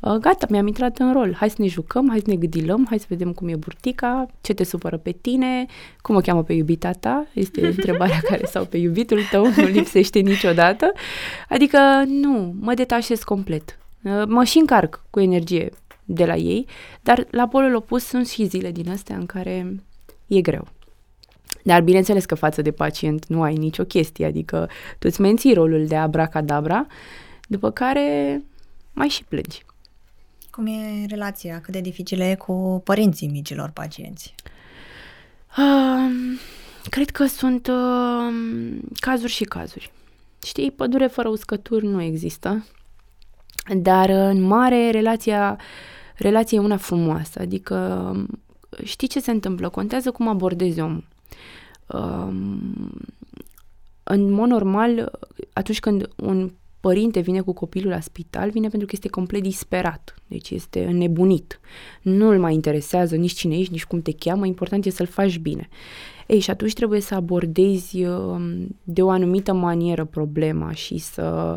uh, 0.00 0.12
gata, 0.12 0.46
mi-am 0.50 0.66
intrat 0.66 0.98
în 0.98 1.12
rol. 1.12 1.34
Hai 1.34 1.50
să 1.50 1.56
ne 1.58 1.66
jucăm, 1.66 2.08
hai 2.08 2.18
să 2.18 2.24
ne 2.26 2.36
gâdilăm, 2.36 2.86
hai 2.88 2.98
să 2.98 3.06
vedem 3.08 3.32
cum 3.32 3.48
e 3.48 3.56
burtica, 3.56 4.26
ce 4.40 4.52
te 4.54 4.64
supără 4.64 4.96
pe 4.96 5.10
tine, 5.10 5.66
cum 6.00 6.16
o 6.16 6.20
cheamă 6.20 6.42
pe 6.42 6.52
iubita 6.52 6.90
ta, 6.90 7.26
este 7.32 7.66
întrebarea 7.76 8.20
care 8.28 8.46
sau 8.46 8.64
pe 8.64 8.76
iubitul 8.76 9.20
tău 9.30 9.46
nu 9.56 9.64
lipsește 9.64 10.18
niciodată. 10.18 10.92
Adică 11.48 11.78
nu, 12.06 12.54
mă 12.60 12.74
detașez 12.74 13.22
complet. 13.22 13.76
Uh, 14.02 14.22
mă 14.26 14.44
și 14.44 14.58
încarc 14.58 15.04
cu 15.10 15.20
energie 15.20 15.70
de 16.12 16.24
la 16.24 16.36
ei, 16.36 16.66
dar 17.00 17.26
la 17.30 17.48
polul 17.48 17.74
opus 17.74 18.04
sunt 18.04 18.28
și 18.28 18.44
zile 18.44 18.70
din 18.70 18.90
astea 18.90 19.16
în 19.16 19.26
care 19.26 19.76
e 20.26 20.40
greu. 20.40 20.68
Dar 21.62 21.82
bineînțeles 21.82 22.24
că 22.24 22.34
față 22.34 22.62
de 22.62 22.70
pacient 22.70 23.26
nu 23.26 23.42
ai 23.42 23.54
nicio 23.54 23.84
chestie, 23.84 24.26
adică 24.26 24.68
tu 24.98 25.06
îți 25.10 25.20
menții 25.20 25.54
rolul 25.54 25.86
de 25.86 25.96
abracadabra, 25.96 26.86
după 27.48 27.70
care 27.70 28.42
mai 28.92 29.08
și 29.08 29.24
plângi. 29.24 29.64
Cum 30.50 30.66
e 30.66 31.06
relația? 31.08 31.60
Cât 31.60 31.72
de 31.72 31.80
dificilă 31.80 32.24
e 32.24 32.34
cu 32.34 32.80
părinții 32.84 33.28
micilor 33.28 33.70
pacienți? 33.70 34.34
Uh, 35.58 36.38
cred 36.90 37.10
că 37.10 37.26
sunt 37.26 37.66
uh, 37.66 38.34
cazuri 39.00 39.32
și 39.32 39.44
cazuri. 39.44 39.92
Știi, 40.44 40.70
pădure 40.70 41.06
fără 41.06 41.28
uscături 41.28 41.86
nu 41.86 42.02
există, 42.02 42.66
dar 43.76 44.08
în 44.08 44.42
mare 44.42 44.90
relația 44.90 45.58
uh, 45.58 45.91
relația 46.16 46.58
e 46.58 46.64
una 46.64 46.76
frumoasă, 46.76 47.40
adică 47.40 48.16
știi 48.84 49.08
ce 49.08 49.20
se 49.20 49.30
întâmplă, 49.30 49.68
contează 49.68 50.10
cum 50.10 50.28
abordezi 50.28 50.80
omul. 50.80 51.08
Um, 51.86 52.92
în 54.02 54.30
mod 54.30 54.48
normal, 54.48 55.18
atunci 55.52 55.80
când 55.80 56.08
un 56.16 56.50
părinte 56.80 57.20
vine 57.20 57.40
cu 57.40 57.52
copilul 57.52 57.90
la 57.90 58.00
spital, 58.00 58.50
vine 58.50 58.68
pentru 58.68 58.86
că 58.86 58.92
este 58.94 59.08
complet 59.08 59.42
disperat, 59.42 60.14
deci 60.26 60.50
este 60.50 60.84
înnebunit. 60.84 61.60
Nu 62.02 62.28
îl 62.28 62.38
mai 62.38 62.54
interesează 62.54 63.16
nici 63.16 63.32
cine 63.32 63.58
ești, 63.58 63.72
nici 63.72 63.84
cum 63.84 64.02
te 64.02 64.12
cheamă, 64.12 64.46
important 64.46 64.84
e 64.84 64.90
să-l 64.90 65.06
faci 65.06 65.38
bine. 65.38 65.68
Ei, 66.26 66.38
și 66.38 66.50
atunci 66.50 66.72
trebuie 66.72 67.00
să 67.00 67.14
abordezi 67.14 68.04
um, 68.04 68.76
de 68.84 69.02
o 69.02 69.10
anumită 69.10 69.52
manieră 69.52 70.04
problema 70.04 70.72
și 70.72 70.98
să 70.98 71.56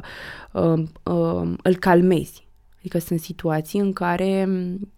uh, 0.52 0.84
uh, 1.04 1.54
îl 1.62 1.76
calmezi. 1.80 2.45
Adică 2.86 3.00
sunt 3.00 3.20
situații 3.20 3.80
în 3.80 3.94
care, 3.94 4.48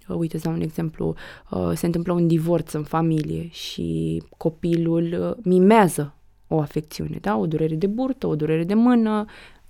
uh, 0.08 0.16
uite, 0.16 0.38
să 0.38 0.50
un 0.50 0.62
exemplu, 0.62 1.16
uh, 1.50 1.72
se 1.76 1.86
întâmplă 1.86 2.14
un 2.14 2.28
divorț 2.28 2.74
în 2.74 2.84
familie 2.84 3.48
și 3.52 4.22
copilul 4.38 5.18
uh, 5.20 5.44
mimează 5.44 6.16
o 6.48 6.60
afecțiune, 6.60 7.18
da? 7.22 7.38
O 7.38 7.46
durere 7.46 7.76
de 7.76 7.88
burtă, 7.88 8.28
o 8.28 8.36
durere 8.36 8.64
de 8.64 8.74
mână, 8.74 9.26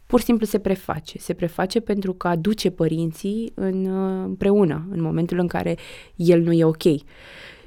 pur 0.06 0.20
și 0.20 0.26
simplu 0.26 0.46
se 0.46 0.60
preface. 0.60 1.18
Se 1.20 1.34
preface 1.34 1.80
pentru 1.80 2.14
că 2.14 2.28
aduce 2.28 2.70
părinții 2.70 3.52
în, 3.56 3.86
împreună 4.24 4.88
în 4.90 5.02
momentul 5.02 5.40
în 5.40 5.48
care 5.48 5.78
el 6.16 6.42
nu 6.42 6.52
e 6.52 6.64
ok. 6.64 6.84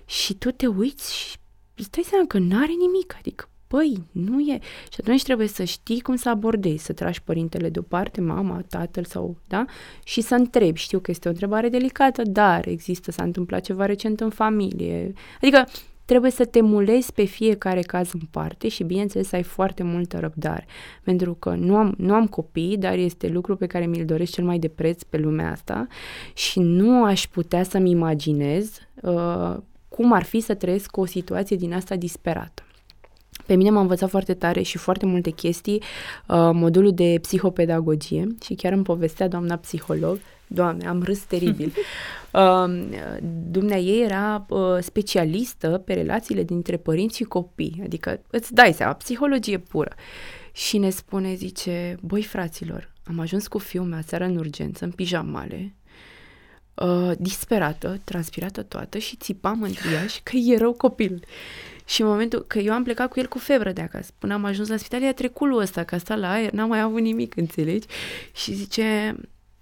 Și 0.04 0.34
tu 0.34 0.50
te 0.50 0.66
uiți 0.66 1.16
și 1.16 1.36
îți 1.74 1.90
dai 1.90 2.04
seama 2.06 2.26
că 2.26 2.38
nu 2.38 2.56
are 2.56 2.72
nimic, 2.78 3.14
adică 3.18 3.49
Păi, 3.70 4.02
nu 4.12 4.40
e. 4.40 4.58
Și 4.92 4.98
atunci 5.00 5.22
trebuie 5.22 5.46
să 5.46 5.64
știi 5.64 6.00
cum 6.00 6.16
să 6.16 6.28
abordezi, 6.28 6.84
să 6.84 6.92
tragi 6.92 7.22
părintele 7.22 7.68
deoparte, 7.68 8.20
mama, 8.20 8.64
tatăl 8.68 9.04
sau, 9.04 9.36
da? 9.48 9.64
Și 10.04 10.20
să 10.20 10.34
întrebi. 10.34 10.78
Știu 10.78 10.98
că 10.98 11.10
este 11.10 11.28
o 11.28 11.30
întrebare 11.30 11.68
delicată, 11.68 12.22
dar 12.22 12.66
există, 12.66 13.10
s-a 13.10 13.22
întâmplat 13.22 13.60
ceva 13.60 13.86
recent 13.86 14.20
în 14.20 14.30
familie. 14.30 15.12
Adică 15.40 15.68
trebuie 16.04 16.30
să 16.30 16.44
te 16.44 16.60
mulezi 16.60 17.12
pe 17.12 17.24
fiecare 17.24 17.80
caz 17.80 18.12
în 18.12 18.20
parte 18.30 18.68
și 18.68 18.84
bineînțeles 18.84 19.28
să 19.28 19.36
ai 19.36 19.42
foarte 19.42 19.82
multă 19.82 20.18
răbdare. 20.18 20.66
Pentru 21.02 21.34
că 21.34 21.50
nu 21.50 21.76
am, 21.76 21.94
nu 21.98 22.14
am 22.14 22.26
copii, 22.26 22.76
dar 22.78 22.96
este 22.96 23.28
lucru 23.28 23.56
pe 23.56 23.66
care 23.66 23.86
mi-l 23.86 24.04
doresc 24.04 24.32
cel 24.32 24.44
mai 24.44 24.58
de 24.58 24.68
preț 24.68 25.02
pe 25.02 25.16
lumea 25.16 25.50
asta 25.50 25.86
și 26.34 26.60
nu 26.60 27.04
aș 27.04 27.26
putea 27.26 27.62
să-mi 27.62 27.90
imaginez 27.90 28.78
uh, 29.02 29.56
cum 29.88 30.12
ar 30.12 30.22
fi 30.22 30.40
să 30.40 30.54
trăiesc 30.54 30.96
o 30.96 31.04
situație 31.04 31.56
din 31.56 31.74
asta 31.74 31.96
disperată. 31.96 32.62
Pe 33.50 33.56
mine 33.56 33.70
m-a 33.70 33.80
învățat 33.80 34.10
foarte 34.10 34.34
tare 34.34 34.62
și 34.62 34.78
foarte 34.78 35.06
multe 35.06 35.30
chestii 35.30 35.82
uh, 36.26 36.50
modulul 36.52 36.94
de 36.94 37.18
psihopedagogie 37.22 38.26
și 38.42 38.54
chiar 38.54 38.72
îmi 38.72 38.82
povestea 38.82 39.28
doamna 39.28 39.56
psiholog, 39.56 40.18
doamne, 40.46 40.88
am 40.88 41.02
râs 41.02 41.18
teribil. 41.18 41.72
uh, 42.32 42.64
dumnea 43.50 43.78
ei 43.78 44.02
era 44.04 44.46
uh, 44.48 44.60
specialistă 44.80 45.82
pe 45.84 45.94
relațiile 45.94 46.42
dintre 46.42 46.76
părinți 46.76 47.16
și 47.16 47.24
copii, 47.24 47.80
adică 47.84 48.20
îți 48.30 48.54
dai 48.54 48.72
seama, 48.72 48.92
psihologie 48.92 49.58
pură. 49.58 49.92
Și 50.52 50.78
ne 50.78 50.90
spune, 50.90 51.34
zice, 51.34 51.98
băi 52.00 52.22
fraților, 52.22 52.92
am 53.04 53.18
ajuns 53.18 53.46
cu 53.46 53.58
fiul 53.58 53.84
meu 53.84 54.00
seara 54.06 54.24
în 54.24 54.36
urgență, 54.36 54.84
în 54.84 54.90
pijamale, 54.90 55.74
uh, 56.74 57.10
disperată, 57.18 58.00
transpirată 58.04 58.62
toată 58.62 58.98
și 58.98 59.16
țipam 59.16 59.62
în 59.62 59.72
triaș 59.72 60.20
că 60.22 60.36
e 60.36 60.56
rău 60.56 60.72
copil. 60.72 61.24
Și 61.90 62.00
în 62.00 62.06
momentul 62.06 62.44
că 62.46 62.58
eu 62.58 62.72
am 62.72 62.82
plecat 62.82 63.08
cu 63.08 63.18
el 63.18 63.26
cu 63.26 63.38
febră 63.38 63.72
de 63.72 63.80
acasă, 63.80 64.10
până 64.18 64.34
am 64.34 64.44
ajuns 64.44 64.68
la 64.68 64.76
spital, 64.76 65.00
i-a 65.00 65.14
trecut 65.14 65.58
ăsta, 65.58 65.84
că 65.84 65.94
a 65.94 65.98
stat 65.98 66.18
la 66.18 66.30
aer, 66.30 66.50
n-am 66.50 66.68
mai 66.68 66.80
avut 66.80 67.00
nimic, 67.00 67.36
înțelegi? 67.36 67.86
Și 68.32 68.52
zice, 68.52 69.16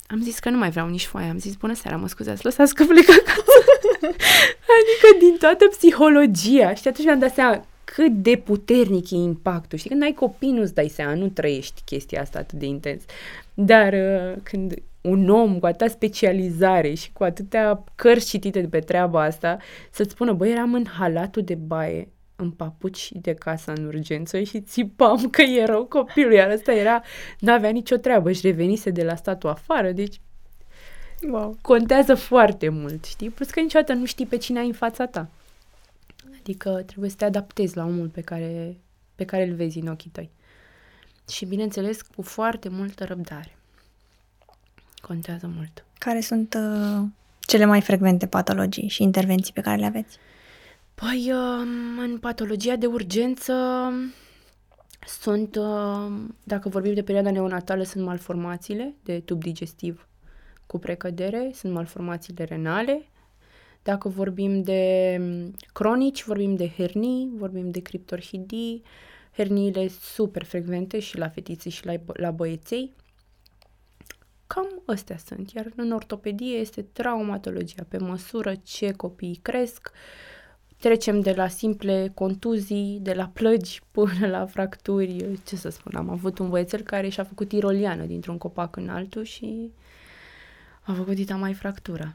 am 0.06 0.22
zis 0.22 0.38
că 0.38 0.50
nu 0.50 0.58
mai 0.58 0.70
vreau 0.70 0.88
nici 0.88 1.06
foaie, 1.06 1.28
am 1.28 1.38
zis, 1.38 1.54
bună 1.54 1.74
seara, 1.74 1.96
mă 1.96 2.08
scuzați, 2.08 2.44
lăsați 2.44 2.74
că 2.74 2.84
plec 2.84 3.08
acasă. 3.08 3.58
adică 4.78 5.18
din 5.18 5.36
toată 5.38 5.66
psihologia, 5.66 6.74
și 6.74 6.88
atunci 6.88 7.06
mi-am 7.06 7.18
dat 7.18 7.34
seama 7.34 7.64
cât 7.84 8.12
de 8.12 8.36
puternic 8.36 9.10
e 9.10 9.16
impactul. 9.16 9.78
Știi, 9.78 9.90
când 9.90 10.02
ai 10.02 10.12
copii 10.12 10.52
nu-ți 10.52 10.74
dai 10.74 10.88
seama, 10.88 11.14
nu 11.14 11.28
trăiești 11.28 11.82
chestia 11.84 12.20
asta 12.20 12.38
atât 12.38 12.58
de 12.58 12.66
intens. 12.66 13.02
Dar 13.54 13.92
uh, 13.92 14.40
când 14.42 14.74
un 15.00 15.28
om 15.28 15.58
cu 15.58 15.66
atâta 15.66 15.86
specializare 15.86 16.94
și 16.94 17.12
cu 17.12 17.24
atâtea 17.24 17.84
cărți 17.94 18.28
citite 18.28 18.60
de 18.60 18.66
pe 18.66 18.78
treaba 18.78 19.22
asta, 19.22 19.58
să-ți 19.90 20.10
spună, 20.10 20.32
băi, 20.32 20.50
eram 20.50 20.74
în 20.74 20.86
halatul 20.98 21.42
de 21.42 21.54
baie, 21.54 22.08
în 22.40 22.50
papuci 22.50 23.12
de 23.12 23.34
casă 23.34 23.72
în 23.72 23.84
urgență 23.84 24.42
și 24.42 24.60
țipam 24.60 25.30
că 25.30 25.42
e 25.42 25.64
rău 25.64 25.84
copilul, 25.84 26.32
iar 26.32 26.50
ăsta 26.50 26.72
era, 26.72 27.02
n-avea 27.38 27.70
nicio 27.70 27.96
treabă, 27.96 28.32
și 28.32 28.46
revenise 28.46 28.90
de 28.90 29.04
la 29.04 29.14
statul 29.14 29.48
afară, 29.48 29.92
deci 29.92 30.20
wow. 31.30 31.58
contează 31.60 32.14
foarte 32.14 32.68
mult, 32.68 33.04
știi? 33.04 33.30
Plus 33.30 33.50
că 33.50 33.60
niciodată 33.60 33.92
nu 33.92 34.04
știi 34.04 34.26
pe 34.26 34.36
cine 34.36 34.58
ai 34.58 34.66
în 34.66 34.72
fața 34.72 35.06
ta. 35.06 35.28
Adică 36.40 36.82
trebuie 36.86 37.10
să 37.10 37.16
te 37.16 37.24
adaptezi 37.24 37.76
la 37.76 37.84
omul 37.84 38.08
pe 38.08 38.20
care, 38.20 38.76
pe 39.14 39.24
care 39.24 39.46
îl 39.46 39.54
vezi 39.54 39.78
în 39.78 39.86
ochii 39.86 40.10
tăi. 40.10 40.30
Și 41.30 41.44
bineînțeles 41.44 42.02
cu 42.02 42.22
foarte 42.22 42.68
multă 42.68 43.04
răbdare. 43.04 43.56
Contează 45.00 45.50
mult. 45.54 45.84
Care 45.98 46.20
sunt 46.20 46.54
uh, 46.54 47.06
cele 47.40 47.64
mai 47.64 47.80
frecvente 47.80 48.26
patologii 48.26 48.88
și 48.88 49.02
intervenții 49.02 49.52
pe 49.52 49.60
care 49.60 49.80
le 49.80 49.86
aveți? 49.86 50.18
Păi, 51.00 51.32
uh, 51.32 51.66
în 51.98 52.18
patologia 52.20 52.76
de 52.76 52.86
urgență 52.86 53.54
sunt, 55.06 55.56
uh, 55.56 56.12
dacă 56.44 56.68
vorbim 56.68 56.94
de 56.94 57.02
perioada 57.02 57.30
neonatală, 57.30 57.82
sunt 57.82 58.04
malformațiile 58.04 58.94
de 59.02 59.20
tub 59.20 59.42
digestiv 59.42 60.08
cu 60.66 60.78
precădere, 60.78 61.50
sunt 61.54 61.72
malformațiile 61.72 62.44
renale. 62.44 63.08
Dacă 63.82 64.08
vorbim 64.08 64.62
de 64.62 65.16
um, 65.20 65.54
cronici, 65.72 66.24
vorbim 66.24 66.56
de 66.56 66.68
hernii, 66.68 67.30
vorbim 67.34 67.70
de 67.70 67.80
criptorhidii, 67.80 68.82
herniile 69.32 69.88
super 69.88 70.44
frecvente 70.44 70.98
și 70.98 71.18
la 71.18 71.28
fetițe 71.28 71.68
și 71.68 71.86
la, 71.86 71.92
la 72.06 72.30
băieței. 72.30 72.94
Cam 74.46 74.82
astea 74.86 75.16
sunt. 75.16 75.50
Iar 75.50 75.72
în 75.76 75.92
ortopedie 75.92 76.56
este 76.56 76.82
traumatologia. 76.82 77.84
Pe 77.88 77.98
măsură 77.98 78.54
ce 78.54 78.92
copiii 78.92 79.38
cresc, 79.42 79.90
trecem 80.78 81.20
de 81.20 81.32
la 81.32 81.48
simple 81.48 82.10
contuzii, 82.14 82.98
de 83.02 83.12
la 83.12 83.30
plăgi 83.32 83.80
până 83.90 84.26
la 84.26 84.46
fracturi. 84.46 85.38
Ce 85.46 85.56
să 85.56 85.68
spun, 85.68 85.96
am 85.96 86.10
avut 86.10 86.38
un 86.38 86.48
băiețel 86.48 86.80
care 86.80 87.08
și-a 87.08 87.24
făcut 87.24 87.48
tiroliană 87.48 88.04
dintr-un 88.04 88.38
copac 88.38 88.76
în 88.76 88.88
altul 88.88 89.22
și 89.22 89.72
a 90.80 90.92
făcut 90.92 91.14
dita 91.14 91.36
mai 91.36 91.54
fractură. 91.54 92.14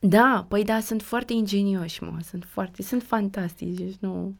Da, 0.00 0.46
păi 0.48 0.64
da, 0.64 0.80
sunt 0.80 1.02
foarte 1.02 1.32
ingenioși, 1.32 2.02
mă, 2.02 2.18
sunt 2.24 2.44
foarte, 2.44 2.82
sunt 2.82 3.02
fantastici, 3.02 3.78
deci 3.78 3.96
nu, 4.00 4.36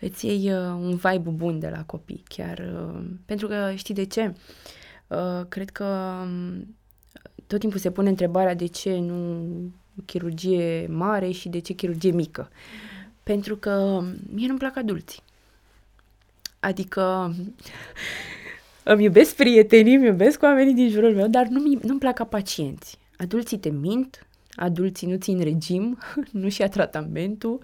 îți 0.00 0.26
iei 0.26 0.52
uh, 0.52 0.58
un 0.58 0.96
vibe 0.96 1.30
bun 1.30 1.58
de 1.58 1.68
la 1.68 1.84
copii, 1.84 2.22
chiar, 2.28 2.58
uh, 2.58 3.04
pentru 3.24 3.46
că 3.46 3.72
știi 3.74 3.94
de 3.94 4.04
ce? 4.04 4.34
Uh, 5.06 5.46
cred 5.48 5.70
că 5.70 5.84
um, 6.22 6.76
tot 7.46 7.60
timpul 7.60 7.78
se 7.78 7.90
pune 7.90 8.08
întrebarea 8.08 8.54
de 8.54 8.66
ce 8.66 8.98
nu 8.98 9.46
chirurgie 10.06 10.86
mare 10.86 11.30
și 11.30 11.48
de 11.48 11.58
ce 11.58 11.72
chirurgie 11.72 12.10
mică. 12.10 12.48
Mm. 12.50 12.90
Pentru 13.22 13.56
că 13.56 14.02
mie 14.32 14.46
nu-mi 14.46 14.58
plac 14.58 14.76
adulții. 14.76 15.22
Adică 16.60 17.34
îmi 18.92 19.04
iubesc 19.04 19.34
prietenii, 19.34 19.94
îmi 19.94 20.06
iubesc 20.06 20.42
oamenii 20.42 20.74
din 20.74 20.88
jurul 20.88 21.14
meu, 21.14 21.28
dar 21.28 21.46
nu-mi, 21.46 21.78
nu-mi 21.82 21.98
plac 21.98 22.14
ca 22.14 22.24
pacienți. 22.24 22.98
Adulții 23.16 23.58
te 23.58 23.70
mint, 23.70 24.26
adulții 24.54 25.06
nu 25.06 25.16
țin 25.16 25.42
regim, 25.42 25.98
nu 26.30 26.48
și-a 26.48 26.68
tratamentul, 26.68 27.60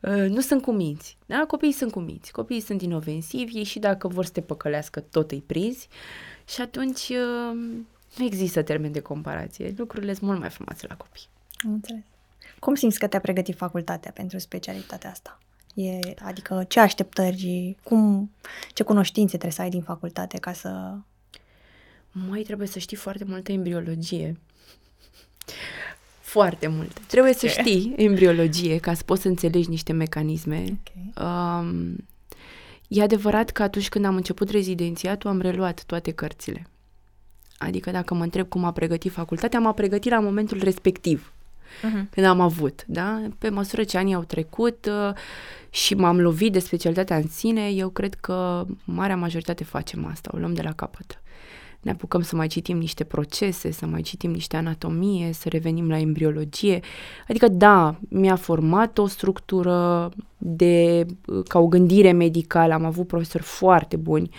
uh, 0.00 0.26
nu 0.28 0.40
sunt 0.40 0.62
cuminți. 0.62 1.16
Da? 1.26 1.44
Copiii 1.46 1.72
sunt 1.72 1.92
cuminți, 1.92 2.32
copiii 2.32 2.60
sunt 2.60 2.82
inofensivi, 2.82 3.56
ei 3.56 3.64
și 3.64 3.78
dacă 3.78 4.08
vor 4.08 4.24
să 4.24 4.32
te 4.32 4.40
păcălească, 4.40 5.00
tot 5.00 5.30
îi 5.30 5.42
prizi 5.46 5.88
și 6.48 6.60
atunci 6.60 7.08
uh, 7.08 7.58
nu 8.16 8.24
există 8.24 8.62
termen 8.62 8.92
de 8.92 9.00
comparație. 9.00 9.74
Lucrurile 9.76 10.12
sunt 10.12 10.28
mult 10.28 10.40
mai 10.40 10.50
frumoase 10.50 10.86
la 10.88 10.96
copii. 10.96 11.28
Am 11.64 11.72
înțeles. 11.72 12.02
Cum 12.58 12.74
simți 12.74 12.98
că 12.98 13.06
te-a 13.06 13.20
pregătit 13.20 13.56
facultatea 13.56 14.10
pentru 14.10 14.38
specialitatea 14.38 15.10
asta? 15.10 15.38
E, 15.74 15.98
adică 16.22 16.64
ce 16.68 16.80
așteptări, 16.80 17.76
cum, 17.82 18.30
ce 18.72 18.82
cunoștințe 18.82 19.28
trebuie 19.28 19.52
să 19.52 19.62
ai 19.62 19.70
din 19.70 19.82
facultate 19.82 20.38
ca 20.38 20.52
să... 20.52 20.94
Mai 22.28 22.42
trebuie 22.42 22.68
să 22.68 22.78
știi 22.78 22.96
foarte 22.96 23.24
multă 23.24 23.52
embriologie. 23.52 24.40
Foarte 26.20 26.66
mult. 26.66 26.98
Trebuie 27.06 27.32
okay. 27.36 27.50
să 27.50 27.60
știi 27.60 27.94
embriologie 27.96 28.78
ca 28.78 28.94
să 28.94 29.02
poți 29.04 29.22
să 29.22 29.28
înțelegi 29.28 29.68
niște 29.68 29.92
mecanisme. 29.92 30.64
Okay. 30.64 31.28
Um, 31.28 31.96
e 32.88 33.02
adevărat 33.02 33.50
că 33.50 33.62
atunci 33.62 33.88
când 33.88 34.04
am 34.04 34.16
început 34.16 34.50
rezidențiatul 34.50 35.30
am 35.30 35.40
reluat 35.40 35.84
toate 35.84 36.10
cărțile. 36.10 36.66
Adică 37.58 37.90
dacă 37.90 38.14
mă 38.14 38.22
întreb 38.22 38.48
cum 38.48 38.64
a 38.64 38.72
pregătit 38.72 39.12
facultatea, 39.12 39.60
m-a 39.60 39.72
pregătit 39.72 40.10
la 40.10 40.20
momentul 40.20 40.62
respectiv 40.62 41.32
uh-huh. 41.68 42.10
când 42.10 42.26
am 42.26 42.40
avut, 42.40 42.84
da? 42.86 43.22
Pe 43.38 43.48
măsură 43.48 43.82
ce 43.82 43.98
anii 43.98 44.14
au 44.14 44.22
trecut 44.22 44.86
uh, 44.86 45.14
și 45.70 45.94
m-am 45.94 46.20
lovit 46.20 46.52
de 46.52 46.58
specialitatea 46.58 47.16
în 47.16 47.28
sine, 47.28 47.68
eu 47.68 47.88
cred 47.88 48.14
că 48.14 48.66
marea 48.84 49.16
majoritate 49.16 49.64
facem 49.64 50.06
asta, 50.06 50.30
o 50.34 50.38
luăm 50.38 50.54
de 50.54 50.62
la 50.62 50.72
capăt. 50.72 51.22
Ne 51.80 51.90
apucăm 51.90 52.22
să 52.22 52.36
mai 52.36 52.46
citim 52.46 52.78
niște 52.78 53.04
procese, 53.04 53.70
să 53.70 53.86
mai 53.86 54.02
citim 54.02 54.30
niște 54.30 54.56
anatomie, 54.56 55.32
să 55.32 55.48
revenim 55.48 55.88
la 55.88 55.98
embriologie. 55.98 56.80
Adică, 57.28 57.48
da, 57.48 57.98
mi-a 58.08 58.36
format 58.36 58.98
o 58.98 59.06
structură 59.06 60.10
de, 60.38 61.06
ca 61.48 61.58
o 61.58 61.66
gândire 61.66 62.12
medicală. 62.12 62.74
Am 62.74 62.84
avut 62.84 63.06
profesori 63.06 63.44
foarte 63.44 63.96
buni 63.96 64.30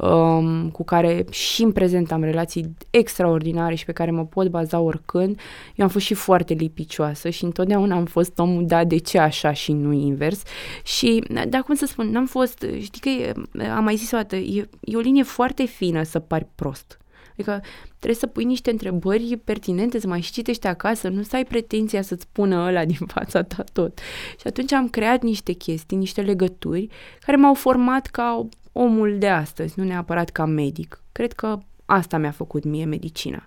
um, 0.00 0.70
cu 0.70 0.84
care 0.84 1.24
și 1.30 1.62
în 1.62 1.72
prezent 1.72 2.12
am 2.12 2.22
relații 2.22 2.76
extraordinare 2.90 3.74
și 3.74 3.84
pe 3.84 3.92
care 3.92 4.10
mă 4.10 4.24
pot 4.24 4.48
baza 4.48 4.80
oricând. 4.80 5.40
Eu 5.74 5.84
am 5.84 5.90
fost 5.90 6.04
și 6.04 6.14
foarte 6.14 6.54
lipicioasă 6.54 7.28
și 7.28 7.44
întotdeauna 7.44 7.96
am 7.96 8.04
fost 8.04 8.38
omul, 8.38 8.66
da, 8.66 8.84
de 8.84 8.96
ce 8.96 9.18
așa 9.18 9.52
și 9.52 9.72
nu 9.72 9.92
invers. 9.92 10.42
Și, 10.84 11.24
da, 11.48 11.60
cum 11.60 11.74
să 11.74 11.86
spun, 11.86 12.10
n-am 12.10 12.26
fost, 12.26 12.66
știi 12.80 13.00
că 13.00 13.08
e, 13.08 13.32
am 13.64 13.84
mai 13.84 13.96
zis 13.96 14.12
o 14.12 14.16
dată, 14.16 14.36
e, 14.36 14.68
e 14.80 14.96
o 14.96 15.00
linie 15.00 15.22
foarte 15.22 15.64
fină 15.64 16.02
să 16.02 16.18
pari 16.18 16.46
prost. 16.54 17.00
Adică 17.32 17.60
trebuie 17.88 18.14
să 18.14 18.26
pui 18.26 18.44
niște 18.44 18.70
întrebări 18.70 19.40
pertinente, 19.44 20.00
să 20.00 20.06
mai 20.06 20.20
și 20.20 20.32
citești 20.32 20.66
acasă, 20.66 21.08
nu 21.08 21.22
să 21.22 21.36
ai 21.36 21.44
pretenția 21.44 22.02
să-ți 22.02 22.22
spună 22.22 22.66
ăla 22.66 22.84
din 22.94 23.06
fața 23.06 23.42
ta 23.42 23.64
tot. 23.72 23.98
Și 24.40 24.46
atunci 24.46 24.72
am 24.72 24.88
creat 24.88 25.22
niște 25.22 25.52
chestii, 25.52 25.96
niște 25.96 26.20
legături 26.20 26.88
care 27.20 27.36
m-au 27.36 27.54
format 27.54 28.06
ca 28.06 28.48
omul 28.72 29.18
de 29.18 29.28
astăzi, 29.28 29.74
nu 29.76 29.84
neapărat 29.84 30.30
ca 30.30 30.44
medic. 30.44 31.02
Cred 31.12 31.32
că 31.32 31.58
asta 31.84 32.18
mi-a 32.18 32.30
făcut 32.30 32.64
mie 32.64 32.84
medicina. 32.84 33.46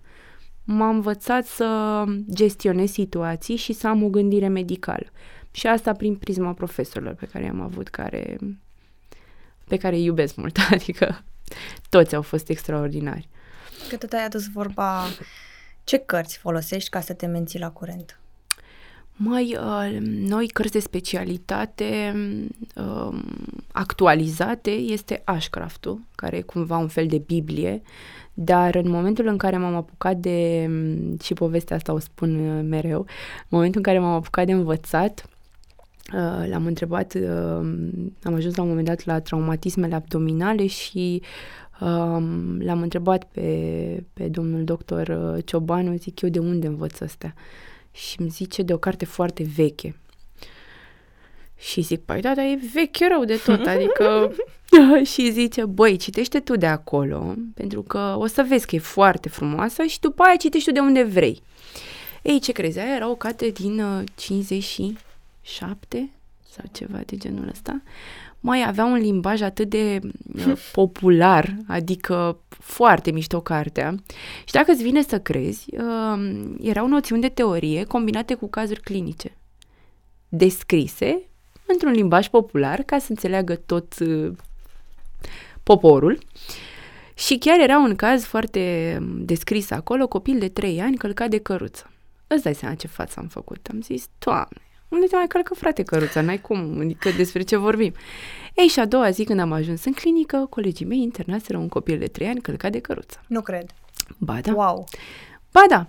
M-a 0.63 0.89
învățat 0.89 1.45
să 1.45 2.03
gestionez 2.33 2.91
situații 2.91 3.55
și 3.55 3.73
să 3.73 3.87
am 3.87 4.03
o 4.03 4.09
gândire 4.09 4.47
medicală. 4.47 5.05
Și 5.51 5.67
asta 5.67 5.91
prin 5.91 6.15
prisma 6.15 6.53
profesorilor 6.53 7.13
pe 7.13 7.25
care 7.25 7.47
am 7.47 7.61
avut, 7.61 7.87
care, 7.87 8.37
pe 9.67 9.77
care 9.77 9.95
îi 9.95 10.03
iubesc 10.03 10.35
mult, 10.35 10.57
adică 10.71 11.23
toți 11.89 12.15
au 12.15 12.21
fost 12.21 12.49
extraordinari. 12.49 13.29
Că 13.89 13.97
tot 13.97 14.11
ai 14.11 14.25
adus 14.25 14.47
vorba, 14.51 15.03
ce 15.83 15.97
cărți 15.97 16.37
folosești 16.37 16.89
ca 16.89 16.99
să 16.99 17.13
te 17.13 17.25
menții 17.25 17.59
la 17.59 17.71
curent? 17.71 18.19
Mai 19.15 19.57
uh, 19.59 19.97
noi 20.01 20.47
cărți 20.47 20.71
de 20.71 20.79
specialitate 20.79 22.15
uh, 22.75 23.19
actualizate 23.71 24.69
este 24.71 25.21
Ashcraft-ul, 25.23 26.01
care 26.15 26.37
e 26.37 26.41
cumva 26.41 26.77
un 26.77 26.87
fel 26.87 27.07
de 27.07 27.17
Biblie, 27.17 27.81
dar 28.33 28.75
în 28.75 28.89
momentul 28.89 29.27
în 29.27 29.37
care 29.37 29.57
m-am 29.57 29.75
apucat 29.75 30.17
de, 30.17 30.69
și 31.23 31.33
povestea 31.33 31.75
asta 31.75 31.93
o 31.93 31.99
spun 31.99 32.57
uh, 32.57 32.63
mereu, 32.69 32.99
în 32.99 33.47
momentul 33.49 33.77
în 33.77 33.83
care 33.83 33.99
m-am 33.99 34.13
apucat 34.13 34.45
de 34.45 34.51
învățat, 34.51 35.25
uh, 36.13 36.47
l-am 36.49 36.65
întrebat, 36.65 37.13
uh, 37.13 37.21
am 38.23 38.33
ajuns 38.33 38.55
la 38.55 38.61
un 38.61 38.69
moment 38.69 38.87
dat 38.87 39.05
la 39.05 39.19
traumatismele 39.19 39.95
abdominale 39.95 40.67
și 40.67 41.21
Um, 41.79 42.59
l-am 42.59 42.81
întrebat 42.81 43.23
pe, 43.23 44.03
pe 44.13 44.27
domnul 44.27 44.63
doctor 44.63 45.07
uh, 45.07 45.43
Ciobanu, 45.45 45.95
zic 45.95 46.21
eu, 46.21 46.29
de 46.29 46.39
unde 46.39 46.67
învăț 46.67 46.99
astea? 46.99 47.33
Și 47.93 48.19
îmi 48.19 48.29
zice 48.29 48.61
de 48.61 48.73
o 48.73 48.77
carte 48.77 49.05
foarte 49.05 49.43
veche. 49.55 49.95
Și 51.57 51.81
zic, 51.81 52.01
păi 52.01 52.21
da, 52.21 52.35
dar 52.35 52.45
e 52.45 52.59
veche 52.73 53.07
rău 53.07 53.25
de 53.25 53.41
tot, 53.45 53.65
adică... 53.75 54.33
și 55.13 55.31
zice, 55.31 55.65
băi, 55.65 55.97
citește 55.97 56.39
tu 56.39 56.55
de 56.55 56.65
acolo, 56.65 57.35
pentru 57.53 57.81
că 57.81 58.15
o 58.17 58.27
să 58.27 58.45
vezi 58.47 58.65
că 58.65 58.75
e 58.75 58.79
foarte 58.79 59.29
frumoasă 59.29 59.83
și 59.83 59.99
după 59.99 60.23
aia 60.23 60.35
citești 60.35 60.67
tu 60.67 60.73
de 60.73 60.79
unde 60.79 61.03
vrei. 61.03 61.41
Ei, 62.21 62.39
ce 62.39 62.51
crezi? 62.51 62.79
Aia 62.79 62.95
era 62.95 63.09
o 63.09 63.15
carte 63.15 63.49
din 63.49 63.79
uh, 63.79 64.03
57 64.15 66.09
sau 66.49 66.65
ceva 66.71 66.99
de 67.05 67.17
genul 67.17 67.47
ăsta 67.47 67.81
mai 68.45 68.63
avea 68.67 68.85
un 68.85 68.97
limbaj 68.97 69.41
atât 69.41 69.69
de 69.69 69.99
uh, 70.35 70.53
popular, 70.71 71.55
adică 71.67 72.37
foarte 72.49 73.11
mișto 73.11 73.41
cartea. 73.41 73.95
Și 74.45 74.53
dacă 74.53 74.71
îți 74.71 74.83
vine 74.83 75.01
să 75.01 75.19
crezi, 75.19 75.65
uh, 75.75 76.41
erau 76.61 76.87
noțiuni 76.87 77.21
de 77.21 77.29
teorie 77.29 77.83
combinate 77.83 78.33
cu 78.33 78.49
cazuri 78.49 78.79
clinice, 78.81 79.37
descrise 80.29 81.21
într-un 81.65 81.91
limbaj 81.91 82.27
popular 82.27 82.81
ca 82.81 82.97
să 82.97 83.05
înțeleagă 83.09 83.55
tot 83.55 83.99
uh, 83.99 84.31
poporul. 85.63 86.19
Și 87.13 87.37
chiar 87.37 87.59
era 87.59 87.77
un 87.77 87.95
caz 87.95 88.23
foarte 88.23 88.95
um, 88.99 89.25
descris 89.25 89.71
acolo, 89.71 90.07
copil 90.07 90.39
de 90.39 90.49
3 90.49 90.81
ani 90.81 90.97
călcat 90.97 91.29
de 91.29 91.37
căruță. 91.37 91.91
Îți 92.27 92.43
dai 92.43 92.55
seama 92.55 92.75
ce 92.75 92.87
față 92.87 93.19
am 93.19 93.27
făcut. 93.27 93.67
Am 93.71 93.81
zis, 93.81 94.07
Doamne, 94.19 94.61
unde 94.93 95.05
te 95.05 95.15
mai 95.15 95.27
calcă, 95.27 95.53
frate, 95.53 95.83
căruța? 95.83 96.21
N-ai 96.21 96.41
cum, 96.41 96.77
adică 96.79 97.09
despre 97.17 97.41
ce 97.41 97.55
vorbim. 97.55 97.93
Ei, 98.55 98.67
și 98.67 98.79
a 98.79 98.85
doua 98.85 99.09
zi 99.09 99.23
când 99.23 99.39
am 99.39 99.51
ajuns 99.51 99.85
în 99.85 99.93
clinică, 99.93 100.47
colegii 100.49 100.85
mei 100.85 101.01
internaseră 101.01 101.57
un 101.57 101.67
copil 101.67 101.97
de 101.97 102.07
3 102.07 102.27
ani 102.27 102.41
călcat 102.41 102.71
de 102.71 102.79
căruță. 102.79 103.21
Nu 103.27 103.41
cred. 103.41 103.65
Ba 104.17 104.39
da. 104.41 104.53
Wow. 104.53 104.85
Ba 105.53 105.63
da. 105.69 105.85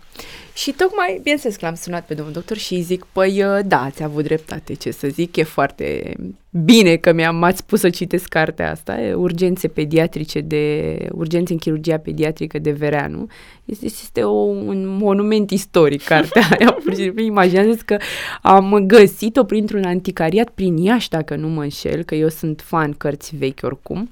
Și 0.55 0.72
tocmai, 0.72 1.18
bineînțeles 1.22 1.57
că 1.57 1.64
l-am 1.66 1.74
sunat 1.74 2.07
pe 2.07 2.14
domnul 2.14 2.35
doctor 2.35 2.57
și 2.57 2.74
îi 2.74 2.81
zic, 2.81 3.07
păi 3.12 3.42
uh, 3.42 3.59
da, 3.64 3.83
ați 3.83 4.03
avut 4.03 4.24
dreptate, 4.24 4.74
ce 4.74 4.90
să 4.90 5.09
zic, 5.09 5.37
e 5.37 5.42
foarte 5.42 6.14
bine 6.50 6.96
că 6.96 7.12
mi-am 7.12 7.42
ați 7.42 7.59
spus 7.59 7.81
să 7.81 7.90
citesc 7.90 8.29
cartea 8.29 8.70
asta, 8.70 8.96
urgențe 9.14 9.68
pediatrice 9.68 10.40
de, 10.40 10.96
urgențe 11.12 11.53
în 11.53 11.59
chirurgia 11.59 11.98
pediatrică 11.98 12.59
de 12.59 12.70
Vereanu. 12.70 13.27
Este, 13.64 13.85
este 13.85 14.22
o, 14.22 14.38
un 14.42 14.87
monument 14.87 15.50
istoric 15.50 16.05
cartea 16.05 16.46
aia, 16.59 16.72
pur 16.72 16.94
și 16.94 17.00
simplu 17.00 17.22
imaginează 17.22 17.79
că 17.85 17.96
am 18.42 18.85
găsit-o 18.87 19.44
printr-un 19.44 19.85
anticariat 19.85 20.48
prin 20.48 20.77
Iași, 20.77 21.09
dacă 21.09 21.37
nu 21.37 21.48
mă 21.48 21.62
înșel, 21.62 22.03
că 22.03 22.14
eu 22.14 22.29
sunt 22.29 22.61
fan 22.64 22.92
cărți 22.92 23.37
vechi 23.37 23.62
oricum. 23.62 24.11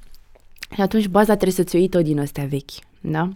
Și 0.74 0.80
atunci 0.80 1.06
baza 1.06 1.32
trebuie 1.32 1.52
să-ți 1.52 1.76
o 1.76 1.78
iei 1.78 1.88
tot 1.88 2.02
din 2.02 2.20
astea 2.20 2.44
vechi, 2.44 2.70
da? 3.00 3.28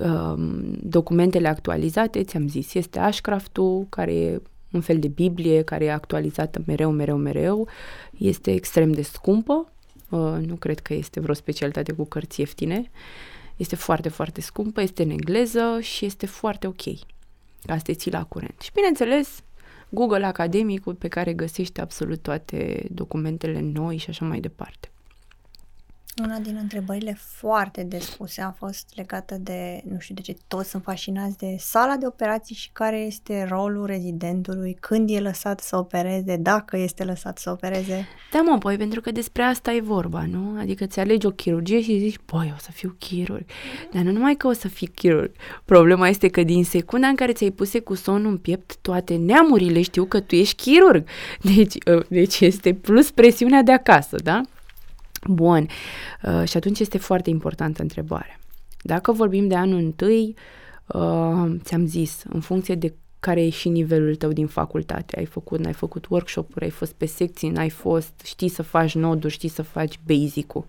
Um, 0.00 0.78
documentele 0.82 1.48
actualizate, 1.48 2.24
ți-am 2.24 2.48
zis, 2.48 2.74
este 2.74 2.98
Ashcraft-ul, 2.98 3.86
care 3.88 4.14
e 4.14 4.42
un 4.72 4.80
fel 4.80 4.98
de 4.98 5.08
Biblie, 5.08 5.62
care 5.62 5.84
e 5.84 5.92
actualizată 5.92 6.62
mereu, 6.66 6.90
mereu, 6.90 7.16
mereu. 7.16 7.68
Este 8.18 8.52
extrem 8.52 8.92
de 8.92 9.02
scumpă, 9.02 9.72
uh, 10.08 10.36
nu 10.46 10.54
cred 10.54 10.80
că 10.80 10.94
este 10.94 11.20
vreo 11.20 11.34
specialitate 11.34 11.92
cu 11.92 12.04
cărți 12.04 12.40
ieftine. 12.40 12.90
Este 13.56 13.76
foarte, 13.76 14.08
foarte 14.08 14.40
scumpă, 14.40 14.80
este 14.80 15.02
în 15.02 15.10
engleză 15.10 15.78
și 15.80 16.04
este 16.04 16.26
foarte 16.26 16.66
ok 16.66 16.82
ca 17.66 17.76
să 17.76 17.82
te 17.82 17.94
ții 17.94 18.10
la 18.10 18.24
curent. 18.24 18.60
Și 18.60 18.70
bineînțeles, 18.72 19.42
Google 19.88 20.26
Academicul 20.26 20.94
pe 20.94 21.08
care 21.08 21.32
găsești 21.32 21.80
absolut 21.80 22.22
toate 22.22 22.86
documentele 22.90 23.60
noi 23.60 23.96
și 23.96 24.10
așa 24.10 24.24
mai 24.24 24.40
departe. 24.40 24.90
Una 26.22 26.38
din 26.38 26.58
întrebările 26.60 27.18
foarte 27.18 27.82
des 27.82 28.08
puse 28.08 28.40
a 28.40 28.50
fost 28.50 28.92
legată 28.94 29.36
de, 29.40 29.82
nu 29.90 29.98
știu 29.98 30.14
de 30.14 30.20
ce, 30.20 30.36
toți 30.48 30.70
sunt 30.70 30.82
fascinați 30.82 31.38
de 31.38 31.56
sala 31.58 31.96
de 31.96 32.06
operații 32.06 32.54
și 32.54 32.70
care 32.72 32.98
este 32.98 33.46
rolul 33.48 33.86
rezidentului, 33.86 34.76
când 34.80 35.10
e 35.10 35.20
lăsat 35.20 35.60
să 35.60 35.76
opereze, 35.76 36.36
dacă 36.36 36.76
este 36.76 37.04
lăsat 37.04 37.38
să 37.38 37.50
opereze. 37.50 38.06
Da, 38.32 38.40
mă, 38.40 38.58
păi, 38.58 38.76
pentru 38.76 39.00
că 39.00 39.10
despre 39.10 39.42
asta 39.42 39.72
e 39.72 39.80
vorba, 39.80 40.26
nu? 40.30 40.58
Adică 40.60 40.86
ți 40.86 41.00
alegi 41.00 41.26
o 41.26 41.30
chirurgie 41.30 41.82
și 41.82 41.98
zici, 41.98 42.20
băi, 42.24 42.52
o 42.56 42.58
să 42.60 42.70
fiu 42.72 42.96
chirurg. 42.98 43.44
Dar 43.92 44.02
nu 44.02 44.10
numai 44.10 44.34
că 44.34 44.46
o 44.46 44.52
să 44.52 44.68
fii 44.68 44.86
chirurg. 44.86 45.30
Problema 45.64 46.08
este 46.08 46.28
că 46.28 46.42
din 46.42 46.64
secunda 46.64 47.06
în 47.06 47.14
care 47.14 47.32
ți-ai 47.32 47.50
puse 47.50 47.80
cu 47.80 47.94
sonul 47.94 48.30
în 48.30 48.38
piept, 48.38 48.76
toate 48.76 49.16
neamurile 49.16 49.82
știu 49.82 50.04
că 50.04 50.20
tu 50.20 50.34
ești 50.34 50.54
chirurg. 50.54 51.06
Deci, 51.54 51.74
ă, 51.86 52.04
deci 52.08 52.40
este 52.40 52.74
plus 52.74 53.10
presiunea 53.10 53.62
de 53.62 53.72
acasă, 53.72 54.16
da? 54.22 54.40
Bun. 55.28 55.68
Uh, 56.22 56.48
și 56.48 56.56
atunci 56.56 56.78
este 56.78 56.98
foarte 56.98 57.30
importantă 57.30 57.82
întrebarea. 57.82 58.38
Dacă 58.82 59.12
vorbim 59.12 59.48
de 59.48 59.54
anul 59.54 59.78
întâi, 59.78 60.34
uh, 60.86 61.54
ți-am 61.62 61.86
zis, 61.86 62.22
în 62.28 62.40
funcție 62.40 62.74
de 62.74 62.94
care 63.20 63.42
e 63.44 63.48
și 63.48 63.68
nivelul 63.68 64.14
tău 64.14 64.32
din 64.32 64.46
facultate. 64.46 65.18
Ai 65.18 65.24
făcut, 65.24 65.58
n-ai 65.58 65.72
făcut 65.72 66.06
workshop-uri, 66.08 66.64
ai 66.64 66.70
fost 66.70 66.92
pe 66.92 67.06
secții, 67.06 67.48
n-ai 67.48 67.68
fost, 67.68 68.12
știi 68.24 68.48
să 68.48 68.62
faci 68.62 68.94
noduri, 68.94 69.32
știi 69.32 69.48
să 69.48 69.62
faci 69.62 69.98
basic-ul. 70.06 70.64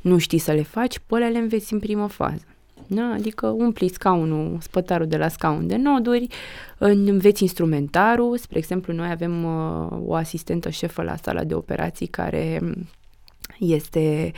Nu 0.00 0.18
știi 0.18 0.38
să 0.38 0.52
le 0.52 0.62
faci, 0.62 0.98
pe 0.98 1.16
le 1.16 1.38
înveți 1.38 1.72
în 1.72 1.78
primă 1.78 2.06
fază. 2.06 2.44
Da? 2.86 3.12
Adică 3.14 3.46
umpli 3.46 3.88
scaunul, 3.88 4.58
spătarul 4.60 5.06
de 5.06 5.16
la 5.16 5.28
scaun 5.28 5.66
de 5.66 5.76
noduri, 5.76 6.26
înveți 6.78 7.42
instrumentarul. 7.42 8.36
Spre 8.36 8.58
exemplu, 8.58 8.92
noi 8.92 9.10
avem 9.10 9.44
uh, 9.44 9.98
o 10.06 10.14
asistentă 10.14 10.70
șefă 10.70 11.02
la 11.02 11.16
sala 11.16 11.44
de 11.44 11.54
operații 11.54 12.06
care 12.06 12.60
este, 13.60 14.32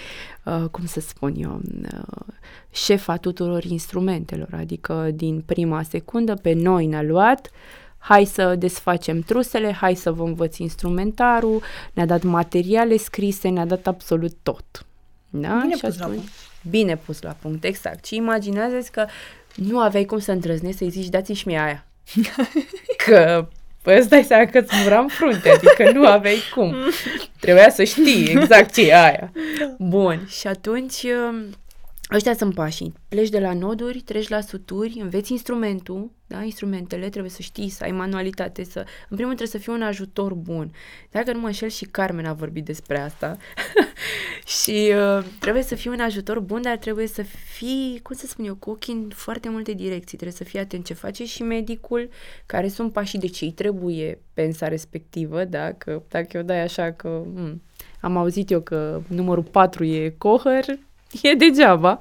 uh, 0.44 0.64
cum 0.70 0.86
să 0.86 1.00
spun 1.00 1.34
eu, 1.36 1.60
uh, 1.82 2.34
șefa 2.70 3.16
tuturor 3.16 3.64
instrumentelor, 3.64 4.48
adică 4.52 5.10
din 5.14 5.42
prima 5.46 5.82
secundă 5.82 6.34
pe 6.34 6.52
noi 6.52 6.86
ne-a 6.86 7.02
luat, 7.02 7.50
hai 7.98 8.24
să 8.24 8.54
desfacem 8.54 9.20
trusele, 9.20 9.72
hai 9.72 9.94
să 9.94 10.12
vă 10.12 10.22
învăț 10.22 10.56
instrumentarul, 10.56 11.62
ne-a 11.92 12.06
dat 12.06 12.22
materiale 12.22 12.96
scrise, 12.96 13.48
ne-a 13.48 13.66
dat 13.66 13.86
absolut 13.86 14.32
tot. 14.42 14.86
Da? 15.30 15.58
Bine 15.62 15.74
și 15.74 15.80
pus 15.80 16.00
atunci, 16.00 16.00
la 16.00 16.06
punct. 16.06 16.28
Bine 16.70 16.96
pus 16.96 17.22
la 17.22 17.36
punct, 17.40 17.64
exact. 17.64 18.04
Și 18.04 18.16
imaginează 18.16 18.78
că 18.92 19.06
nu 19.54 19.78
aveai 19.78 20.04
cum 20.04 20.18
să 20.18 20.32
îndrăznești 20.32 20.78
să-i 20.78 20.90
zici, 20.90 21.08
dați-și 21.08 21.46
mie 21.46 21.58
aia. 21.58 21.86
că 23.06 23.48
Păi 23.82 23.98
îți 23.98 24.08
dai 24.08 24.22
seama 24.24 24.44
că 24.44 24.58
îți 24.58 24.74
mura 24.82 24.98
în 24.98 25.08
frunte, 25.08 25.48
adică 25.48 25.90
nu 25.92 26.06
aveai 26.06 26.38
cum. 26.54 26.74
Trebuia 27.40 27.70
să 27.70 27.84
știi 27.84 28.26
exact 28.30 28.74
ce 28.74 28.88
e 28.88 28.94
aia. 28.94 29.32
Da. 29.58 29.74
Bun, 29.78 30.26
și 30.28 30.46
atunci 30.46 31.02
um, 31.02 31.34
ăștia 32.14 32.34
sunt 32.34 32.54
pașii. 32.54 32.92
Pleci 33.08 33.28
de 33.28 33.38
la 33.38 33.52
noduri, 33.52 34.00
treci 34.00 34.28
la 34.28 34.40
suturi, 34.40 34.98
înveți 35.00 35.32
instrumentul, 35.32 36.10
da? 36.26 36.42
instrumentele, 36.42 37.08
trebuie 37.08 37.30
să 37.30 37.42
știi, 37.42 37.68
să 37.68 37.84
ai 37.84 37.90
manualitate, 37.90 38.64
să... 38.64 38.78
În 38.78 39.16
primul 39.16 39.24
rând 39.24 39.36
trebuie 39.36 39.48
să 39.48 39.58
fii 39.58 39.72
un 39.72 39.82
ajutor 39.82 40.34
bun. 40.34 40.72
Dacă 41.10 41.32
nu 41.32 41.40
mă 41.40 41.46
înșel 41.46 41.68
și 41.68 41.84
Carmen 41.84 42.24
a 42.24 42.32
vorbit 42.32 42.64
despre 42.64 43.00
asta. 43.00 43.36
și 44.60 44.92
uh, 44.94 45.24
trebuie 45.40 45.62
să 45.62 45.74
fii 45.74 45.90
un 45.90 46.00
ajutor 46.00 46.40
bun, 46.40 46.62
dar 46.62 46.76
trebuie 46.76 47.06
să 47.06 47.22
fii, 47.22 48.00
cum 48.02 48.16
să 48.16 48.26
spun 48.26 48.44
eu, 48.44 48.54
cu 48.54 48.70
ochii 48.70 48.94
în 48.94 49.10
foarte 49.14 49.48
multe 49.48 49.72
direcții. 49.72 50.18
Trebuie 50.18 50.38
să 50.38 50.44
fii 50.44 50.58
atent 50.58 50.84
ce 50.84 50.94
face 50.94 51.24
și 51.24 51.42
medicul, 51.42 52.08
care 52.46 52.68
sunt 52.68 52.92
pașii 52.92 53.18
de 53.18 53.26
ce 53.26 53.44
îi 53.44 53.52
trebuie 53.52 54.18
pensa 54.34 54.68
respectivă, 54.68 55.44
da? 55.44 55.72
Că 55.72 56.02
dacă 56.08 56.36
eu 56.36 56.42
dai 56.42 56.60
așa 56.60 56.92
că... 56.92 57.22
Hmm, 57.34 57.62
am 58.00 58.16
auzit 58.16 58.50
eu 58.50 58.60
că 58.60 59.02
numărul 59.08 59.42
4 59.42 59.84
e 59.84 60.14
cohăr, 60.18 60.64
e 61.22 61.34
degeaba. 61.34 61.98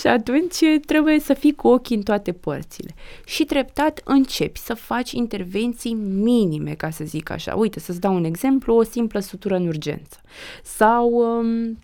Și 0.00 0.06
atunci 0.06 0.58
trebuie 0.86 1.20
să 1.20 1.34
fii 1.34 1.54
cu 1.54 1.68
ochii 1.68 1.96
în 1.96 2.02
toate 2.02 2.32
părțile. 2.32 2.94
Și 3.24 3.44
treptat 3.44 4.00
începi 4.04 4.58
să 4.58 4.74
faci 4.74 5.12
intervenții 5.12 5.94
minime, 5.94 6.74
ca 6.74 6.90
să 6.90 7.04
zic 7.04 7.30
așa. 7.30 7.54
Uite, 7.54 7.80
să-ți 7.80 8.00
dau 8.00 8.14
un 8.14 8.24
exemplu, 8.24 8.74
o 8.74 8.82
simplă 8.82 9.20
sutură 9.20 9.56
în 9.56 9.66
urgență. 9.66 10.20
Sau 10.62 11.10
um, 11.10 11.78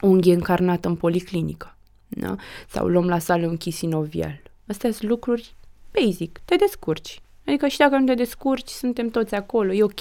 unghie 0.00 0.34
încarnată 0.34 0.88
în 0.88 0.94
policlinică. 0.94 1.74
Da? 2.08 2.34
Sau 2.68 2.86
luăm 2.86 3.08
la 3.08 3.18
sală 3.18 3.46
un 3.46 3.56
chisinovial. 3.56 4.40
Astea 4.66 4.90
sunt 4.90 5.10
lucruri 5.10 5.54
basic, 5.92 6.40
te 6.44 6.56
descurci. 6.56 7.20
Adică 7.46 7.66
și 7.66 7.78
dacă 7.78 7.96
nu 7.96 8.04
te 8.04 8.14
descurci, 8.14 8.68
suntem 8.68 9.08
toți 9.08 9.34
acolo, 9.34 9.72
e 9.72 9.82
ok. 9.82 10.00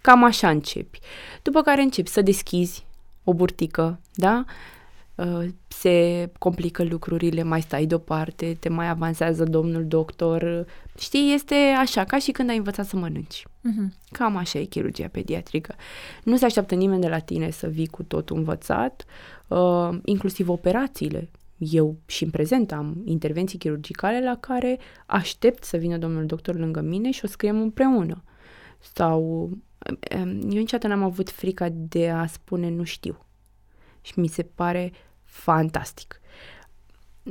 Cam 0.00 0.24
așa 0.24 0.48
începi. 0.48 0.98
După 1.42 1.62
care 1.62 1.82
începi 1.82 2.08
să 2.08 2.22
deschizi 2.22 2.86
o 3.24 3.34
burtică, 3.34 4.00
da? 4.14 4.44
Uh, 5.16 5.46
se 5.68 6.30
complică 6.38 6.84
lucrurile, 6.84 7.42
mai 7.42 7.60
stai 7.60 7.86
deoparte, 7.86 8.56
te 8.60 8.68
mai 8.68 8.88
avansează 8.88 9.44
domnul 9.44 9.86
doctor. 9.86 10.66
Știi, 10.98 11.32
este 11.34 11.54
așa, 11.54 12.04
ca 12.04 12.18
și 12.18 12.30
când 12.30 12.50
ai 12.50 12.56
învățat 12.56 12.86
să 12.86 12.96
mănânci. 12.96 13.42
Uh-huh. 13.42 13.94
Cam 14.10 14.36
așa 14.36 14.58
e 14.58 14.64
chirurgia 14.64 15.08
pediatrică. 15.08 15.74
Nu 16.24 16.36
se 16.36 16.44
așteaptă 16.44 16.74
nimeni 16.74 17.00
de 17.00 17.08
la 17.08 17.18
tine 17.18 17.50
să 17.50 17.66
vii 17.66 17.86
cu 17.86 18.02
tot 18.02 18.30
învățat, 18.30 19.04
uh, 19.48 19.98
inclusiv 20.04 20.48
operațiile. 20.48 21.30
Eu 21.58 21.96
și 22.06 22.24
în 22.24 22.30
prezent 22.30 22.72
am 22.72 23.02
intervenții 23.04 23.58
chirurgicale 23.58 24.24
la 24.24 24.36
care 24.36 24.78
aștept 25.06 25.64
să 25.64 25.76
vină 25.76 25.96
domnul 25.96 26.26
doctor 26.26 26.54
lângă 26.54 26.80
mine 26.80 27.10
și 27.10 27.24
o 27.24 27.28
scriem 27.28 27.60
împreună. 27.60 28.22
Sau 28.78 29.22
um, 30.16 30.40
eu 30.40 30.58
niciodată 30.58 30.86
n-am 30.86 31.02
avut 31.02 31.30
frica 31.30 31.68
de 31.72 32.10
a 32.10 32.26
spune 32.26 32.70
nu 32.70 32.84
știu. 32.84 33.26
Și 34.00 34.20
mi 34.20 34.26
se 34.26 34.42
pare 34.42 34.92
fantastic. 35.26 36.20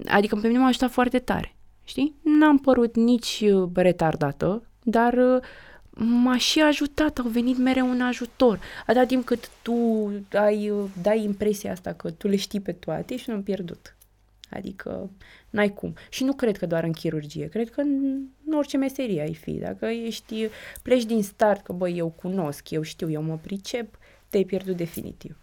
Adică 0.06 0.36
pe 0.36 0.48
mine 0.48 0.60
m-a 0.60 0.68
ajutat 0.68 0.92
foarte 0.92 1.20
tare, 1.20 1.56
știi? 1.84 2.16
N-am 2.22 2.58
părut 2.58 2.96
nici 2.96 3.44
uh, 3.46 3.70
retardată, 3.74 4.64
dar 4.84 5.14
uh, 5.14 5.42
m-a 5.98 6.38
și 6.38 6.62
ajutat, 6.62 7.18
au 7.18 7.28
venit 7.28 7.58
mereu 7.58 7.90
un 7.90 8.02
ajutor. 8.02 8.60
Atâta 8.86 9.06
timp 9.06 9.26
cât 9.26 9.50
tu 9.62 9.74
ai, 10.32 10.70
uh, 10.70 10.90
dai 11.02 11.24
impresia 11.24 11.72
asta 11.72 11.94
că 11.94 12.12
tu 12.12 12.28
le 12.28 12.36
știi 12.36 12.60
pe 12.60 12.72
toate 12.72 13.18
și 13.18 13.30
nu 13.30 13.36
am 13.36 13.44
pierdut. 13.44 13.96
Adică 14.50 15.10
n-ai 15.50 15.74
cum. 15.74 15.94
Și 16.10 16.24
nu 16.24 16.34
cred 16.34 16.58
că 16.58 16.66
doar 16.66 16.84
în 16.84 16.92
chirurgie, 16.92 17.48
cred 17.48 17.70
că 17.70 17.82
în, 17.82 18.22
în 18.46 18.54
orice 18.54 18.78
meserie 18.78 19.22
ai 19.22 19.34
fi. 19.34 19.52
Dacă 19.52 19.86
ești, 19.86 20.50
pleci 20.82 21.06
din 21.06 21.24
start 21.24 21.64
că 21.64 21.74
băi, 21.74 21.98
eu 21.98 22.10
cunosc, 22.10 22.70
eu 22.70 22.82
știu, 22.82 23.12
eu 23.12 23.22
mă 23.22 23.38
pricep, 23.38 23.98
te-ai 24.30 24.44
pierdut 24.44 24.76
definitiv. 24.76 25.38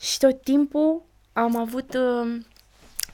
Și 0.00 0.18
tot 0.18 0.42
timpul 0.42 1.02
am 1.42 1.56
avut 1.56 1.94
uh, 1.94 2.40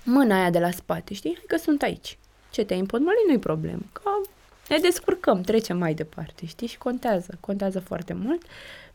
mâna 0.04 0.40
aia 0.40 0.50
de 0.50 0.58
la 0.58 0.70
spate, 0.70 1.14
știi? 1.14 1.38
Că 1.46 1.56
sunt 1.56 1.82
aici. 1.82 2.18
Ce 2.50 2.64
te-ai 2.64 2.78
împotmolit, 2.78 3.26
nu-i 3.26 3.38
problemă. 3.38 3.82
Că 3.92 4.10
ne 4.68 4.78
descurcăm, 4.78 5.40
trecem 5.40 5.78
mai 5.78 5.94
departe, 5.94 6.46
știi? 6.46 6.66
Și 6.66 6.78
contează, 6.78 7.36
contează 7.40 7.80
foarte 7.80 8.12
mult. 8.12 8.42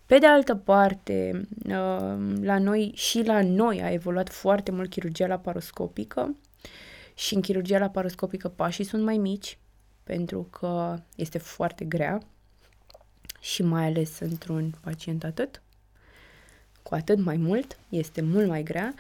Pe 0.06 0.18
de 0.18 0.26
altă 0.26 0.56
parte, 0.56 1.48
uh, 1.66 2.18
la 2.42 2.60
noi 2.60 2.92
și 2.96 3.24
la 3.24 3.42
noi 3.42 3.82
a 3.82 3.92
evoluat 3.92 4.30
foarte 4.30 4.72
mult 4.72 4.90
chirurgia 4.90 5.28
laparoscopică 5.28 6.36
și 7.14 7.36
în 7.36 7.42
chirurgia 7.42 7.78
laparoscopică 7.78 8.48
pașii 8.48 8.84
sunt 8.84 9.04
mai 9.04 9.18
mici 9.18 9.58
pentru 10.04 10.48
că 10.50 10.96
este 11.16 11.38
foarte 11.38 11.86
grea 11.86 12.20
și 13.40 13.64
mai 13.64 13.86
ales 13.86 14.20
într-un 14.20 14.74
pacient 14.82 15.24
atât 15.24 15.62
cu 16.84 16.96
atât 16.96 17.20
mai 17.20 17.38
mult, 17.38 17.78
este 17.90 18.22
mult 18.22 18.48
mai 18.48 18.64
grea 18.64 18.94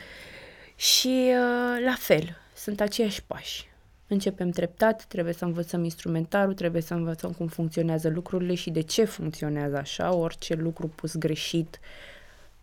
și 0.76 1.08
uh, 1.28 1.84
la 1.86 1.96
fel, 1.98 2.38
sunt 2.56 2.82
aceiași 2.82 3.24
pași. 3.24 3.68
Începem 4.08 4.50
treptat, 4.50 5.04
trebuie 5.04 5.34
să 5.34 5.46
învățăm 5.46 5.84
instrumentarul, 5.84 6.54
trebuie 6.54 6.82
să 6.82 6.94
învățăm 6.94 7.32
cum 7.32 7.48
funcționează 7.48 8.10
lucrurile 8.10 8.54
și 8.54 8.70
de 8.70 8.82
ce 8.82 9.04
funcționează 9.04 9.78
așa. 9.78 10.14
Orice 10.14 10.54
lucru 10.54 10.88
pus 10.88 11.16
greșit 11.16 11.80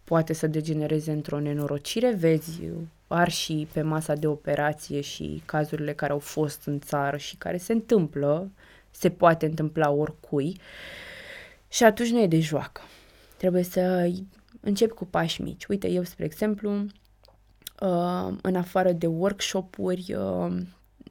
poate 0.05 0.33
să 0.33 0.47
degenereze 0.47 1.13
într-o 1.13 1.41
nenorocire. 1.41 2.15
Vezi 2.15 2.61
arșii 3.07 3.69
pe 3.73 3.83
masa 3.83 4.15
de 4.15 4.27
operație 4.27 5.01
și 5.01 5.43
cazurile 5.45 5.93
care 5.93 6.13
au 6.13 6.19
fost 6.19 6.63
în 6.65 6.81
țară 6.81 7.17
și 7.17 7.37
care 7.37 7.57
se 7.57 7.73
întâmplă, 7.73 8.51
se 8.91 9.11
poate 9.11 9.47
întâmpla 9.47 9.91
oricui. 9.91 10.61
Și 11.69 11.85
atunci 11.85 12.11
nu 12.11 12.23
e 12.23 12.27
de 12.27 12.41
joacă. 12.41 12.81
Trebuie 13.37 13.63
să 13.63 14.11
încep 14.67 14.93
cu 14.93 15.05
pași 15.05 15.43
mici. 15.43 15.67
Uite, 15.67 15.89
eu, 15.89 16.03
spre 16.03 16.25
exemplu, 16.25 16.71
uh, 17.81 18.29
în 18.43 18.57
afară 18.57 18.93
de 18.93 19.07
workshop-uri, 19.07 20.15
uh, 20.15 20.57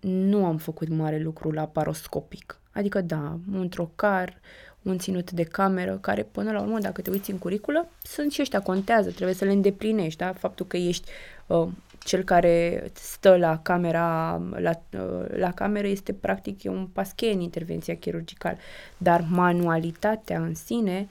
nu 0.02 0.46
am 0.46 0.58
făcut 0.58 0.88
mare 0.88 1.20
lucru 1.20 1.52
la 1.52 1.66
paroscopic. 1.66 2.60
Adică, 2.72 3.02
da, 3.02 3.40
un 3.54 3.70
trocar, 3.70 4.40
un 4.82 4.98
ținut 4.98 5.32
de 5.32 5.44
cameră, 5.44 5.98
care 6.02 6.24
până 6.24 6.52
la 6.52 6.62
urmă, 6.62 6.80
dacă 6.80 7.02
te 7.02 7.10
uiți 7.10 7.32
în 7.32 7.38
curiculă, 7.38 7.90
sunt 8.04 8.32
și 8.32 8.42
ăștia, 8.42 8.62
contează, 8.62 9.12
trebuie 9.12 9.36
să 9.36 9.46
le 9.46 9.52
îndeplinești, 9.52 10.20
da? 10.20 10.34
Faptul 10.34 10.66
că 10.66 10.78
ești 10.78 11.10
uh, 11.48 11.68
cel 12.04 12.24
care 12.24 12.84
stă 12.94 13.38
la 13.38 13.60
camera, 13.60 14.42
la, 14.56 14.72
uh, 15.00 15.26
la 15.38 15.52
cameră 15.52 15.88
este 15.88 16.14
practic 16.14 16.64
e 16.64 16.70
un 16.70 16.88
paschet 16.94 17.34
în 17.34 17.40
intervenția 17.40 17.96
chirurgicală, 17.96 18.58
dar 18.98 19.26
manualitatea 19.30 20.40
în 20.40 20.56
sine 20.56 21.08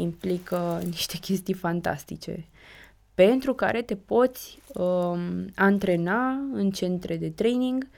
implică 0.00 0.80
niște 0.84 1.16
chestii 1.18 1.54
fantastice 1.54 2.46
pentru 3.16 3.54
care 3.54 3.82
te 3.82 3.96
poți 3.96 4.58
um, 4.74 5.50
antrena 5.54 6.30
în 6.52 6.70
centre 6.70 7.16
de 7.16 7.30
training, 7.30 7.88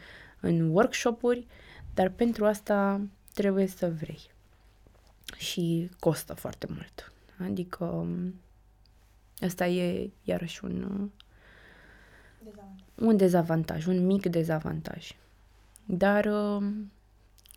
în 0.41 0.71
workshop-uri, 0.71 1.47
dar 1.95 2.09
pentru 2.09 2.45
asta 2.45 3.01
trebuie 3.35 3.67
să 3.67 3.91
vrei. 4.01 4.21
Și 5.37 5.91
costă 5.99 6.35
foarte 6.35 6.67
mult. 6.71 7.13
Adică 7.51 7.85
um, 7.85 8.35
asta 9.41 9.67
e 9.67 10.11
iarăși 10.25 10.65
un, 10.65 11.09
dezavantaj. 12.39 13.09
un 13.09 13.17
dezavantaj, 13.17 13.87
un 13.87 14.07
mic 14.07 14.27
dezavantaj. 14.27 15.17
Dar 15.85 16.25
uh, 16.25 16.67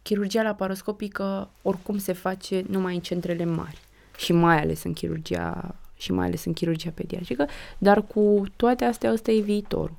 chirurgia 0.03 0.41
laparoscopică 0.41 1.49
oricum 1.61 1.97
se 1.97 2.13
face 2.13 2.63
numai 2.67 2.95
în 2.95 3.01
centrele 3.01 3.45
mari 3.45 3.81
și 4.17 4.33
mai 4.33 4.61
ales 4.61 4.83
în 4.83 4.93
chirurgia 4.93 5.75
și 5.93 6.11
mai 6.11 6.25
ales 6.25 6.45
în 6.45 6.53
chirurgia 6.53 6.91
pediatrică, 6.93 7.47
dar 7.77 8.01
cu 8.01 8.43
toate 8.55 8.85
astea 8.85 9.11
ăsta 9.11 9.31
e 9.31 9.39
viitorul. 9.39 9.97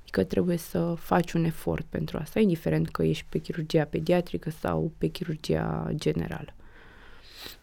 Adică 0.00 0.24
trebuie 0.24 0.56
să 0.56 0.94
faci 0.98 1.32
un 1.32 1.44
efort 1.44 1.86
pentru 1.88 2.18
asta, 2.18 2.40
indiferent 2.40 2.90
că 2.90 3.02
ești 3.02 3.24
pe 3.28 3.38
chirurgia 3.38 3.84
pediatrică 3.84 4.50
sau 4.50 4.92
pe 4.98 5.06
chirurgia 5.06 5.90
generală. 5.94 6.52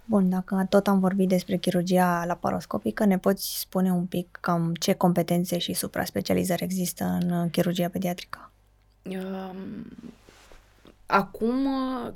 Bun, 0.06 0.30
dacă 0.30 0.66
tot 0.70 0.88
am 0.88 1.00
vorbit 1.00 1.28
despre 1.28 1.58
chirurgia 1.58 2.24
laparoscopică, 2.28 3.06
ne 3.06 3.18
poți 3.18 3.60
spune 3.60 3.92
un 3.92 4.06
pic 4.06 4.38
cam 4.42 4.74
ce 4.74 4.94
competențe 4.94 5.58
și 5.58 5.74
supra-specializări 5.74 6.64
există 6.64 7.04
în 7.04 7.50
chirurgia 7.50 7.90
pediatrică? 7.90 8.52
Um, 9.04 9.86
acum, 11.06 11.68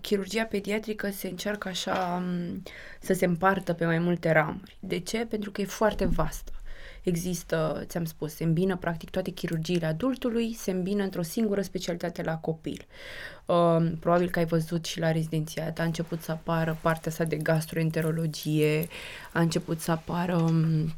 chirurgia 0.02 0.44
pediatrică 0.44 1.10
se 1.10 1.28
încearcă 1.28 1.68
așa 1.68 2.24
um, 2.26 2.64
să 3.00 3.14
se 3.14 3.26
împartă 3.26 3.74
pe 3.74 3.86
mai 3.86 4.00
multe 4.00 4.32
ramuri. 4.32 4.78
De 4.80 5.00
ce? 5.00 5.26
Pentru 5.26 5.52
că 5.52 5.62
e 5.62 5.66
foarte 5.66 6.06
vastă. 6.06 6.52
Există, 7.04 7.84
ți-am 7.86 8.06
spus, 8.06 8.34
se 8.34 8.44
îmbină 8.44 8.78
practic 8.78 9.10
toate 9.10 9.32
chirurgiile 9.32 9.86
adultului, 9.86 10.54
se 10.54 10.72
îmbină 10.72 11.04
într-o 11.04 11.22
singură 11.22 11.62
specialitate 11.62 12.24
la 12.24 12.38
copil. 12.38 12.86
Uh, 13.46 13.92
probabil 14.00 14.30
că 14.30 14.40
ai 14.40 14.46
văzut 14.46 14.86
și 14.86 15.00
la 15.00 15.12
rezidențiat, 15.12 15.80
a 15.80 15.84
început 15.84 16.22
să 16.22 16.32
apară 16.32 16.78
partea 16.82 17.12
asta 17.12 17.24
de 17.24 17.36
gastroenterologie, 17.36 18.88
a 19.34 19.40
început 19.40 19.80
să 19.80 19.92
apară 19.92 20.36
um, 20.36 20.94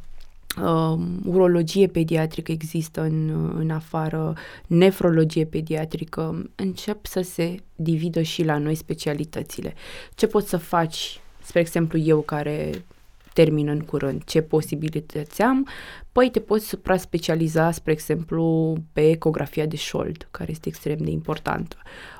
uh, 0.58 1.00
urologie 1.26 1.88
pediatrică 1.88 2.52
există 2.52 3.02
în, 3.02 3.30
în 3.56 3.70
afară, 3.70 4.34
nefrologie 4.68 5.46
pediatrică, 5.46 6.50
încep 6.56 7.06
să 7.06 7.22
se 7.22 7.56
dividă 7.76 8.22
și 8.22 8.44
la 8.44 8.58
noi 8.58 8.76
specialitățile. 8.76 9.74
Ce 10.16 10.28
poți 10.28 10.50
să 10.50 10.58
faci, 10.58 11.20
spre 11.44 11.60
exemplu 11.60 11.98
eu 11.98 12.22
care 12.22 12.86
termin 13.34 13.68
în 13.68 13.80
curând, 13.80 14.24
ce 14.24 14.42
posibilități 14.42 15.42
am, 15.42 15.68
păi 16.12 16.30
te 16.30 16.40
poți 16.40 16.68
supra-specializa, 16.68 17.72
spre 17.72 17.92
exemplu, 17.92 18.76
pe 18.94 19.10
ecografia 19.10 19.66
de 19.66 19.76
șold, 19.76 20.28
care 20.32 20.52
este 20.52 20.68
extrem 20.68 20.98
de 20.98 21.10
importantă, 21.10 21.76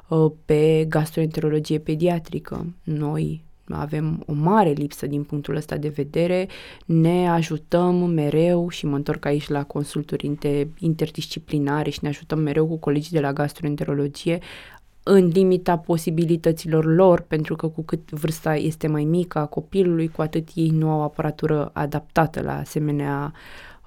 uh, 0.08 0.32
pe 0.46 0.86
gastroenterologie 0.90 1.80
pediatrică. 1.80 2.74
Noi 2.84 3.44
avem 3.74 4.24
o 4.28 4.34
mare 4.34 4.70
lipsă 4.70 5.08
din 5.08 5.24
punctul 5.24 5.56
ăsta 5.56 5.78
de 5.78 5.88
vedere, 5.88 6.48
ne 6.86 7.30
ajutăm 7.30 7.96
mereu 7.96 8.70
și 8.70 8.86
mă 8.86 8.96
întorc 8.96 9.26
aici 9.26 9.48
la 9.48 9.64
consulturi 9.64 10.38
interdisciplinare 10.78 11.90
și 11.90 12.00
ne 12.02 12.08
ajutăm 12.08 12.40
mereu 12.40 12.68
cu 12.68 12.78
colegii 12.78 13.12
de 13.12 13.20
la 13.20 13.34
gastroenterologie 13.34 14.40
în 15.04 15.28
limita 15.28 15.78
posibilităților 15.78 16.86
lor, 16.86 17.22
pentru 17.22 17.56
că 17.56 17.68
cu 17.68 17.82
cât 17.82 18.10
vârsta 18.10 18.56
este 18.56 18.88
mai 18.88 19.04
mică 19.04 19.40
a 19.40 19.46
copilului, 19.46 20.08
cu 20.08 20.22
atât 20.22 20.48
ei 20.54 20.70
nu 20.70 20.90
au 20.90 21.02
aparatură 21.02 21.70
adaptată 21.74 22.42
la 22.42 22.58
asemenea 22.58 23.34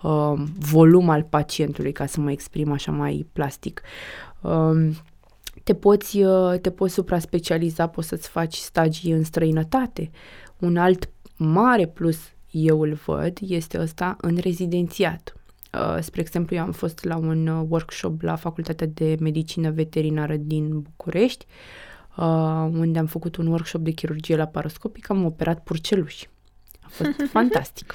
uh, 0.02 0.32
volum 0.58 1.08
al 1.08 1.22
pacientului, 1.22 1.92
ca 1.92 2.06
să 2.06 2.20
mă 2.20 2.30
exprim 2.30 2.72
așa 2.72 2.92
mai 2.92 3.26
plastic. 3.32 3.82
Uh, 4.40 4.90
te 5.64 5.74
poți, 5.74 6.22
uh, 6.22 6.58
te 6.60 6.70
poți 6.70 6.94
supra-specializa, 6.94 7.86
poți 7.86 8.08
să-ți 8.08 8.28
faci 8.28 8.54
stagii 8.54 9.12
în 9.12 9.24
străinătate. 9.24 10.10
Un 10.58 10.76
alt 10.76 11.08
mare 11.36 11.86
plus 11.86 12.18
eu 12.50 12.80
îl 12.80 12.92
văd 12.92 13.38
este 13.40 13.80
ăsta 13.80 14.16
în 14.20 14.36
rezidențiat. 14.36 15.36
Uh, 15.72 15.98
spre 16.00 16.20
exemplu, 16.20 16.56
eu 16.56 16.62
am 16.62 16.72
fost 16.72 17.04
la 17.04 17.16
un 17.16 17.46
uh, 17.46 17.66
workshop 17.68 18.22
la 18.22 18.36
Facultatea 18.36 18.86
de 18.86 19.16
Medicină 19.20 19.70
Veterinară 19.70 20.36
din 20.36 20.80
București, 20.80 21.46
uh, 22.16 22.68
unde 22.72 22.98
am 22.98 23.06
făcut 23.06 23.36
un 23.36 23.46
workshop 23.46 23.80
de 23.80 23.90
chirurgie 23.90 24.36
laparoscopică, 24.36 25.12
am 25.12 25.24
operat 25.24 25.62
purceluși. 25.62 26.28
A 26.80 26.86
fost 26.88 27.10
fantastic. 27.36 27.94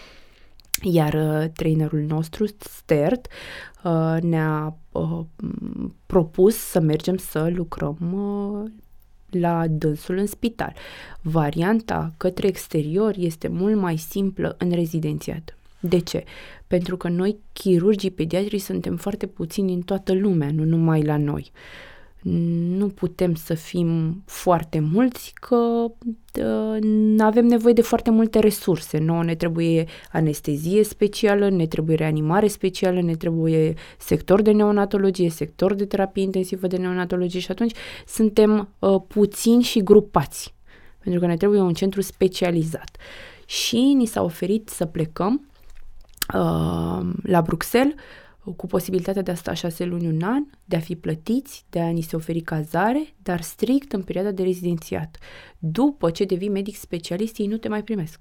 Iar 0.82 1.14
uh, 1.14 1.50
trainerul 1.54 2.00
nostru, 2.00 2.46
Stert, 2.60 3.28
uh, 3.84 4.18
ne-a 4.22 4.78
uh, 4.92 5.20
propus 6.06 6.56
să 6.56 6.80
mergem 6.80 7.18
să 7.18 7.52
lucrăm 7.56 7.98
uh, 8.14 8.72
la 9.30 9.68
dânsul 9.68 10.18
în 10.18 10.26
spital. 10.26 10.74
Varianta 11.22 12.14
către 12.18 12.48
exterior 12.48 13.14
este 13.18 13.48
mult 13.48 13.76
mai 13.76 13.98
simplă 13.98 14.56
în 14.58 14.72
rezidențiat. 14.72 15.58
De 15.80 16.00
ce? 16.00 16.24
Pentru 16.68 16.98
că 16.98 17.10
noi, 17.10 17.38
chirurgii 17.54 18.12
pediatri, 18.12 18.58
suntem 18.58 18.98
foarte 18.98 19.28
puțini 19.28 19.74
în 19.74 19.82
toată 19.82 20.14
lumea, 20.14 20.52
nu 20.52 20.64
numai 20.64 21.04
la 21.04 21.18
noi. 21.18 21.52
Nu 22.22 22.88
putem 22.88 23.36
să 23.36 23.54
fim 23.54 24.22
foarte 24.26 24.80
mulți, 24.80 25.34
că 25.34 25.86
nu 26.82 27.24
avem 27.26 27.46
nevoie 27.46 27.74
de 27.74 27.82
foarte 27.82 28.10
multe 28.10 28.40
resurse. 28.40 28.98
Nouă 28.98 29.24
ne 29.24 29.36
trebuie 29.36 29.86
anestezie 30.12 30.84
specială, 30.84 31.50
ne 31.50 31.68
trebuie 31.68 31.96
reanimare 31.96 32.48
specială, 32.48 33.02
ne 33.02 33.16
trebuie 33.16 33.74
sector 33.98 34.42
de 34.42 34.52
neonatologie, 34.52 35.30
sector 35.30 35.74
de 35.74 35.86
terapie 35.86 36.24
intensivă 36.24 36.68
de 36.68 36.78
neonatologie 36.78 37.40
și 37.40 37.52
atunci 37.52 37.76
suntem 38.08 38.70
uh, 38.80 39.02
puțini 39.08 39.64
și 39.64 39.84
grupați. 39.84 40.56
Pentru 41.04 41.22
că 41.22 41.28
ne 41.28 41.38
trebuie 41.38 41.62
un 41.62 41.74
centru 41.74 42.02
specializat. 42.02 42.98
Și 43.46 43.94
ni 43.96 44.06
s-a 44.06 44.24
oferit 44.24 44.70
să 44.70 44.86
plecăm 44.86 45.50
Uh, 46.34 47.00
la 47.24 47.42
Bruxelles 47.42 47.96
cu 48.56 48.68
posibilitatea 48.68 49.22
de 49.22 49.32
a 49.32 49.36
sta 49.36 49.54
șase 49.54 49.86
luni, 49.86 50.08
un 50.08 50.22
an, 50.22 50.44
de 50.66 50.76
a 50.76 50.80
fi 50.80 50.96
plătiți, 50.96 51.66
de 51.70 51.80
a 51.80 51.90
ni 51.90 52.02
se 52.02 52.16
oferi 52.16 52.42
cazare, 52.42 53.14
dar 53.24 53.42
strict 53.42 53.94
în 53.94 54.02
perioada 54.02 54.32
de 54.32 54.44
rezidențiat. 54.44 55.18
După 55.60 56.12
ce 56.12 56.24
devii 56.24 56.50
medic 56.50 56.76
specialist, 56.76 57.38
ei 57.38 57.48
nu 57.48 57.58
te 57.58 57.68
mai 57.68 57.84
primesc. 57.84 58.20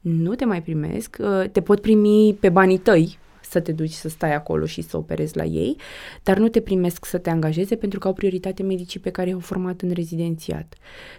Nu 0.00 0.34
te 0.34 0.44
mai 0.44 0.62
primesc, 0.62 1.16
uh, 1.20 1.50
te 1.50 1.60
pot 1.60 1.80
primi 1.80 2.34
pe 2.40 2.48
banii 2.48 2.78
tăi, 2.78 3.18
să 3.40 3.60
te 3.60 3.72
duci 3.72 3.90
să 3.90 4.08
stai 4.08 4.34
acolo 4.34 4.66
și 4.66 4.82
să 4.82 4.96
operezi 4.96 5.36
la 5.36 5.44
ei, 5.44 5.76
dar 6.22 6.38
nu 6.38 6.48
te 6.48 6.60
primesc 6.60 7.04
să 7.04 7.18
te 7.18 7.30
angajeze 7.30 7.76
pentru 7.76 7.98
că 7.98 8.06
au 8.06 8.12
prioritate 8.12 8.62
medicii 8.62 9.00
pe 9.00 9.10
care 9.10 9.28
i-au 9.28 9.38
format 9.38 9.80
în 9.80 9.90
rezidențiat. 9.90 10.74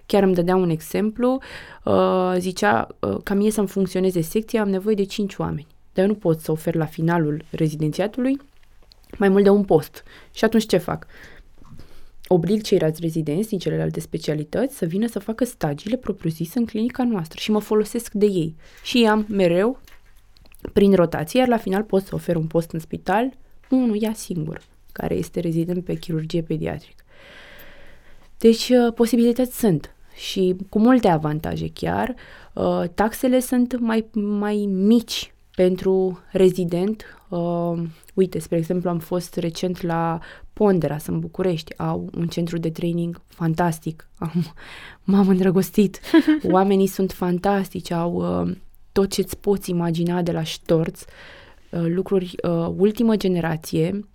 Chiar 0.05 0.23
îmi 0.23 0.33
dădea 0.33 0.55
un 0.55 0.69
exemplu, 0.69 1.39
uh, 1.83 2.35
zicea, 2.37 2.87
uh, 2.99 3.17
ca 3.23 3.33
mie 3.33 3.51
să-mi 3.51 3.67
funcționeze 3.67 4.21
secția 4.21 4.61
am 4.61 4.69
nevoie 4.69 4.95
de 4.95 5.03
5 5.03 5.35
oameni, 5.35 5.67
dar 5.99 6.07
eu 6.07 6.13
nu 6.13 6.19
pot 6.19 6.39
să 6.39 6.51
ofer 6.51 6.75
la 6.75 6.85
finalul 6.85 7.43
rezidențiatului 7.49 8.37
mai 9.17 9.29
mult 9.29 9.43
de 9.43 9.49
un 9.49 9.63
post. 9.63 10.03
Și 10.33 10.43
atunci 10.43 10.65
ce 10.65 10.77
fac? 10.77 11.07
oblig 12.31 12.61
ceilalți 12.61 13.01
rezidenți 13.01 13.49
din 13.49 13.59
celelalte 13.59 13.99
specialități 13.99 14.77
să 14.77 14.85
vină 14.85 15.07
să 15.07 15.19
facă 15.19 15.45
stagiile 15.45 15.97
propriu-zis 15.97 16.53
în 16.53 16.65
clinica 16.65 17.03
noastră 17.03 17.39
și 17.39 17.51
mă 17.51 17.59
folosesc 17.59 18.13
de 18.13 18.25
ei. 18.25 18.55
Și 18.83 19.05
am 19.05 19.25
mereu 19.29 19.79
prin 20.73 20.93
rotație, 20.93 21.39
iar 21.39 21.47
la 21.47 21.57
final 21.57 21.83
pot 21.83 22.03
să 22.03 22.15
ofer 22.15 22.35
un 22.35 22.47
post 22.47 22.71
în 22.71 22.79
spital 22.79 23.33
unuia 23.69 24.13
singur, 24.13 24.61
care 24.91 25.15
este 25.15 25.39
rezident 25.39 25.85
pe 25.85 25.93
chirurgie 25.93 26.41
pediatrică. 26.41 27.03
Deci, 28.37 28.69
uh, 28.69 28.93
posibilități 28.93 29.59
sunt 29.59 29.95
și 30.15 30.55
cu 30.69 30.79
multe 30.79 31.07
avantaje 31.07 31.69
chiar. 31.73 32.15
Uh, 32.53 32.83
taxele 32.93 33.39
sunt 33.39 33.79
mai, 33.79 34.05
mai 34.13 34.55
mici 34.69 35.33
pentru 35.59 36.19
rezident. 36.31 37.03
Uh, 37.29 37.81
uite, 38.13 38.39
spre 38.39 38.57
exemplu, 38.57 38.89
am 38.89 38.99
fost 38.99 39.35
recent 39.35 39.81
la 39.81 40.19
Pondera, 40.53 40.97
în 41.05 41.19
București. 41.19 41.77
Au 41.77 42.09
un 42.17 42.27
centru 42.27 42.57
de 42.57 42.69
training 42.69 43.21
fantastic. 43.27 44.07
Am, 44.17 44.53
m-am 45.11 45.27
îndrăgostit. 45.27 45.99
Oamenii 46.51 46.87
sunt 46.87 47.11
fantastici, 47.11 47.91
au 47.91 48.23
tot 48.91 49.09
ce-ți 49.09 49.37
poți 49.37 49.69
imagina 49.69 50.21
de 50.21 50.31
la 50.31 50.43
ștorț, 50.43 51.01
uh, 51.01 51.85
lucruri 51.85 52.35
uh, 52.43 52.67
ultimă 52.77 53.15
generație, 53.15 54.05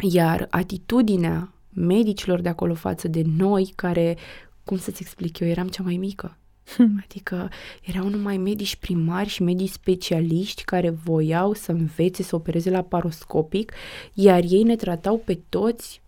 iar 0.00 0.46
atitudinea 0.50 1.52
medicilor 1.72 2.40
de 2.40 2.48
acolo 2.48 2.74
față 2.74 3.08
de 3.08 3.22
noi, 3.36 3.72
care, 3.76 4.16
cum 4.64 4.78
să-ți 4.78 5.02
explic 5.02 5.38
eu, 5.38 5.48
eram 5.48 5.68
cea 5.68 5.82
mai 5.82 5.96
mică. 5.96 6.36
Hmm. 6.76 7.00
Adică 7.04 7.48
erau 7.82 8.08
numai 8.08 8.36
medici 8.36 8.76
primari 8.76 9.28
și 9.28 9.42
medici 9.42 9.70
specialiști 9.70 10.64
care 10.64 10.90
voiau 10.90 11.52
să 11.52 11.72
învețe 11.72 12.22
să 12.22 12.34
opereze 12.34 12.70
la 12.70 12.82
paroscopic, 12.82 13.72
iar 14.14 14.42
ei 14.48 14.62
ne 14.62 14.76
tratau 14.76 15.18
pe 15.18 15.38
toți 15.48 16.02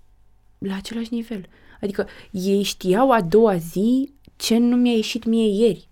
la 0.58 0.76
același 0.76 1.14
nivel. 1.14 1.46
Adică 1.80 2.06
ei 2.30 2.62
știau 2.62 3.10
a 3.10 3.20
doua 3.20 3.56
zi 3.56 4.12
ce 4.36 4.58
nu 4.58 4.76
mi-a 4.76 4.94
ieșit 4.94 5.24
mie 5.24 5.64
ieri. 5.64 5.88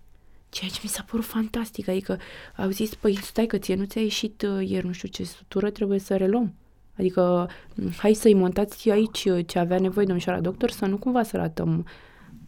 Ceea 0.49 0.69
ce 0.69 0.79
mi 0.83 0.89
s-a 0.89 1.05
părut 1.09 1.25
fantastic, 1.25 1.87
adică 1.87 2.19
au 2.57 2.69
zis, 2.69 2.95
păi 2.95 3.15
stai 3.15 3.45
că 3.45 3.57
ție 3.57 3.75
nu 3.75 3.83
ți-a 3.83 4.01
ieșit 4.01 4.41
uh, 4.41 4.69
ieri 4.69 4.85
nu 4.85 4.91
știu 4.91 5.07
ce 5.07 5.23
sutură, 5.23 5.69
trebuie 5.69 5.99
să 5.99 6.17
reluăm. 6.17 6.53
Adică 6.97 7.49
mm, 7.75 7.91
hai 7.97 8.13
să-i 8.13 8.33
montați 8.33 8.89
aici 8.89 9.25
uh, 9.25 9.45
ce 9.47 9.59
avea 9.59 9.79
nevoie 9.79 10.05
domnișoara 10.05 10.39
doctor, 10.39 10.69
să 10.69 10.85
nu 10.85 10.97
cumva 10.97 11.23
să 11.23 11.37
ratăm. 11.37 11.85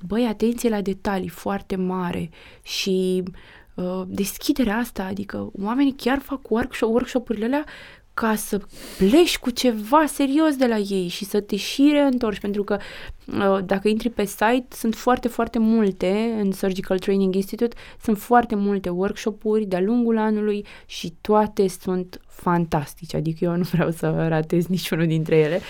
Băi, 0.08 0.26
atenție 0.26 0.70
la 0.70 0.82
detalii 0.82 1.28
foarte 1.28 1.76
mare 1.76 2.30
și 2.62 3.24
uh, 3.74 4.02
deschiderea 4.08 4.78
asta, 4.78 5.04
adică 5.04 5.52
oamenii 5.62 5.96
chiar 5.98 6.20
fac 6.20 6.50
workshop, 6.50 6.90
workshop-urile 6.90 7.46
alea 7.46 7.66
ca 8.14 8.36
să 8.36 8.62
pleci 8.98 9.38
cu 9.38 9.50
ceva 9.50 10.06
serios 10.06 10.56
de 10.56 10.68
la 10.68 10.78
ei 10.78 11.08
și 11.08 11.26
să 11.26 11.40
te 11.40 11.56
și 11.56 11.90
reîntorci, 11.92 12.40
pentru 12.40 12.64
că 12.64 12.78
uh, 13.26 13.66
dacă 13.66 13.88
intri 13.88 14.10
pe 14.10 14.26
site, 14.26 14.66
sunt 14.70 14.96
foarte, 14.96 15.28
foarte 15.28 15.60
multe 15.60 16.36
în 16.40 16.52
Surgical 16.52 17.00
Training 17.00 17.36
Institute, 17.36 17.76
sunt 18.02 18.18
foarte 18.18 18.56
multe 18.56 18.90
workshop-uri 18.90 19.66
de-a 19.66 19.82
lungul 19.82 20.18
anului 20.18 20.66
și 20.86 21.14
toate 21.22 21.68
sunt 21.68 22.22
fantastice, 22.28 23.18
adică 23.18 23.44
eu 23.44 23.56
nu 23.56 23.64
vreau 23.64 23.92
să 23.92 24.28
ratez 24.28 24.66
niciunul 24.66 25.08
dintre 25.08 25.36
ele. 25.36 25.62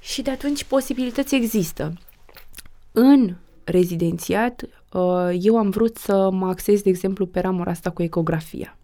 Și 0.00 0.22
de 0.22 0.30
atunci 0.30 0.64
posibilități 0.64 1.34
există. 1.34 1.92
În 2.92 3.34
rezidențiat, 3.64 4.62
uh, 4.92 5.36
eu 5.40 5.56
am 5.56 5.70
vrut 5.70 5.96
să 5.96 6.30
mă 6.32 6.46
axez, 6.46 6.82
de 6.82 6.88
exemplu, 6.88 7.26
pe 7.26 7.40
ramura 7.40 7.70
asta 7.70 7.90
cu 7.90 8.02
ecografia. 8.02 8.76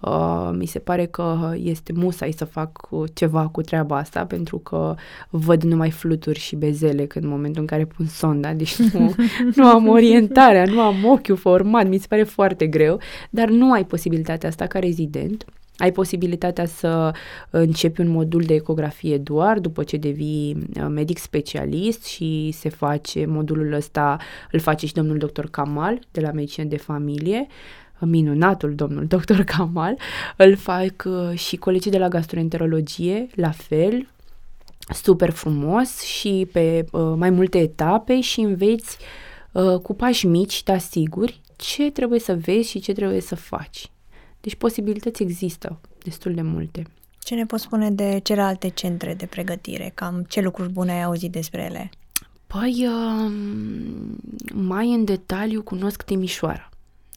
Uh, 0.00 0.50
mi 0.52 0.66
se 0.66 0.78
pare 0.78 1.06
că 1.06 1.52
este 1.56 1.92
musai 1.92 2.32
să 2.32 2.44
fac 2.44 2.88
ceva 3.14 3.48
cu 3.48 3.60
treaba 3.60 3.96
asta 3.96 4.26
pentru 4.26 4.58
că 4.58 4.94
văd 5.30 5.62
numai 5.62 5.90
fluturi 5.90 6.38
și 6.38 6.56
bezele 6.56 7.06
când 7.06 7.24
în 7.24 7.30
momentul 7.30 7.60
în 7.60 7.66
care 7.66 7.84
pun 7.84 8.06
sonda, 8.06 8.52
deci 8.52 8.76
nu, 8.92 9.14
nu 9.54 9.66
am 9.66 9.88
orientarea, 9.88 10.64
nu 10.64 10.80
am 10.80 11.04
ochiul 11.04 11.36
format, 11.36 11.88
mi 11.88 11.98
se 11.98 12.06
pare 12.08 12.22
foarte 12.22 12.66
greu, 12.66 13.00
dar 13.30 13.48
nu 13.48 13.72
ai 13.72 13.84
posibilitatea 13.84 14.48
asta 14.48 14.66
ca 14.66 14.78
rezident. 14.78 15.44
Ai 15.78 15.92
posibilitatea 15.92 16.66
să 16.66 17.12
începi 17.50 18.00
un 18.00 18.08
modul 18.08 18.42
de 18.42 18.54
ecografie 18.54 19.18
doar 19.18 19.58
după 19.58 19.82
ce 19.82 19.96
devii 19.96 20.56
uh, 20.76 20.86
medic 20.88 21.18
specialist 21.18 22.04
și 22.04 22.50
se 22.52 22.68
face 22.68 23.26
modulul 23.26 23.72
ăsta, 23.72 24.16
îl 24.50 24.60
face 24.60 24.86
și 24.86 24.92
domnul 24.92 25.18
doctor 25.18 25.50
Kamal 25.50 25.98
de 26.10 26.20
la 26.20 26.30
medicină 26.30 26.66
de 26.66 26.76
familie 26.76 27.46
minunatul 28.00 28.74
domnul 28.74 29.06
doctor 29.14 29.42
Kamal, 29.42 29.98
îl 30.36 30.56
fac 30.56 31.04
uh, 31.06 31.38
și 31.38 31.56
colegii 31.56 31.90
de 31.90 31.98
la 31.98 32.08
gastroenterologie, 32.08 33.26
la 33.34 33.50
fel, 33.50 34.08
super 34.94 35.30
frumos 35.30 36.00
și 36.02 36.48
pe 36.52 36.84
uh, 36.92 37.12
mai 37.16 37.30
multe 37.30 37.58
etape 37.58 38.20
și 38.20 38.40
înveți 38.40 38.98
uh, 39.52 39.78
cu 39.78 39.94
pași 39.94 40.26
mici, 40.26 40.62
te 40.62 40.72
asiguri, 40.72 41.40
ce 41.56 41.90
trebuie 41.90 42.20
să 42.20 42.34
vezi 42.34 42.70
și 42.70 42.80
ce 42.80 42.92
trebuie 42.92 43.20
să 43.20 43.36
faci. 43.36 43.90
Deci 44.40 44.54
posibilități 44.54 45.22
există 45.22 45.80
destul 46.02 46.34
de 46.34 46.42
multe. 46.42 46.82
Ce 47.18 47.34
ne 47.34 47.46
poți 47.46 47.62
spune 47.62 47.90
de 47.90 48.20
celelalte 48.22 48.68
centre 48.68 49.14
de 49.14 49.26
pregătire? 49.26 49.92
Cam 49.94 50.24
ce 50.28 50.40
lucruri 50.40 50.72
bune 50.72 50.92
ai 50.92 51.02
auzit 51.02 51.32
despre 51.32 51.62
ele? 51.62 51.90
Păi, 52.46 52.86
uh, 52.88 53.32
mai 54.54 54.94
în 54.94 55.04
detaliu 55.04 55.62
cunosc 55.62 56.02
Timișoara. 56.02 56.68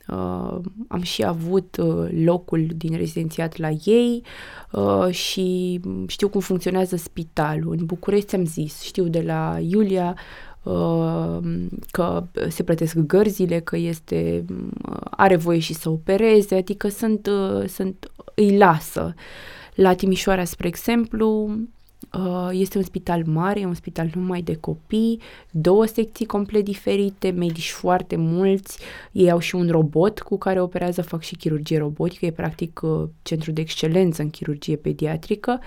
Uh, 0.08 0.60
am 0.88 1.02
și 1.02 1.24
avut 1.24 1.78
uh, 1.78 2.10
locul 2.24 2.68
din 2.76 2.98
rezidențiat 2.98 3.58
la 3.58 3.70
ei 3.84 4.24
uh, 4.72 5.14
și 5.14 5.80
știu 6.08 6.30
cum 6.30 6.42
funcționează 6.42 6.96
spitalul. 6.96 7.76
În 7.80 7.86
București 7.86 8.36
am 8.36 8.46
zis, 8.46 8.82
știu 8.82 9.08
de 9.08 9.22
la 9.22 9.58
Iulia 9.60 10.16
uh, 10.16 10.51
că 11.92 12.24
se 12.50 12.64
plătesc 12.64 12.98
gărzile, 12.98 13.60
că 13.60 13.78
este 13.78 14.46
uh, 14.90 14.98
are 15.10 15.36
voie 15.36 15.60
și 15.60 15.74
să 15.74 15.90
opereze, 15.90 16.56
adică 16.56 16.88
sunt, 16.88 17.28
uh, 17.28 17.68
sunt 17.68 18.12
îi 18.36 18.58
lasă. 18.58 19.14
La 19.76 19.94
Timișoara, 19.94 20.44
spre 20.44 20.68
exemplu, 20.68 21.58
Uh, 22.14 22.50
este 22.52 22.78
un 22.78 22.84
spital 22.84 23.24
mare, 23.26 23.60
e 23.60 23.66
un 23.66 23.74
spital 23.74 24.10
numai 24.14 24.42
de 24.42 24.56
copii, 24.56 25.22
două 25.52 25.86
secții 25.86 26.26
complet 26.26 26.64
diferite, 26.64 27.30
medici 27.30 27.72
foarte 27.72 28.16
mulți, 28.16 28.80
ei 29.12 29.32
au 29.32 29.40
și 29.40 29.56
un 29.56 29.70
robot 29.70 30.20
cu 30.20 30.38
care 30.38 30.62
operează, 30.62 31.02
fac 31.02 31.22
și 31.22 31.36
chirurgie 31.36 31.78
robotică, 31.78 32.26
e 32.26 32.32
practic 32.32 32.80
uh, 32.84 33.04
centru 33.22 33.52
de 33.52 33.62
excelență 33.62 34.22
în 34.22 34.30
chirurgie 34.30 34.76
pediatrică. 34.76 35.52
Um, 35.52 35.60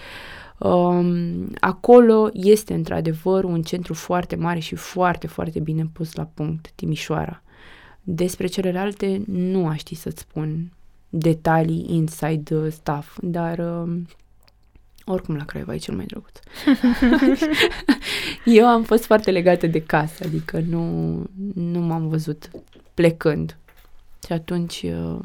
acolo 1.61 2.31
este 2.33 2.75
într-adevăr 2.75 3.45
un 3.45 3.63
centru 3.63 3.95
foarte 3.95 4.37
mare 4.37 4.59
și 4.59 4.75
foarte, 4.75 5.27
foarte 5.27 5.61
bine 5.61 5.91
pus 5.93 6.15
la 6.15 6.29
punct, 6.35 6.71
Timișoara. 6.75 7.43
Despre 8.03 8.47
celelalte 8.47 9.23
nu 9.27 9.67
aș 9.67 9.79
ști 9.79 9.95
să-ți 9.95 10.21
spun 10.21 10.73
detalii 11.09 11.87
inside 11.89 12.55
uh, 12.55 12.73
stuff, 12.73 13.19
dar 13.23 13.59
uh, 13.59 13.97
oricum 15.05 15.37
la 15.37 15.45
Craiova 15.45 15.75
e 15.75 15.77
cel 15.77 15.95
mai 15.95 16.07
drăguț. 16.07 16.39
Eu 18.59 18.67
am 18.67 18.83
fost 18.83 19.05
foarte 19.05 19.31
legată 19.31 19.67
de 19.67 19.83
casă, 19.83 20.25
adică 20.27 20.61
nu, 20.69 21.17
nu 21.55 21.81
m-am 21.81 22.09
văzut 22.09 22.51
plecând. 22.95 23.57
Și 24.27 24.33
atunci 24.33 24.83
uh, 24.83 25.19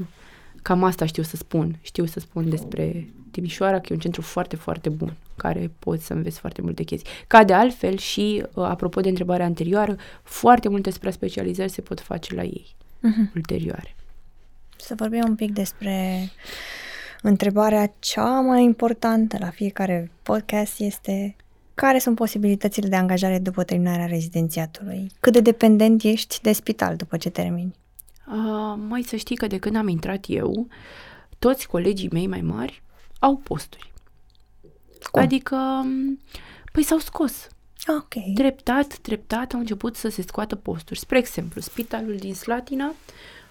cam 0.61 0.84
asta 0.84 1.05
știu 1.05 1.23
să 1.23 1.36
spun. 1.36 1.77
Știu 1.82 2.05
să 2.05 2.19
spun 2.19 2.49
despre 2.49 3.09
Timișoara, 3.32 3.80
că 3.80 3.88
e 3.89 3.93
un 3.93 3.99
centru 3.99 4.21
foarte, 4.21 4.55
foarte 4.55 4.89
bun, 4.89 5.13
care 5.36 5.71
poți 5.80 6.05
să 6.05 6.13
înveți 6.13 6.39
foarte 6.39 6.61
multe 6.61 6.84
chestii. 6.84 7.11
Ca 7.27 7.43
de 7.43 7.53
altfel 7.53 7.97
și, 7.97 8.43
uh, 8.53 8.63
apropo 8.63 9.01
de 9.01 9.09
întrebarea 9.09 9.45
anterioară, 9.45 9.95
foarte 10.23 10.69
multe 10.69 10.89
spre 10.89 11.11
specializări 11.11 11.69
se 11.69 11.82
pot 11.82 11.99
face 11.99 12.36
la 12.36 12.43
ei, 12.43 12.75
uh-huh. 12.97 13.36
ulterioare. 13.36 13.95
Să 14.77 14.93
vorbim 14.97 15.23
un 15.27 15.36
pic 15.36 15.53
despre 15.53 16.30
Întrebarea 17.21 17.93
cea 17.99 18.39
mai 18.39 18.63
importantă 18.63 19.38
la 19.39 19.49
fiecare 19.49 20.11
podcast 20.23 20.80
este 20.80 21.36
care 21.73 21.99
sunt 21.99 22.15
posibilitățile 22.15 22.88
de 22.88 22.95
angajare 22.95 23.39
după 23.39 23.63
terminarea 23.63 24.05
rezidențiatului? 24.05 25.11
Cât 25.19 25.34
de 25.34 25.39
dependent 25.39 26.03
ești 26.03 26.41
de 26.41 26.51
spital 26.51 26.95
după 26.95 27.17
ce 27.17 27.30
termini? 27.30 27.75
Uh, 28.27 28.80
mai 28.88 29.01
să 29.01 29.15
știi 29.15 29.36
că 29.36 29.47
de 29.47 29.57
când 29.57 29.75
am 29.75 29.88
intrat 29.88 30.25
eu, 30.27 30.67
toți 31.39 31.67
colegii 31.67 32.09
mei 32.11 32.27
mai 32.27 32.41
mari 32.41 32.82
au 33.20 33.36
posturi. 33.36 33.91
Cum? 35.11 35.22
Adică, 35.22 35.86
păi 36.72 36.84
s-au 36.84 36.97
scos. 36.97 37.47
Ok. 37.88 38.34
Treptat, 38.34 38.97
treptat 38.97 39.53
au 39.53 39.59
început 39.59 39.95
să 39.95 40.09
se 40.09 40.22
scoată 40.22 40.55
posturi. 40.55 40.99
Spre 40.99 41.17
exemplu, 41.17 41.61
spitalul 41.61 42.15
din 42.15 42.34
Slatina 42.34 42.93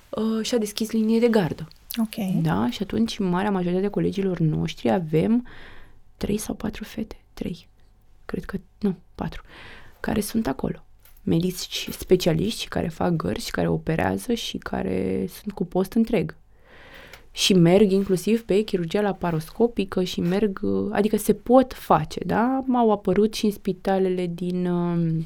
uh, 0.09 0.45
și-a 0.45 0.59
deschis 0.59 0.91
linie 0.91 1.19
de 1.19 1.29
gardă. 1.29 1.69
Ok. 1.97 2.43
Da? 2.43 2.71
Și 2.71 2.83
atunci 2.83 3.19
marea 3.19 3.51
majoritate 3.51 3.87
a 3.87 3.91
colegilor 3.91 4.39
noștri 4.39 4.91
avem 4.91 5.47
trei 6.17 6.39
sau 6.39 6.55
patru 6.55 6.85
fete. 6.85 7.17
Trei. 7.33 7.69
Cred 8.25 8.45
că, 8.45 8.59
nu, 8.79 8.97
patru. 9.15 9.43
Care 10.01 10.21
sunt 10.21 10.47
acolo. 10.47 10.85
Medici 11.23 11.89
specialiști 11.91 12.69
care 12.69 12.89
fac 12.89 13.11
gărzi, 13.13 13.51
care 13.51 13.69
operează 13.69 14.35
și 14.35 14.59
care 14.59 15.27
sunt 15.29 15.55
cu 15.55 15.65
post 15.65 15.93
întreg. 15.93 16.37
Și 17.33 17.55
merg 17.55 17.91
inclusiv 17.91 18.45
pe 18.45 18.61
chirurgia 18.61 19.01
laparoscopică 19.01 20.03
și 20.03 20.21
merg, 20.21 20.61
adică 20.91 21.17
se 21.17 21.33
pot 21.33 21.73
face, 21.73 22.21
da? 22.27 22.65
Au 22.75 22.93
apărut 22.93 23.35
și 23.35 23.45
în 23.45 23.51
spitalele 23.51 24.27
din 24.35 24.67
uh, 24.67 25.25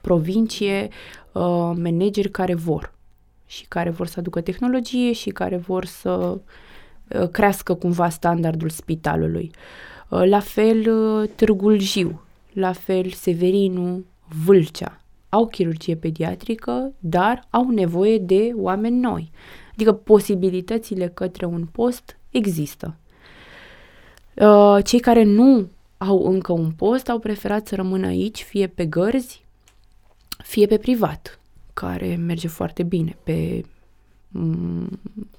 provincie 0.00 0.88
uh, 1.32 1.72
manageri 1.74 2.30
care 2.30 2.54
vor 2.54 2.96
și 3.48 3.64
care 3.68 3.90
vor 3.90 4.06
să 4.06 4.14
aducă 4.18 4.40
tehnologie 4.40 5.12
și 5.12 5.30
care 5.30 5.56
vor 5.56 5.84
să 5.84 6.10
uh, 6.10 7.28
crească 7.28 7.74
cumva 7.74 8.08
standardul 8.08 8.68
spitalului. 8.68 9.50
Uh, 10.08 10.22
la 10.24 10.40
fel 10.40 10.92
uh, 10.92 11.28
Târgul 11.34 11.78
Jiu, 11.78 12.22
la 12.52 12.72
fel 12.72 13.10
Severinu, 13.10 14.04
Vâlcea. 14.44 15.00
Au 15.28 15.46
chirurgie 15.46 15.96
pediatrică, 15.96 16.92
dar 16.98 17.46
au 17.50 17.70
nevoie 17.70 18.18
de 18.18 18.50
oameni 18.54 19.00
noi. 19.00 19.30
Adică 19.78 19.92
posibilitățile 19.92 21.08
către 21.08 21.46
un 21.46 21.66
post 21.72 22.18
există. 22.30 22.96
Cei 24.84 25.00
care 25.00 25.22
nu 25.22 25.68
au 25.96 26.26
încă 26.26 26.52
un 26.52 26.70
post 26.70 27.08
au 27.08 27.18
preferat 27.18 27.66
să 27.66 27.74
rămână 27.74 28.06
aici, 28.06 28.42
fie 28.42 28.66
pe 28.66 28.86
gărzi, 28.86 29.44
fie 30.44 30.66
pe 30.66 30.78
privat 30.78 31.40
care 31.74 32.16
merge 32.16 32.48
foarte 32.48 32.82
bine 32.82 33.16
pe 33.22 33.60
mm, 33.62 33.70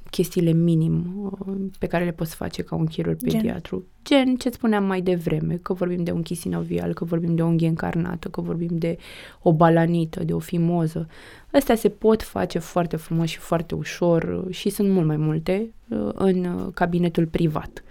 chestiile 0.09 0.51
minim 0.51 1.21
uh, 1.21 1.55
pe 1.79 1.87
care 1.87 2.03
le 2.03 2.11
poți 2.11 2.35
face 2.35 2.61
ca 2.61 2.75
un 2.75 2.85
chirurg 2.85 3.17
pediatru. 3.21 3.85
Gen, 4.03 4.25
Gen 4.25 4.35
ce 4.35 4.49
spuneam 4.49 4.83
mai 4.83 5.01
devreme, 5.01 5.55
că 5.55 5.73
vorbim 5.73 6.03
de 6.03 6.11
un 6.11 6.21
chisinovial, 6.21 6.93
că 6.93 7.05
vorbim 7.05 7.35
de 7.35 7.41
o 7.41 7.45
unghie 7.45 7.67
încarnată, 7.67 8.27
că 8.27 8.41
vorbim 8.41 8.77
de 8.77 8.97
o 9.41 9.53
balanită, 9.53 10.23
de 10.23 10.33
o 10.33 10.39
fimoză. 10.39 11.07
Astea 11.51 11.75
se 11.75 11.89
pot 11.89 12.23
face 12.23 12.59
foarte 12.59 12.95
frumos 12.95 13.29
și 13.29 13.37
foarte 13.37 13.75
ușor 13.75 14.43
uh, 14.45 14.53
și 14.53 14.69
sunt 14.69 14.89
mult 14.89 15.05
mai 15.05 15.17
multe 15.17 15.73
uh, 15.87 16.09
în 16.13 16.69
cabinetul 16.73 17.25
privat. 17.25 17.83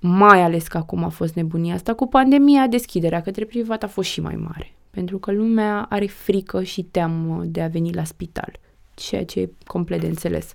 Mai 0.00 0.42
ales 0.42 0.68
că 0.68 0.76
acum 0.76 1.04
a 1.04 1.08
fost 1.08 1.34
nebunia 1.34 1.74
asta 1.74 1.94
cu 1.94 2.06
pandemia, 2.06 2.66
deschiderea 2.66 3.22
către 3.22 3.44
privat 3.44 3.82
a 3.82 3.86
fost 3.86 4.08
și 4.08 4.20
mai 4.20 4.36
mare 4.36 4.76
pentru 4.96 5.18
că 5.18 5.32
lumea 5.32 5.86
are 5.88 6.06
frică 6.06 6.62
și 6.62 6.82
teamă 6.82 7.42
de 7.44 7.62
a 7.62 7.68
veni 7.68 7.92
la 7.92 8.04
spital, 8.04 8.58
ceea 8.96 9.24
ce 9.24 9.40
e 9.40 9.50
complet 9.66 10.00
de 10.00 10.06
înțeles. 10.06 10.54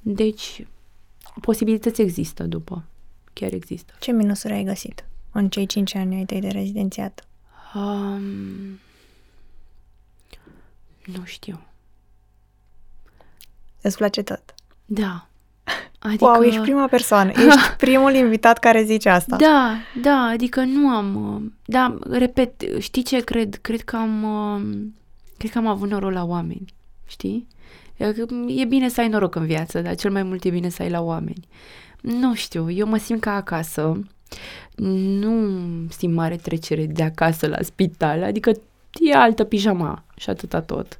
Deci, 0.00 0.66
posibilități 1.40 2.00
există 2.00 2.42
după, 2.44 2.84
chiar 3.32 3.52
există. 3.52 3.92
Ce 4.00 4.12
minusuri 4.12 4.52
ai 4.52 4.64
găsit 4.64 5.04
în 5.32 5.48
cei 5.48 5.66
cinci 5.66 5.94
ani 5.94 6.14
ai 6.16 6.24
tăi 6.24 6.40
de 6.40 6.48
rezidențiat? 6.48 7.26
Um, 7.74 8.78
nu 11.04 11.24
știu. 11.24 11.60
Îți 13.80 13.96
place 13.96 14.22
tot? 14.22 14.42
Da. 14.84 15.26
Adică... 15.98 16.24
Wow, 16.24 16.42
ești 16.42 16.60
prima 16.60 16.86
persoană. 16.86 17.30
Ești 17.30 17.70
primul 17.86 18.14
invitat 18.14 18.58
care 18.58 18.82
zice 18.84 19.08
asta. 19.08 19.36
Da, 19.36 19.76
da, 20.00 20.16
adică 20.16 20.60
nu 20.60 20.88
am... 20.88 21.34
uh, 21.34 21.50
Da, 21.64 21.98
repet, 22.10 22.62
știi 22.78 23.02
ce 23.02 23.20
cred? 23.20 23.54
Cred 23.54 23.80
că 23.82 23.96
am... 23.96 24.22
uh, 24.22 24.86
Cred 25.38 25.50
că 25.50 25.58
am 25.58 25.66
avut 25.66 25.88
noroc 25.90 26.12
la 26.12 26.24
oameni, 26.24 26.74
știi? 27.12 27.46
E 27.96 28.12
că 28.12 28.26
E 28.46 28.64
bine 28.64 28.88
să 28.88 29.00
ai 29.00 29.08
noroc 29.08 29.34
în 29.34 29.46
viață, 29.46 29.80
dar 29.80 29.94
cel 29.94 30.10
mai 30.10 30.22
mult 30.22 30.44
e 30.44 30.50
bine 30.50 30.68
să 30.68 30.82
ai 30.82 30.90
la 30.90 31.00
oameni. 31.00 31.48
Nu 32.00 32.34
știu, 32.34 32.70
eu 32.70 32.86
mă 32.86 32.96
simt 32.96 33.20
ca 33.20 33.34
acasă. 33.34 34.00
Nu 34.76 35.58
simt 35.88 36.14
mare 36.14 36.36
trecere 36.36 36.86
de 36.86 37.02
acasă 37.02 37.46
la 37.46 37.56
spital, 37.60 38.22
adică 38.22 38.52
e 39.00 39.14
altă 39.14 39.44
pijama 39.44 40.04
și 40.16 40.30
atâta 40.30 40.60
tot. 40.60 40.98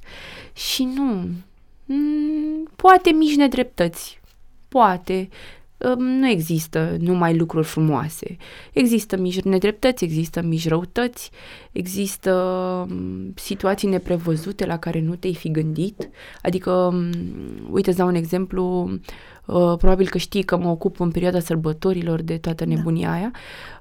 Și 0.53 0.85
nu, 0.85 1.29
mm, 1.85 2.69
poate 2.77 3.11
mici 3.11 3.37
nedreptăți, 3.37 4.21
poate, 4.69 5.29
Um, 5.29 5.62
nu 5.99 6.29
există 6.29 6.97
numai 7.01 7.37
lucruri 7.37 7.67
frumoase. 7.67 8.37
Există 8.73 9.17
mici 9.17 9.41
nedreptăți, 9.41 10.05
există 10.05 10.43
mici 10.43 10.69
răutăți, 10.69 11.31
există 11.73 12.33
um, 12.91 13.33
situații 13.35 13.89
neprevăzute 13.89 14.67
la 14.67 14.79
care 14.79 15.01
nu 15.01 15.15
te-ai 15.15 15.35
fi 15.35 15.51
gândit. 15.51 16.09
Adică, 16.43 16.71
um, 16.71 17.11
uite, 17.71 17.89
îți 17.89 17.99
dau 17.99 18.07
un 18.07 18.15
exemplu, 18.15 18.91
uh, 19.47 19.77
probabil 19.77 20.09
că 20.09 20.19
știi 20.19 20.43
că 20.43 20.57
mă 20.57 20.69
ocup 20.69 21.01
în 21.01 21.11
perioada 21.11 21.41
sărbătorilor 21.41 22.23
de 22.23 22.39
toată 22.39 22.65
nebunia 22.65 23.09
da. 23.09 23.15
aia. 23.15 23.31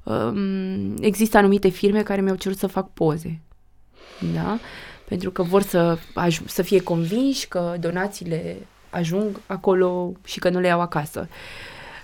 Um, 0.03 0.95
există 0.99 1.37
anumite 1.37 1.67
firme 1.67 2.03
care 2.03 2.21
mi-au 2.21 2.35
cerut 2.35 2.57
să 2.57 2.67
fac 2.67 2.93
poze. 2.93 3.39
Da? 4.33 4.59
Pentru 5.07 5.31
că 5.31 5.43
vor 5.43 5.61
să, 5.61 5.97
aj- 5.97 6.45
să 6.45 6.61
fie 6.61 6.83
convinși 6.83 7.47
că 7.47 7.75
donațiile 7.79 8.57
ajung 8.89 9.39
acolo 9.45 10.11
și 10.23 10.39
că 10.39 10.49
nu 10.49 10.59
le 10.59 10.67
iau 10.67 10.81
acasă. 10.81 11.27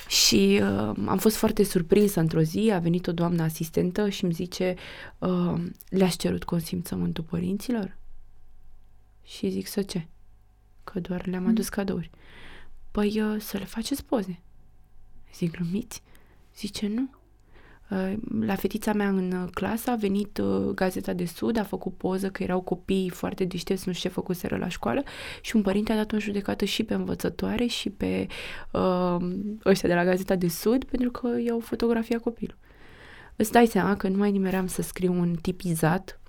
Și 0.08 0.60
uh, 0.62 0.92
am 1.06 1.18
fost 1.18 1.36
foarte 1.36 1.64
surprinsă 1.64 2.20
într-o 2.20 2.42
zi, 2.42 2.72
a 2.74 2.80
venit 2.80 3.08
o 3.08 3.12
doamnă 3.12 3.44
asistentă 3.44 4.10
și 4.10 4.24
îmi 4.24 4.34
zice, 4.34 4.76
uh, 5.18 5.64
le-aș 5.90 6.16
cerut 6.16 6.44
consimțământul 6.44 7.24
părinților? 7.24 7.98
Și 9.24 9.50
zic, 9.50 9.68
să 9.68 9.82
ce? 9.82 10.08
Că 10.84 11.00
doar 11.00 11.28
le-am 11.28 11.48
adus 11.48 11.70
cadouri. 11.70 12.10
Păi 12.92 13.22
uh, 13.22 13.42
să 13.42 13.58
le 13.58 13.66
faceți 13.66 14.06
poze. 14.06 14.40
Zic, 15.34 15.52
glumiți? 15.52 16.02
Zice, 16.56 16.88
nu. 16.88 17.10
Uh, 17.90 18.14
La 18.40 18.56
fetița 18.56 18.94
mea 18.94 19.08
în 19.08 19.32
uh, 19.32 19.50
clasă 19.54 19.90
a 19.90 19.96
venit 19.96 20.38
uh, 20.38 20.74
Gazeta 20.76 21.14
de 21.14 21.26
Sud, 21.26 21.58
a 21.58 21.64
făcut 21.64 21.98
poză 21.98 22.30
că 22.30 22.44
erau 22.44 22.62
copii 22.62 23.10
foarte 23.10 23.44
deștepți, 23.44 23.88
nu 23.88 23.94
știu 23.94 24.10
ce 24.10 24.16
făcuseră 24.16 24.58
la 24.58 24.68
școală 24.68 25.04
și 25.42 25.56
un 25.56 25.62
părinte 25.62 25.92
a 25.92 25.96
dat 25.96 26.12
o 26.12 26.20
judecată 26.20 26.66
și 26.66 26.84
pe 26.84 26.94
învățătoare 26.94 27.66
și 27.66 27.90
pe 27.90 28.28
uh, 28.72 29.18
ăștia 29.66 29.90
de 29.90 29.96
la 29.96 30.04
Gazeta 30.04 30.36
de 30.36 30.48
Sud 30.48 30.84
pentru 30.84 31.12
că 31.12 31.30
i-au 31.46 31.60
fotografiat 31.60 32.22
copilul. 32.22 32.58
Îți 33.36 33.52
dai 33.52 33.66
seama 33.66 33.96
că 33.96 34.08
nu 34.08 34.18
mai 34.18 34.32
nimeream 34.32 34.68
să 34.68 34.82
scriu 34.82 35.14
un 35.14 35.36
tipizat 35.42 36.20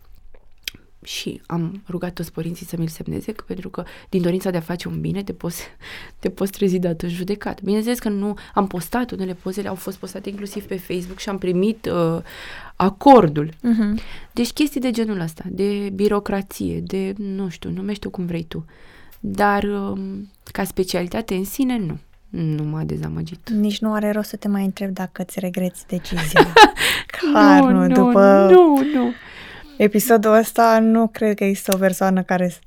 și 1.02 1.40
am 1.46 1.82
rugat 1.88 2.12
toți 2.12 2.32
părinții 2.32 2.66
să 2.66 2.76
mi-l 2.78 2.88
semneze, 2.88 3.32
că 3.32 3.44
pentru 3.46 3.68
că 3.68 3.84
din 4.08 4.22
dorința 4.22 4.50
de 4.50 4.56
a 4.56 4.60
face 4.60 4.88
un 4.88 5.00
bine 5.00 5.22
te 5.22 5.32
poți, 5.32 5.62
te 6.20 6.30
poți 6.30 6.52
trezi 6.52 6.78
dată 6.78 7.06
în 7.06 7.12
judecat. 7.12 7.62
Bineînțeles 7.62 7.98
că 7.98 8.08
nu 8.08 8.34
am 8.54 8.66
postat, 8.66 9.10
unele 9.10 9.34
pozele 9.34 9.68
au 9.68 9.74
fost 9.74 9.96
postate 9.96 10.28
inclusiv 10.28 10.64
pe 10.64 10.76
Facebook 10.76 11.18
și 11.18 11.28
am 11.28 11.38
primit 11.38 11.90
uh, 11.92 12.22
acordul. 12.76 13.50
Mhm. 13.60 13.98
Deci 14.32 14.52
chestii 14.52 14.80
de 14.80 14.90
genul 14.90 15.20
ăsta, 15.20 15.44
de 15.46 15.90
birocrație, 15.94 16.80
de, 16.80 17.14
nu 17.16 17.48
știu, 17.48 17.70
numește-o 17.70 18.10
cum 18.10 18.26
vrei 18.26 18.44
tu. 18.44 18.64
Dar 19.20 19.62
um, 19.62 20.30
ca 20.52 20.64
specialitate 20.64 21.34
în 21.34 21.44
sine, 21.44 21.78
nu. 21.78 21.98
Nu 22.28 22.62
m-a 22.62 22.82
dezamăgit. 22.82 23.50
Nici 23.50 23.78
nu 23.78 23.92
are 23.92 24.10
rost 24.10 24.28
să 24.28 24.36
te 24.36 24.48
mai 24.48 24.64
întreb 24.64 24.90
dacă 24.90 25.22
îți 25.22 25.40
regreți 25.40 25.86
decizia. 25.94 26.52
Clar, 27.06 27.62
nu, 27.62 27.86
nu, 27.86 27.94
după 27.94 28.48
nu, 28.50 28.82
nu. 28.94 29.12
Episodul 29.78 30.32
ăsta 30.32 30.78
nu 30.78 31.08
cred 31.08 31.36
că 31.36 31.44
există 31.44 31.74
o 31.74 31.78
persoană 31.78 32.22
care... 32.22 32.48
s- 32.48 32.58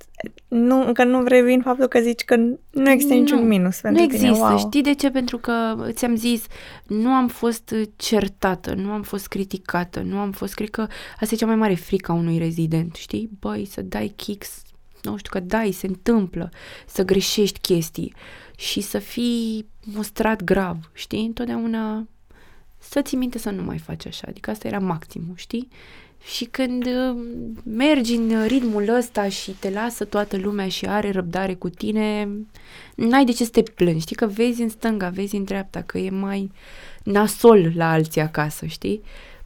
Nu, 0.48 0.86
încă 0.88 1.04
nu 1.04 1.24
revin 1.24 1.62
faptul 1.62 1.88
că 1.88 2.00
zici 2.00 2.22
că 2.24 2.36
nu 2.70 2.90
există 2.90 3.14
niciun 3.14 3.40
Nu, 3.40 3.46
minus 3.48 3.80
pentru 3.80 4.02
nu 4.02 4.08
tine. 4.08 4.20
există. 4.28 4.48
Wow. 4.48 4.58
Știi 4.58 4.82
de 4.84 4.94
ce? 4.94 5.10
Pentru 5.12 5.38
că 5.38 5.76
ți-am 5.92 6.16
zis, 6.16 6.46
nu 6.88 7.10
am 7.10 7.28
fost 7.28 7.76
certată, 7.96 8.74
nu 8.74 8.92
am 8.92 9.02
fost 9.02 9.28
criticată, 9.28 10.00
nu 10.02 10.18
am 10.18 10.32
fost, 10.32 10.54
cred 10.54 10.70
că 10.70 10.88
asta 11.20 11.36
e 11.36 11.38
cea 11.38 11.46
mai 11.46 11.56
mare 11.56 11.76
frică 11.76 12.12
a 12.12 12.16
unui 12.16 12.38
rezident, 12.38 12.96
știi? 12.96 13.30
Băi, 13.40 13.66
să 13.66 13.82
dai 13.82 14.14
kicks, 14.16 14.62
nu 15.04 15.18
știu, 15.18 15.32
că 15.32 15.40
dai, 15.40 15.72
se 15.72 15.88
întâmplă, 15.88 16.50
să 16.88 17.04
greșești 17.04 17.60
chestii 17.60 18.14
și 18.58 18.82
să 18.82 18.98
fii 19.00 19.66
mustrat 19.94 20.44
grav, 20.44 20.78
știi? 20.94 21.26
Întotdeauna 21.26 22.08
să 22.78 23.02
ții 23.02 23.18
minte 23.18 23.38
să 23.38 23.50
nu 23.50 23.64
mai 23.64 23.78
faci 23.78 24.06
așa, 24.06 24.26
adică 24.30 24.50
asta 24.52 24.68
era 24.68 24.80
maximul, 24.80 25.34
știi? 25.36 25.68
Și 26.24 26.46
când 26.46 26.86
uh, 26.86 27.26
mergi 27.64 28.16
în 28.16 28.46
ritmul 28.48 28.96
ăsta 28.96 29.30
și 29.30 29.52
te 29.52 29.70
lasă 29.70 30.06
toată 30.06 30.38
lumea 30.38 30.68
și 30.68 30.86
are 30.86 31.12
răbdare 31.12 31.54
cu 31.54 31.70
tine, 31.70 32.30
n-ai 32.96 33.26
de 33.26 33.32
ce 33.32 33.44
să 33.44 33.52
te 33.52 33.62
plângi, 33.62 34.02
știi? 34.02 34.16
Că 34.16 34.26
vezi 34.26 34.62
în 34.62 34.70
stânga, 34.70 35.10
vezi 35.10 35.36
în 35.36 35.44
dreapta, 35.44 35.82
că 35.82 35.98
e 35.98 36.10
mai 36.10 36.52
nasol 37.04 37.72
la 37.76 37.92
alții 37.92 38.22
acasă, 38.22 38.66
știi? 38.66 39.02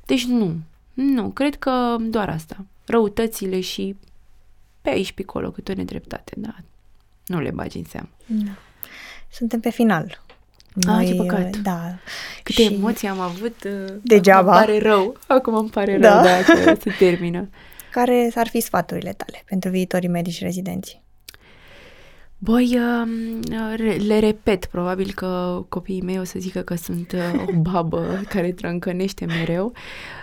Deci 0.05 0.25
nu, 0.25 0.55
nu, 0.93 1.29
cred 1.29 1.55
că 1.55 1.95
doar 1.99 2.29
asta. 2.29 2.65
Răutățile 2.85 3.59
și 3.59 3.95
pe 4.81 4.89
aici, 4.89 5.11
pe 5.11 5.23
acolo, 5.27 5.51
câte 5.51 5.71
o 5.71 5.75
nedreptate, 5.75 6.33
da. 6.37 6.55
Nu 7.25 7.39
le 7.39 7.51
bagi 7.51 7.77
în 7.77 7.83
seamă. 7.83 8.09
Da. 8.25 8.51
Suntem 9.31 9.59
pe 9.59 9.69
final. 9.69 10.24
Ah, 10.87 11.05
ce 11.07 11.15
păcat. 11.15 11.57
Da. 11.57 11.95
Câte 12.43 12.61
Și- 12.61 12.73
emoții 12.73 13.07
am 13.07 13.19
avut. 13.19 13.55
uh, 13.65 13.93
Degeaba. 14.03 14.51
Acum 14.59 14.73
îmi 14.73 14.79
pare 14.79 14.89
rău. 14.89 15.17
Acum 15.27 15.55
îmi 15.55 15.69
pare 15.69 15.91
rău, 15.91 16.01
Da. 16.01 16.21
da, 16.23 16.41
că 16.43 16.75
se 16.81 16.91
termină. 16.99 17.49
Care 17.91 18.31
ar 18.35 18.47
fi 18.47 18.59
sfaturile 18.59 19.13
tale 19.13 19.43
pentru 19.45 19.69
viitorii 19.69 20.09
medici 20.09 20.41
rezidenți? 20.41 21.01
Băi, 22.37 22.77
um, 22.79 23.39
re- 23.75 23.95
le 23.95 24.19
repet, 24.19 24.65
probabil 24.65 25.11
că 25.15 25.61
copiii 25.69 26.01
mei 26.01 26.19
o 26.19 26.23
să 26.23 26.39
zică 26.39 26.61
că 26.61 26.75
sunt 26.75 27.11
uh, 27.11 27.43
o 27.47 27.59
babă 27.71 28.21
care 28.29 28.51
trâncănește 28.51 29.25
mereu. 29.25 29.73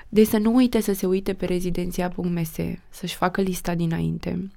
Deci 0.08 0.26
să 0.26 0.38
nu 0.38 0.54
uite 0.54 0.80
să 0.80 0.92
se 0.94 1.06
uite 1.06 1.32
pe 1.32 1.44
rezidenția.ms, 1.46 2.50
să-și 2.90 3.14
facă 3.14 3.40
lista 3.40 3.74
dinainte. 3.74 4.50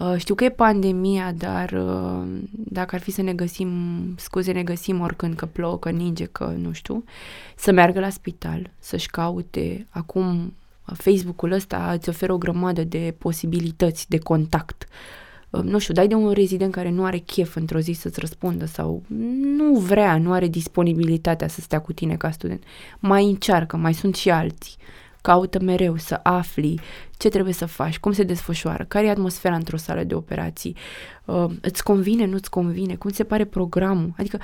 Uh, 0.00 0.14
Știu 0.16 0.34
că 0.34 0.44
e 0.44 0.50
pandemia, 0.50 1.32
dar 1.32 1.72
uh, 1.72 2.28
dacă 2.50 2.94
ar 2.94 3.00
fi 3.00 3.10
să 3.10 3.22
ne 3.22 3.32
găsim, 3.32 3.70
scuze, 4.16 4.52
ne 4.52 4.62
găsim 4.62 5.00
oricând 5.00 5.34
că 5.34 5.46
plouă, 5.46 5.78
că 5.78 5.90
ninge, 5.90 6.24
că 6.24 6.54
nu 6.58 6.72
știu, 6.72 7.04
să 7.56 7.72
meargă 7.72 8.00
la 8.00 8.08
spital, 8.08 8.70
să-și 8.78 9.10
caute. 9.10 9.86
Acum 9.90 10.54
Facebook-ul 10.82 11.52
ăsta 11.52 11.92
îți 11.92 12.08
oferă 12.08 12.32
o 12.32 12.38
grămadă 12.38 12.84
de 12.84 13.14
posibilități 13.18 14.08
de 14.08 14.18
contact. 14.18 14.86
Uh, 15.50 15.62
Nu 15.62 15.78
știu, 15.78 15.94
dai 15.94 16.08
de 16.08 16.14
un 16.14 16.30
rezident 16.30 16.72
care 16.72 16.90
nu 16.90 17.04
are 17.04 17.18
chef 17.18 17.56
într-o 17.56 17.78
zi 17.78 17.92
să-ți 17.92 18.20
răspundă 18.20 18.64
sau 18.64 19.02
nu 19.56 19.74
vrea, 19.74 20.18
nu 20.18 20.32
are 20.32 20.46
disponibilitatea 20.48 21.48
să 21.48 21.60
stea 21.60 21.80
cu 21.80 21.92
tine 21.92 22.16
ca 22.16 22.30
student. 22.30 22.62
Mai 22.98 23.24
încearcă, 23.24 23.76
mai 23.76 23.94
sunt 23.94 24.14
și 24.14 24.30
alții. 24.30 24.76
Caută 25.22 25.60
mereu 25.60 25.96
să 25.96 26.20
afli 26.22 26.80
ce 27.16 27.28
trebuie 27.28 27.54
să 27.54 27.66
faci, 27.66 27.98
cum 27.98 28.12
se 28.12 28.22
desfășoară, 28.22 28.84
care 28.88 29.06
e 29.06 29.10
atmosfera 29.10 29.54
într-o 29.54 29.76
sală 29.76 30.04
de 30.04 30.14
operații, 30.14 30.76
uh, 31.24 31.44
îți 31.60 31.82
convine, 31.82 32.24
nu-ți 32.24 32.50
convine, 32.50 32.94
cum 32.94 33.10
se 33.10 33.24
pare 33.24 33.44
programul. 33.44 34.12
Adică 34.16 34.38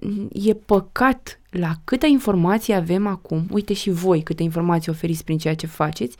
m, 0.00 0.28
e 0.32 0.54
păcat 0.54 1.40
la 1.50 1.72
câtă 1.84 2.06
informație 2.06 2.74
avem 2.74 3.06
acum, 3.06 3.46
uite 3.50 3.72
și 3.72 3.90
voi 3.90 4.22
câte 4.22 4.42
informații 4.42 4.90
oferiți 4.90 5.24
prin 5.24 5.38
ceea 5.38 5.54
ce 5.54 5.66
faceți, 5.66 6.16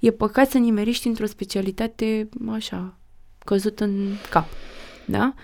e 0.00 0.10
păcat 0.10 0.50
să 0.50 0.58
nimerești 0.58 1.06
într-o 1.06 1.26
specialitate 1.26 2.28
așa, 2.50 2.96
căzut 3.38 3.80
în 3.80 4.12
cap. 4.30 4.46
Da? 5.06 5.34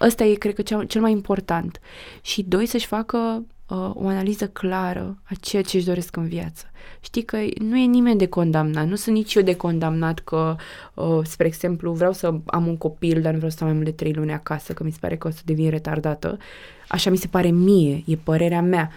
Ăsta 0.00 0.24
e, 0.24 0.34
cred 0.34 0.54
că, 0.54 0.62
cea, 0.62 0.84
cel 0.84 1.00
mai 1.00 1.10
important. 1.10 1.80
Și 2.22 2.42
doi, 2.42 2.66
să-și 2.66 2.86
facă 2.86 3.44
uh, 3.68 3.90
o 3.94 4.06
analiză 4.06 4.48
clară 4.48 5.18
a 5.22 5.34
ceea 5.40 5.62
ce 5.62 5.76
își 5.76 5.86
doresc 5.86 6.16
în 6.16 6.28
viață. 6.28 6.64
Știi 7.00 7.22
că 7.22 7.36
nu 7.58 7.76
e 7.76 7.84
nimeni 7.84 8.18
de 8.18 8.26
condamnat, 8.26 8.86
nu 8.86 8.94
sunt 8.94 9.16
nici 9.16 9.34
eu 9.34 9.42
de 9.42 9.54
condamnat 9.56 10.18
că, 10.18 10.56
uh, 10.94 11.20
spre 11.22 11.46
exemplu, 11.46 11.92
vreau 11.92 12.12
să 12.12 12.34
am 12.46 12.66
un 12.66 12.76
copil, 12.76 13.20
dar 13.20 13.30
nu 13.30 13.36
vreau 13.36 13.50
să 13.50 13.56
stau 13.56 13.66
mai 13.66 13.76
mult 13.76 13.88
de 13.88 13.94
trei 13.94 14.12
luni 14.12 14.32
acasă, 14.32 14.72
că 14.72 14.84
mi 14.84 14.90
se 14.90 14.98
pare 15.00 15.16
că 15.16 15.28
o 15.28 15.30
să 15.30 15.40
devin 15.44 15.70
retardată. 15.70 16.38
Așa 16.88 17.10
mi 17.10 17.16
se 17.16 17.26
pare 17.26 17.50
mie, 17.50 18.02
e 18.06 18.16
părerea 18.16 18.62
mea. 18.62 18.90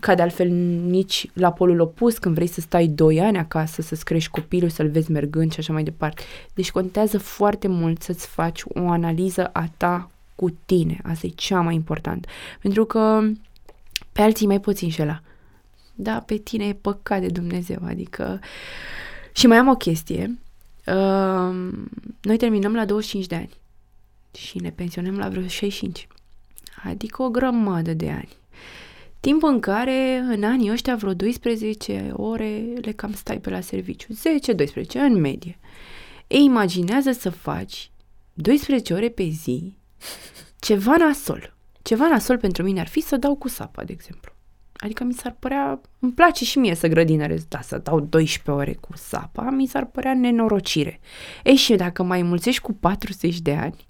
Ca 0.00 0.14
de 0.14 0.22
altfel 0.22 0.48
nici 0.86 1.30
la 1.32 1.52
polul 1.52 1.80
opus, 1.80 2.18
când 2.18 2.34
vrei 2.34 2.46
să 2.46 2.60
stai 2.60 2.86
doi 2.86 3.20
ani 3.20 3.38
acasă, 3.38 3.82
să-ți 3.82 4.04
crești 4.04 4.30
copilul, 4.30 4.68
să-l 4.68 4.88
vezi 4.88 5.10
mergând 5.10 5.52
și 5.52 5.58
așa 5.58 5.72
mai 5.72 5.82
departe. 5.82 6.22
Deci 6.54 6.70
contează 6.70 7.18
foarte 7.18 7.68
mult 7.68 8.02
să-ți 8.02 8.26
faci 8.26 8.62
o 8.64 8.88
analiză 8.88 9.46
a 9.46 9.68
ta 9.76 10.10
cu 10.34 10.50
tine. 10.64 11.00
Asta 11.02 11.26
e 11.26 11.30
cea 11.34 11.60
mai 11.60 11.74
important. 11.74 12.26
Pentru 12.60 12.84
că 12.84 13.20
pe 14.18 14.24
alții 14.24 14.46
mai 14.46 14.60
poți 14.60 14.84
înșela. 14.84 15.20
Da, 15.94 16.20
pe 16.20 16.36
tine 16.36 16.66
e 16.66 16.72
păcat 16.72 17.20
de 17.20 17.26
Dumnezeu, 17.26 17.78
adică... 17.84 18.40
Și 19.32 19.46
mai 19.46 19.56
am 19.56 19.68
o 19.68 19.74
chestie. 19.74 20.38
Uh, 20.86 21.72
noi 22.20 22.36
terminăm 22.36 22.74
la 22.74 22.84
25 22.84 23.26
de 23.26 23.34
ani 23.34 23.50
și 24.34 24.58
ne 24.58 24.70
pensionăm 24.70 25.18
la 25.18 25.28
vreo 25.28 25.46
65. 25.46 26.06
Adică 26.84 27.22
o 27.22 27.30
grămadă 27.30 27.94
de 27.94 28.10
ani. 28.10 28.28
Timp 29.20 29.42
în 29.42 29.60
care 29.60 30.16
în 30.16 30.44
anii 30.44 30.70
ăștia 30.70 30.96
vreo 30.96 31.14
12 31.14 32.10
ore 32.16 32.62
le 32.80 32.92
cam 32.92 33.12
stai 33.12 33.38
pe 33.38 33.50
la 33.50 33.60
serviciu. 33.60 34.12
10-12 34.12 34.16
în 34.92 35.20
medie. 35.20 35.58
Ei, 36.26 36.44
imaginează 36.44 37.12
să 37.12 37.30
faci 37.30 37.90
12 38.32 38.94
ore 38.94 39.08
pe 39.08 39.28
zi 39.28 39.76
ceva 40.58 40.96
nasol. 40.96 41.56
Ceva 41.88 42.08
nasol 42.08 42.38
pentru 42.38 42.62
mine 42.62 42.80
ar 42.80 42.86
fi 42.86 43.00
să 43.00 43.16
dau 43.16 43.34
cu 43.34 43.48
sapa, 43.48 43.84
de 43.84 43.92
exemplu. 43.92 44.32
Adică 44.76 45.04
mi 45.04 45.12
s-ar 45.12 45.36
părea, 45.38 45.80
îmi 45.98 46.12
place 46.12 46.44
și 46.44 46.58
mie 46.58 46.74
să 46.74 46.86
grădinărez, 46.86 47.44
da, 47.44 47.60
să 47.60 47.78
dau 47.78 48.00
12 48.00 48.50
ore 48.50 48.78
cu 48.80 48.96
sapa, 48.96 49.50
mi 49.50 49.66
s-ar 49.66 49.84
părea 49.84 50.14
nenorocire. 50.14 51.00
Ei, 51.44 51.54
și 51.54 51.74
dacă 51.74 52.02
mai 52.02 52.22
mulțești 52.22 52.60
cu 52.60 52.72
40 52.72 53.40
de 53.40 53.52
ani, 53.54 53.88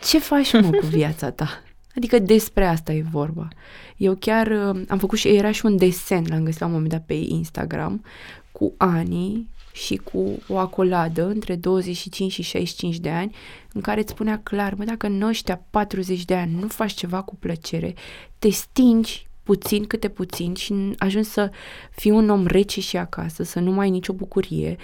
ce 0.00 0.18
faci, 0.18 0.52
mă, 0.52 0.70
cu 0.70 0.86
viața 0.96 1.30
ta? 1.30 1.62
Adică 1.96 2.18
despre 2.18 2.66
asta 2.66 2.92
e 2.92 3.04
vorba. 3.10 3.48
Eu 3.96 4.14
chiar 4.14 4.46
uh, 4.46 4.82
am 4.88 4.98
făcut 4.98 5.18
și, 5.18 5.28
era 5.28 5.50
și 5.50 5.66
un 5.66 5.76
desen, 5.76 6.24
l-am 6.28 6.44
găsit 6.44 6.60
la 6.60 6.66
un 6.66 6.72
moment 6.72 6.90
dat 6.90 7.04
pe 7.06 7.14
Instagram, 7.14 8.04
cu 8.52 8.74
anii 8.76 9.48
și 9.74 9.96
cu 9.96 10.42
o 10.48 10.58
acoladă 10.58 11.26
între 11.26 11.54
25 11.54 12.32
și 12.32 12.42
65 12.42 12.96
de 12.98 13.10
ani, 13.10 13.34
în 13.72 13.80
care 13.80 14.00
îți 14.00 14.10
spunea 14.10 14.40
clar, 14.42 14.74
mă, 14.74 14.84
dacă 14.84 15.06
în 15.06 15.22
ăștia 15.22 15.62
40 15.70 16.24
de 16.24 16.34
ani 16.34 16.56
nu 16.60 16.68
faci 16.68 16.92
ceva 16.92 17.22
cu 17.22 17.36
plăcere, 17.36 17.94
te 18.38 18.50
stingi 18.50 19.26
puțin 19.42 19.84
câte 19.84 20.08
puțin 20.08 20.54
și 20.54 20.94
ajungi 20.98 21.28
să 21.28 21.50
fii 21.90 22.10
un 22.10 22.28
om 22.28 22.46
rece 22.46 22.80
și 22.80 22.96
acasă, 22.96 23.42
să 23.42 23.60
nu 23.60 23.72
mai 23.72 23.84
ai 23.84 23.90
nicio 23.90 24.12
bucurie, 24.12 24.76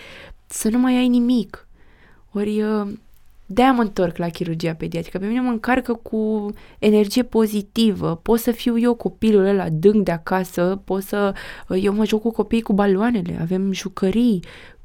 să 0.47 0.69
nu 0.69 0.79
mai 0.79 0.97
ai 0.97 1.09
nimic. 1.09 1.67
Ori 2.33 2.63
uh, 2.63 2.89
de-aia 3.47 3.73
mă 3.73 3.83
întorc 3.83 4.17
la 4.17 4.29
chirurgia 4.29 4.75
pediatrică. 4.75 5.19
Pe 5.19 5.27
mine 5.27 5.41
mă 5.41 5.51
încarcă 5.51 5.95
cu 5.95 6.53
energie 6.79 7.23
pozitivă. 7.23 8.15
Pot 8.23 8.39
să 8.41 8.51
fiu 8.51 8.79
eu 8.79 8.95
copilul 8.95 9.45
ăla 9.45 9.69
dâng 9.69 10.03
de 10.03 10.11
acasă, 10.11 10.81
pot 10.85 11.03
să... 11.03 11.35
Uh, 11.69 11.79
eu 11.83 11.93
mă 11.93 12.05
joc 12.05 12.21
cu 12.21 12.31
copiii 12.31 12.63
cu 12.63 12.73
baloanele, 12.73 13.39
avem 13.41 13.73
jucării, 13.73 14.41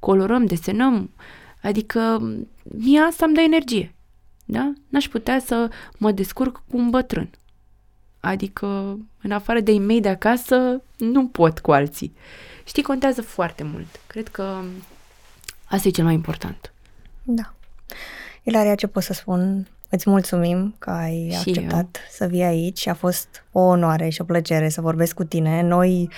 colorăm, 0.06 0.46
desenăm. 0.46 1.12
Adică 1.62 2.32
mie 2.64 3.00
asta 3.00 3.26
îmi 3.26 3.34
dă 3.34 3.42
energie. 3.42 3.96
Da? 4.46 4.74
N-aș 4.90 5.08
putea 5.08 5.40
să 5.40 5.70
mă 5.98 6.12
descurc 6.12 6.62
cu 6.70 6.78
un 6.78 6.90
bătrân. 6.90 7.30
Adică, 8.20 8.98
în 9.22 9.32
afară 9.32 9.60
de 9.60 9.72
e 9.72 10.00
de 10.00 10.10
acasă, 10.10 10.82
nu 10.98 11.28
pot 11.28 11.60
cu 11.60 11.72
alții. 11.72 12.16
Știi, 12.64 12.84
contează 12.84 13.22
foarte 13.22 13.64
mult. 13.64 14.00
Cred 14.08 14.28
că 14.28 14.62
asta 15.66 15.88
e 15.88 15.92
cel 15.92 16.04
mai 16.04 16.14
important. 16.14 16.74
Da. 17.24 17.54
Ilaria, 18.44 18.76
ce 18.76 18.88
pot 18.88 19.04
să 19.04 19.14
spun? 19.14 19.68
Îți 19.96 20.10
mulțumim 20.10 20.76
că 20.80 20.90
ai 20.90 21.30
și 21.32 21.38
acceptat 21.38 21.96
eu. 21.96 22.04
să 22.10 22.26
vii 22.26 22.44
aici. 22.44 22.88
A 22.88 22.94
fost 22.94 23.28
o 23.52 23.60
onoare 23.60 24.10
și 24.10 24.22
o 24.22 24.24
plăcere 24.24 24.70
să 24.70 24.82
vorbesc 24.82 25.14
cu 25.14 25.24
tine. 25.24 25.62
Noi 25.62 26.10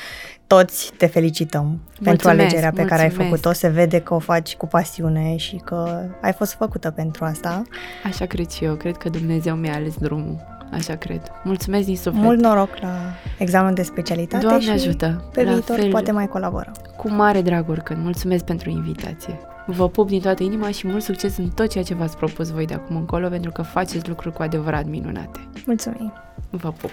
toți 0.47 0.93
te 0.97 1.05
felicităm 1.05 1.63
mulțumesc, 1.65 2.03
pentru 2.07 2.29
alegerea 2.29 2.69
pe 2.69 2.81
mulțumesc. 2.81 2.89
care 2.89 3.01
ai 3.01 3.09
făcut-o. 3.09 3.51
Se 3.51 3.67
vede 3.67 3.99
că 3.99 4.13
o 4.13 4.19
faci 4.19 4.55
cu 4.55 4.67
pasiune 4.67 5.35
și 5.35 5.55
că 5.55 6.05
ai 6.21 6.33
fost 6.33 6.53
făcută 6.53 6.91
pentru 6.91 7.25
asta. 7.25 7.61
Așa 8.03 8.25
cred 8.25 8.49
și 8.49 8.63
eu. 8.63 8.75
Cred 8.75 8.97
că 8.97 9.09
Dumnezeu 9.09 9.55
mi-a 9.55 9.73
ales 9.73 9.95
drumul. 9.95 10.55
Așa 10.71 10.95
cred. 10.95 11.21
Mulțumesc 11.43 11.85
din 11.85 11.95
suflet. 11.95 12.23
Mult 12.23 12.39
noroc 12.39 12.77
la 12.79 12.97
examen 13.37 13.73
de 13.73 13.83
specialitate 13.83 14.45
Doamne 14.45 14.63
și 14.63 14.69
ajută. 14.69 15.29
pe 15.33 15.43
la 15.43 15.51
viitor 15.51 15.77
fel, 15.79 15.89
poate 15.89 16.11
mai 16.11 16.27
colaborăm. 16.27 16.73
Cu 16.97 17.09
mare 17.09 17.41
drag 17.41 17.69
oricând. 17.69 18.03
Mulțumesc 18.03 18.43
pentru 18.43 18.69
invitație. 18.69 19.39
Vă 19.69 19.89
pup 19.89 20.07
din 20.07 20.21
toată 20.21 20.43
inima 20.43 20.71
și 20.71 20.87
mult 20.87 21.03
succes 21.03 21.37
în 21.37 21.49
tot 21.49 21.69
ceea 21.69 21.83
ce 21.83 21.93
v-ați 21.93 22.17
propus 22.17 22.49
voi 22.49 22.65
de 22.65 22.73
acum 22.73 22.95
încolo, 22.95 23.29
pentru 23.29 23.51
că 23.51 23.61
faceți 23.61 24.07
lucruri 24.07 24.35
cu 24.35 24.41
adevărat 24.41 24.85
minunate. 24.85 25.47
Mulțumim! 25.65 26.13
Vă 26.49 26.71
pup! 26.71 26.89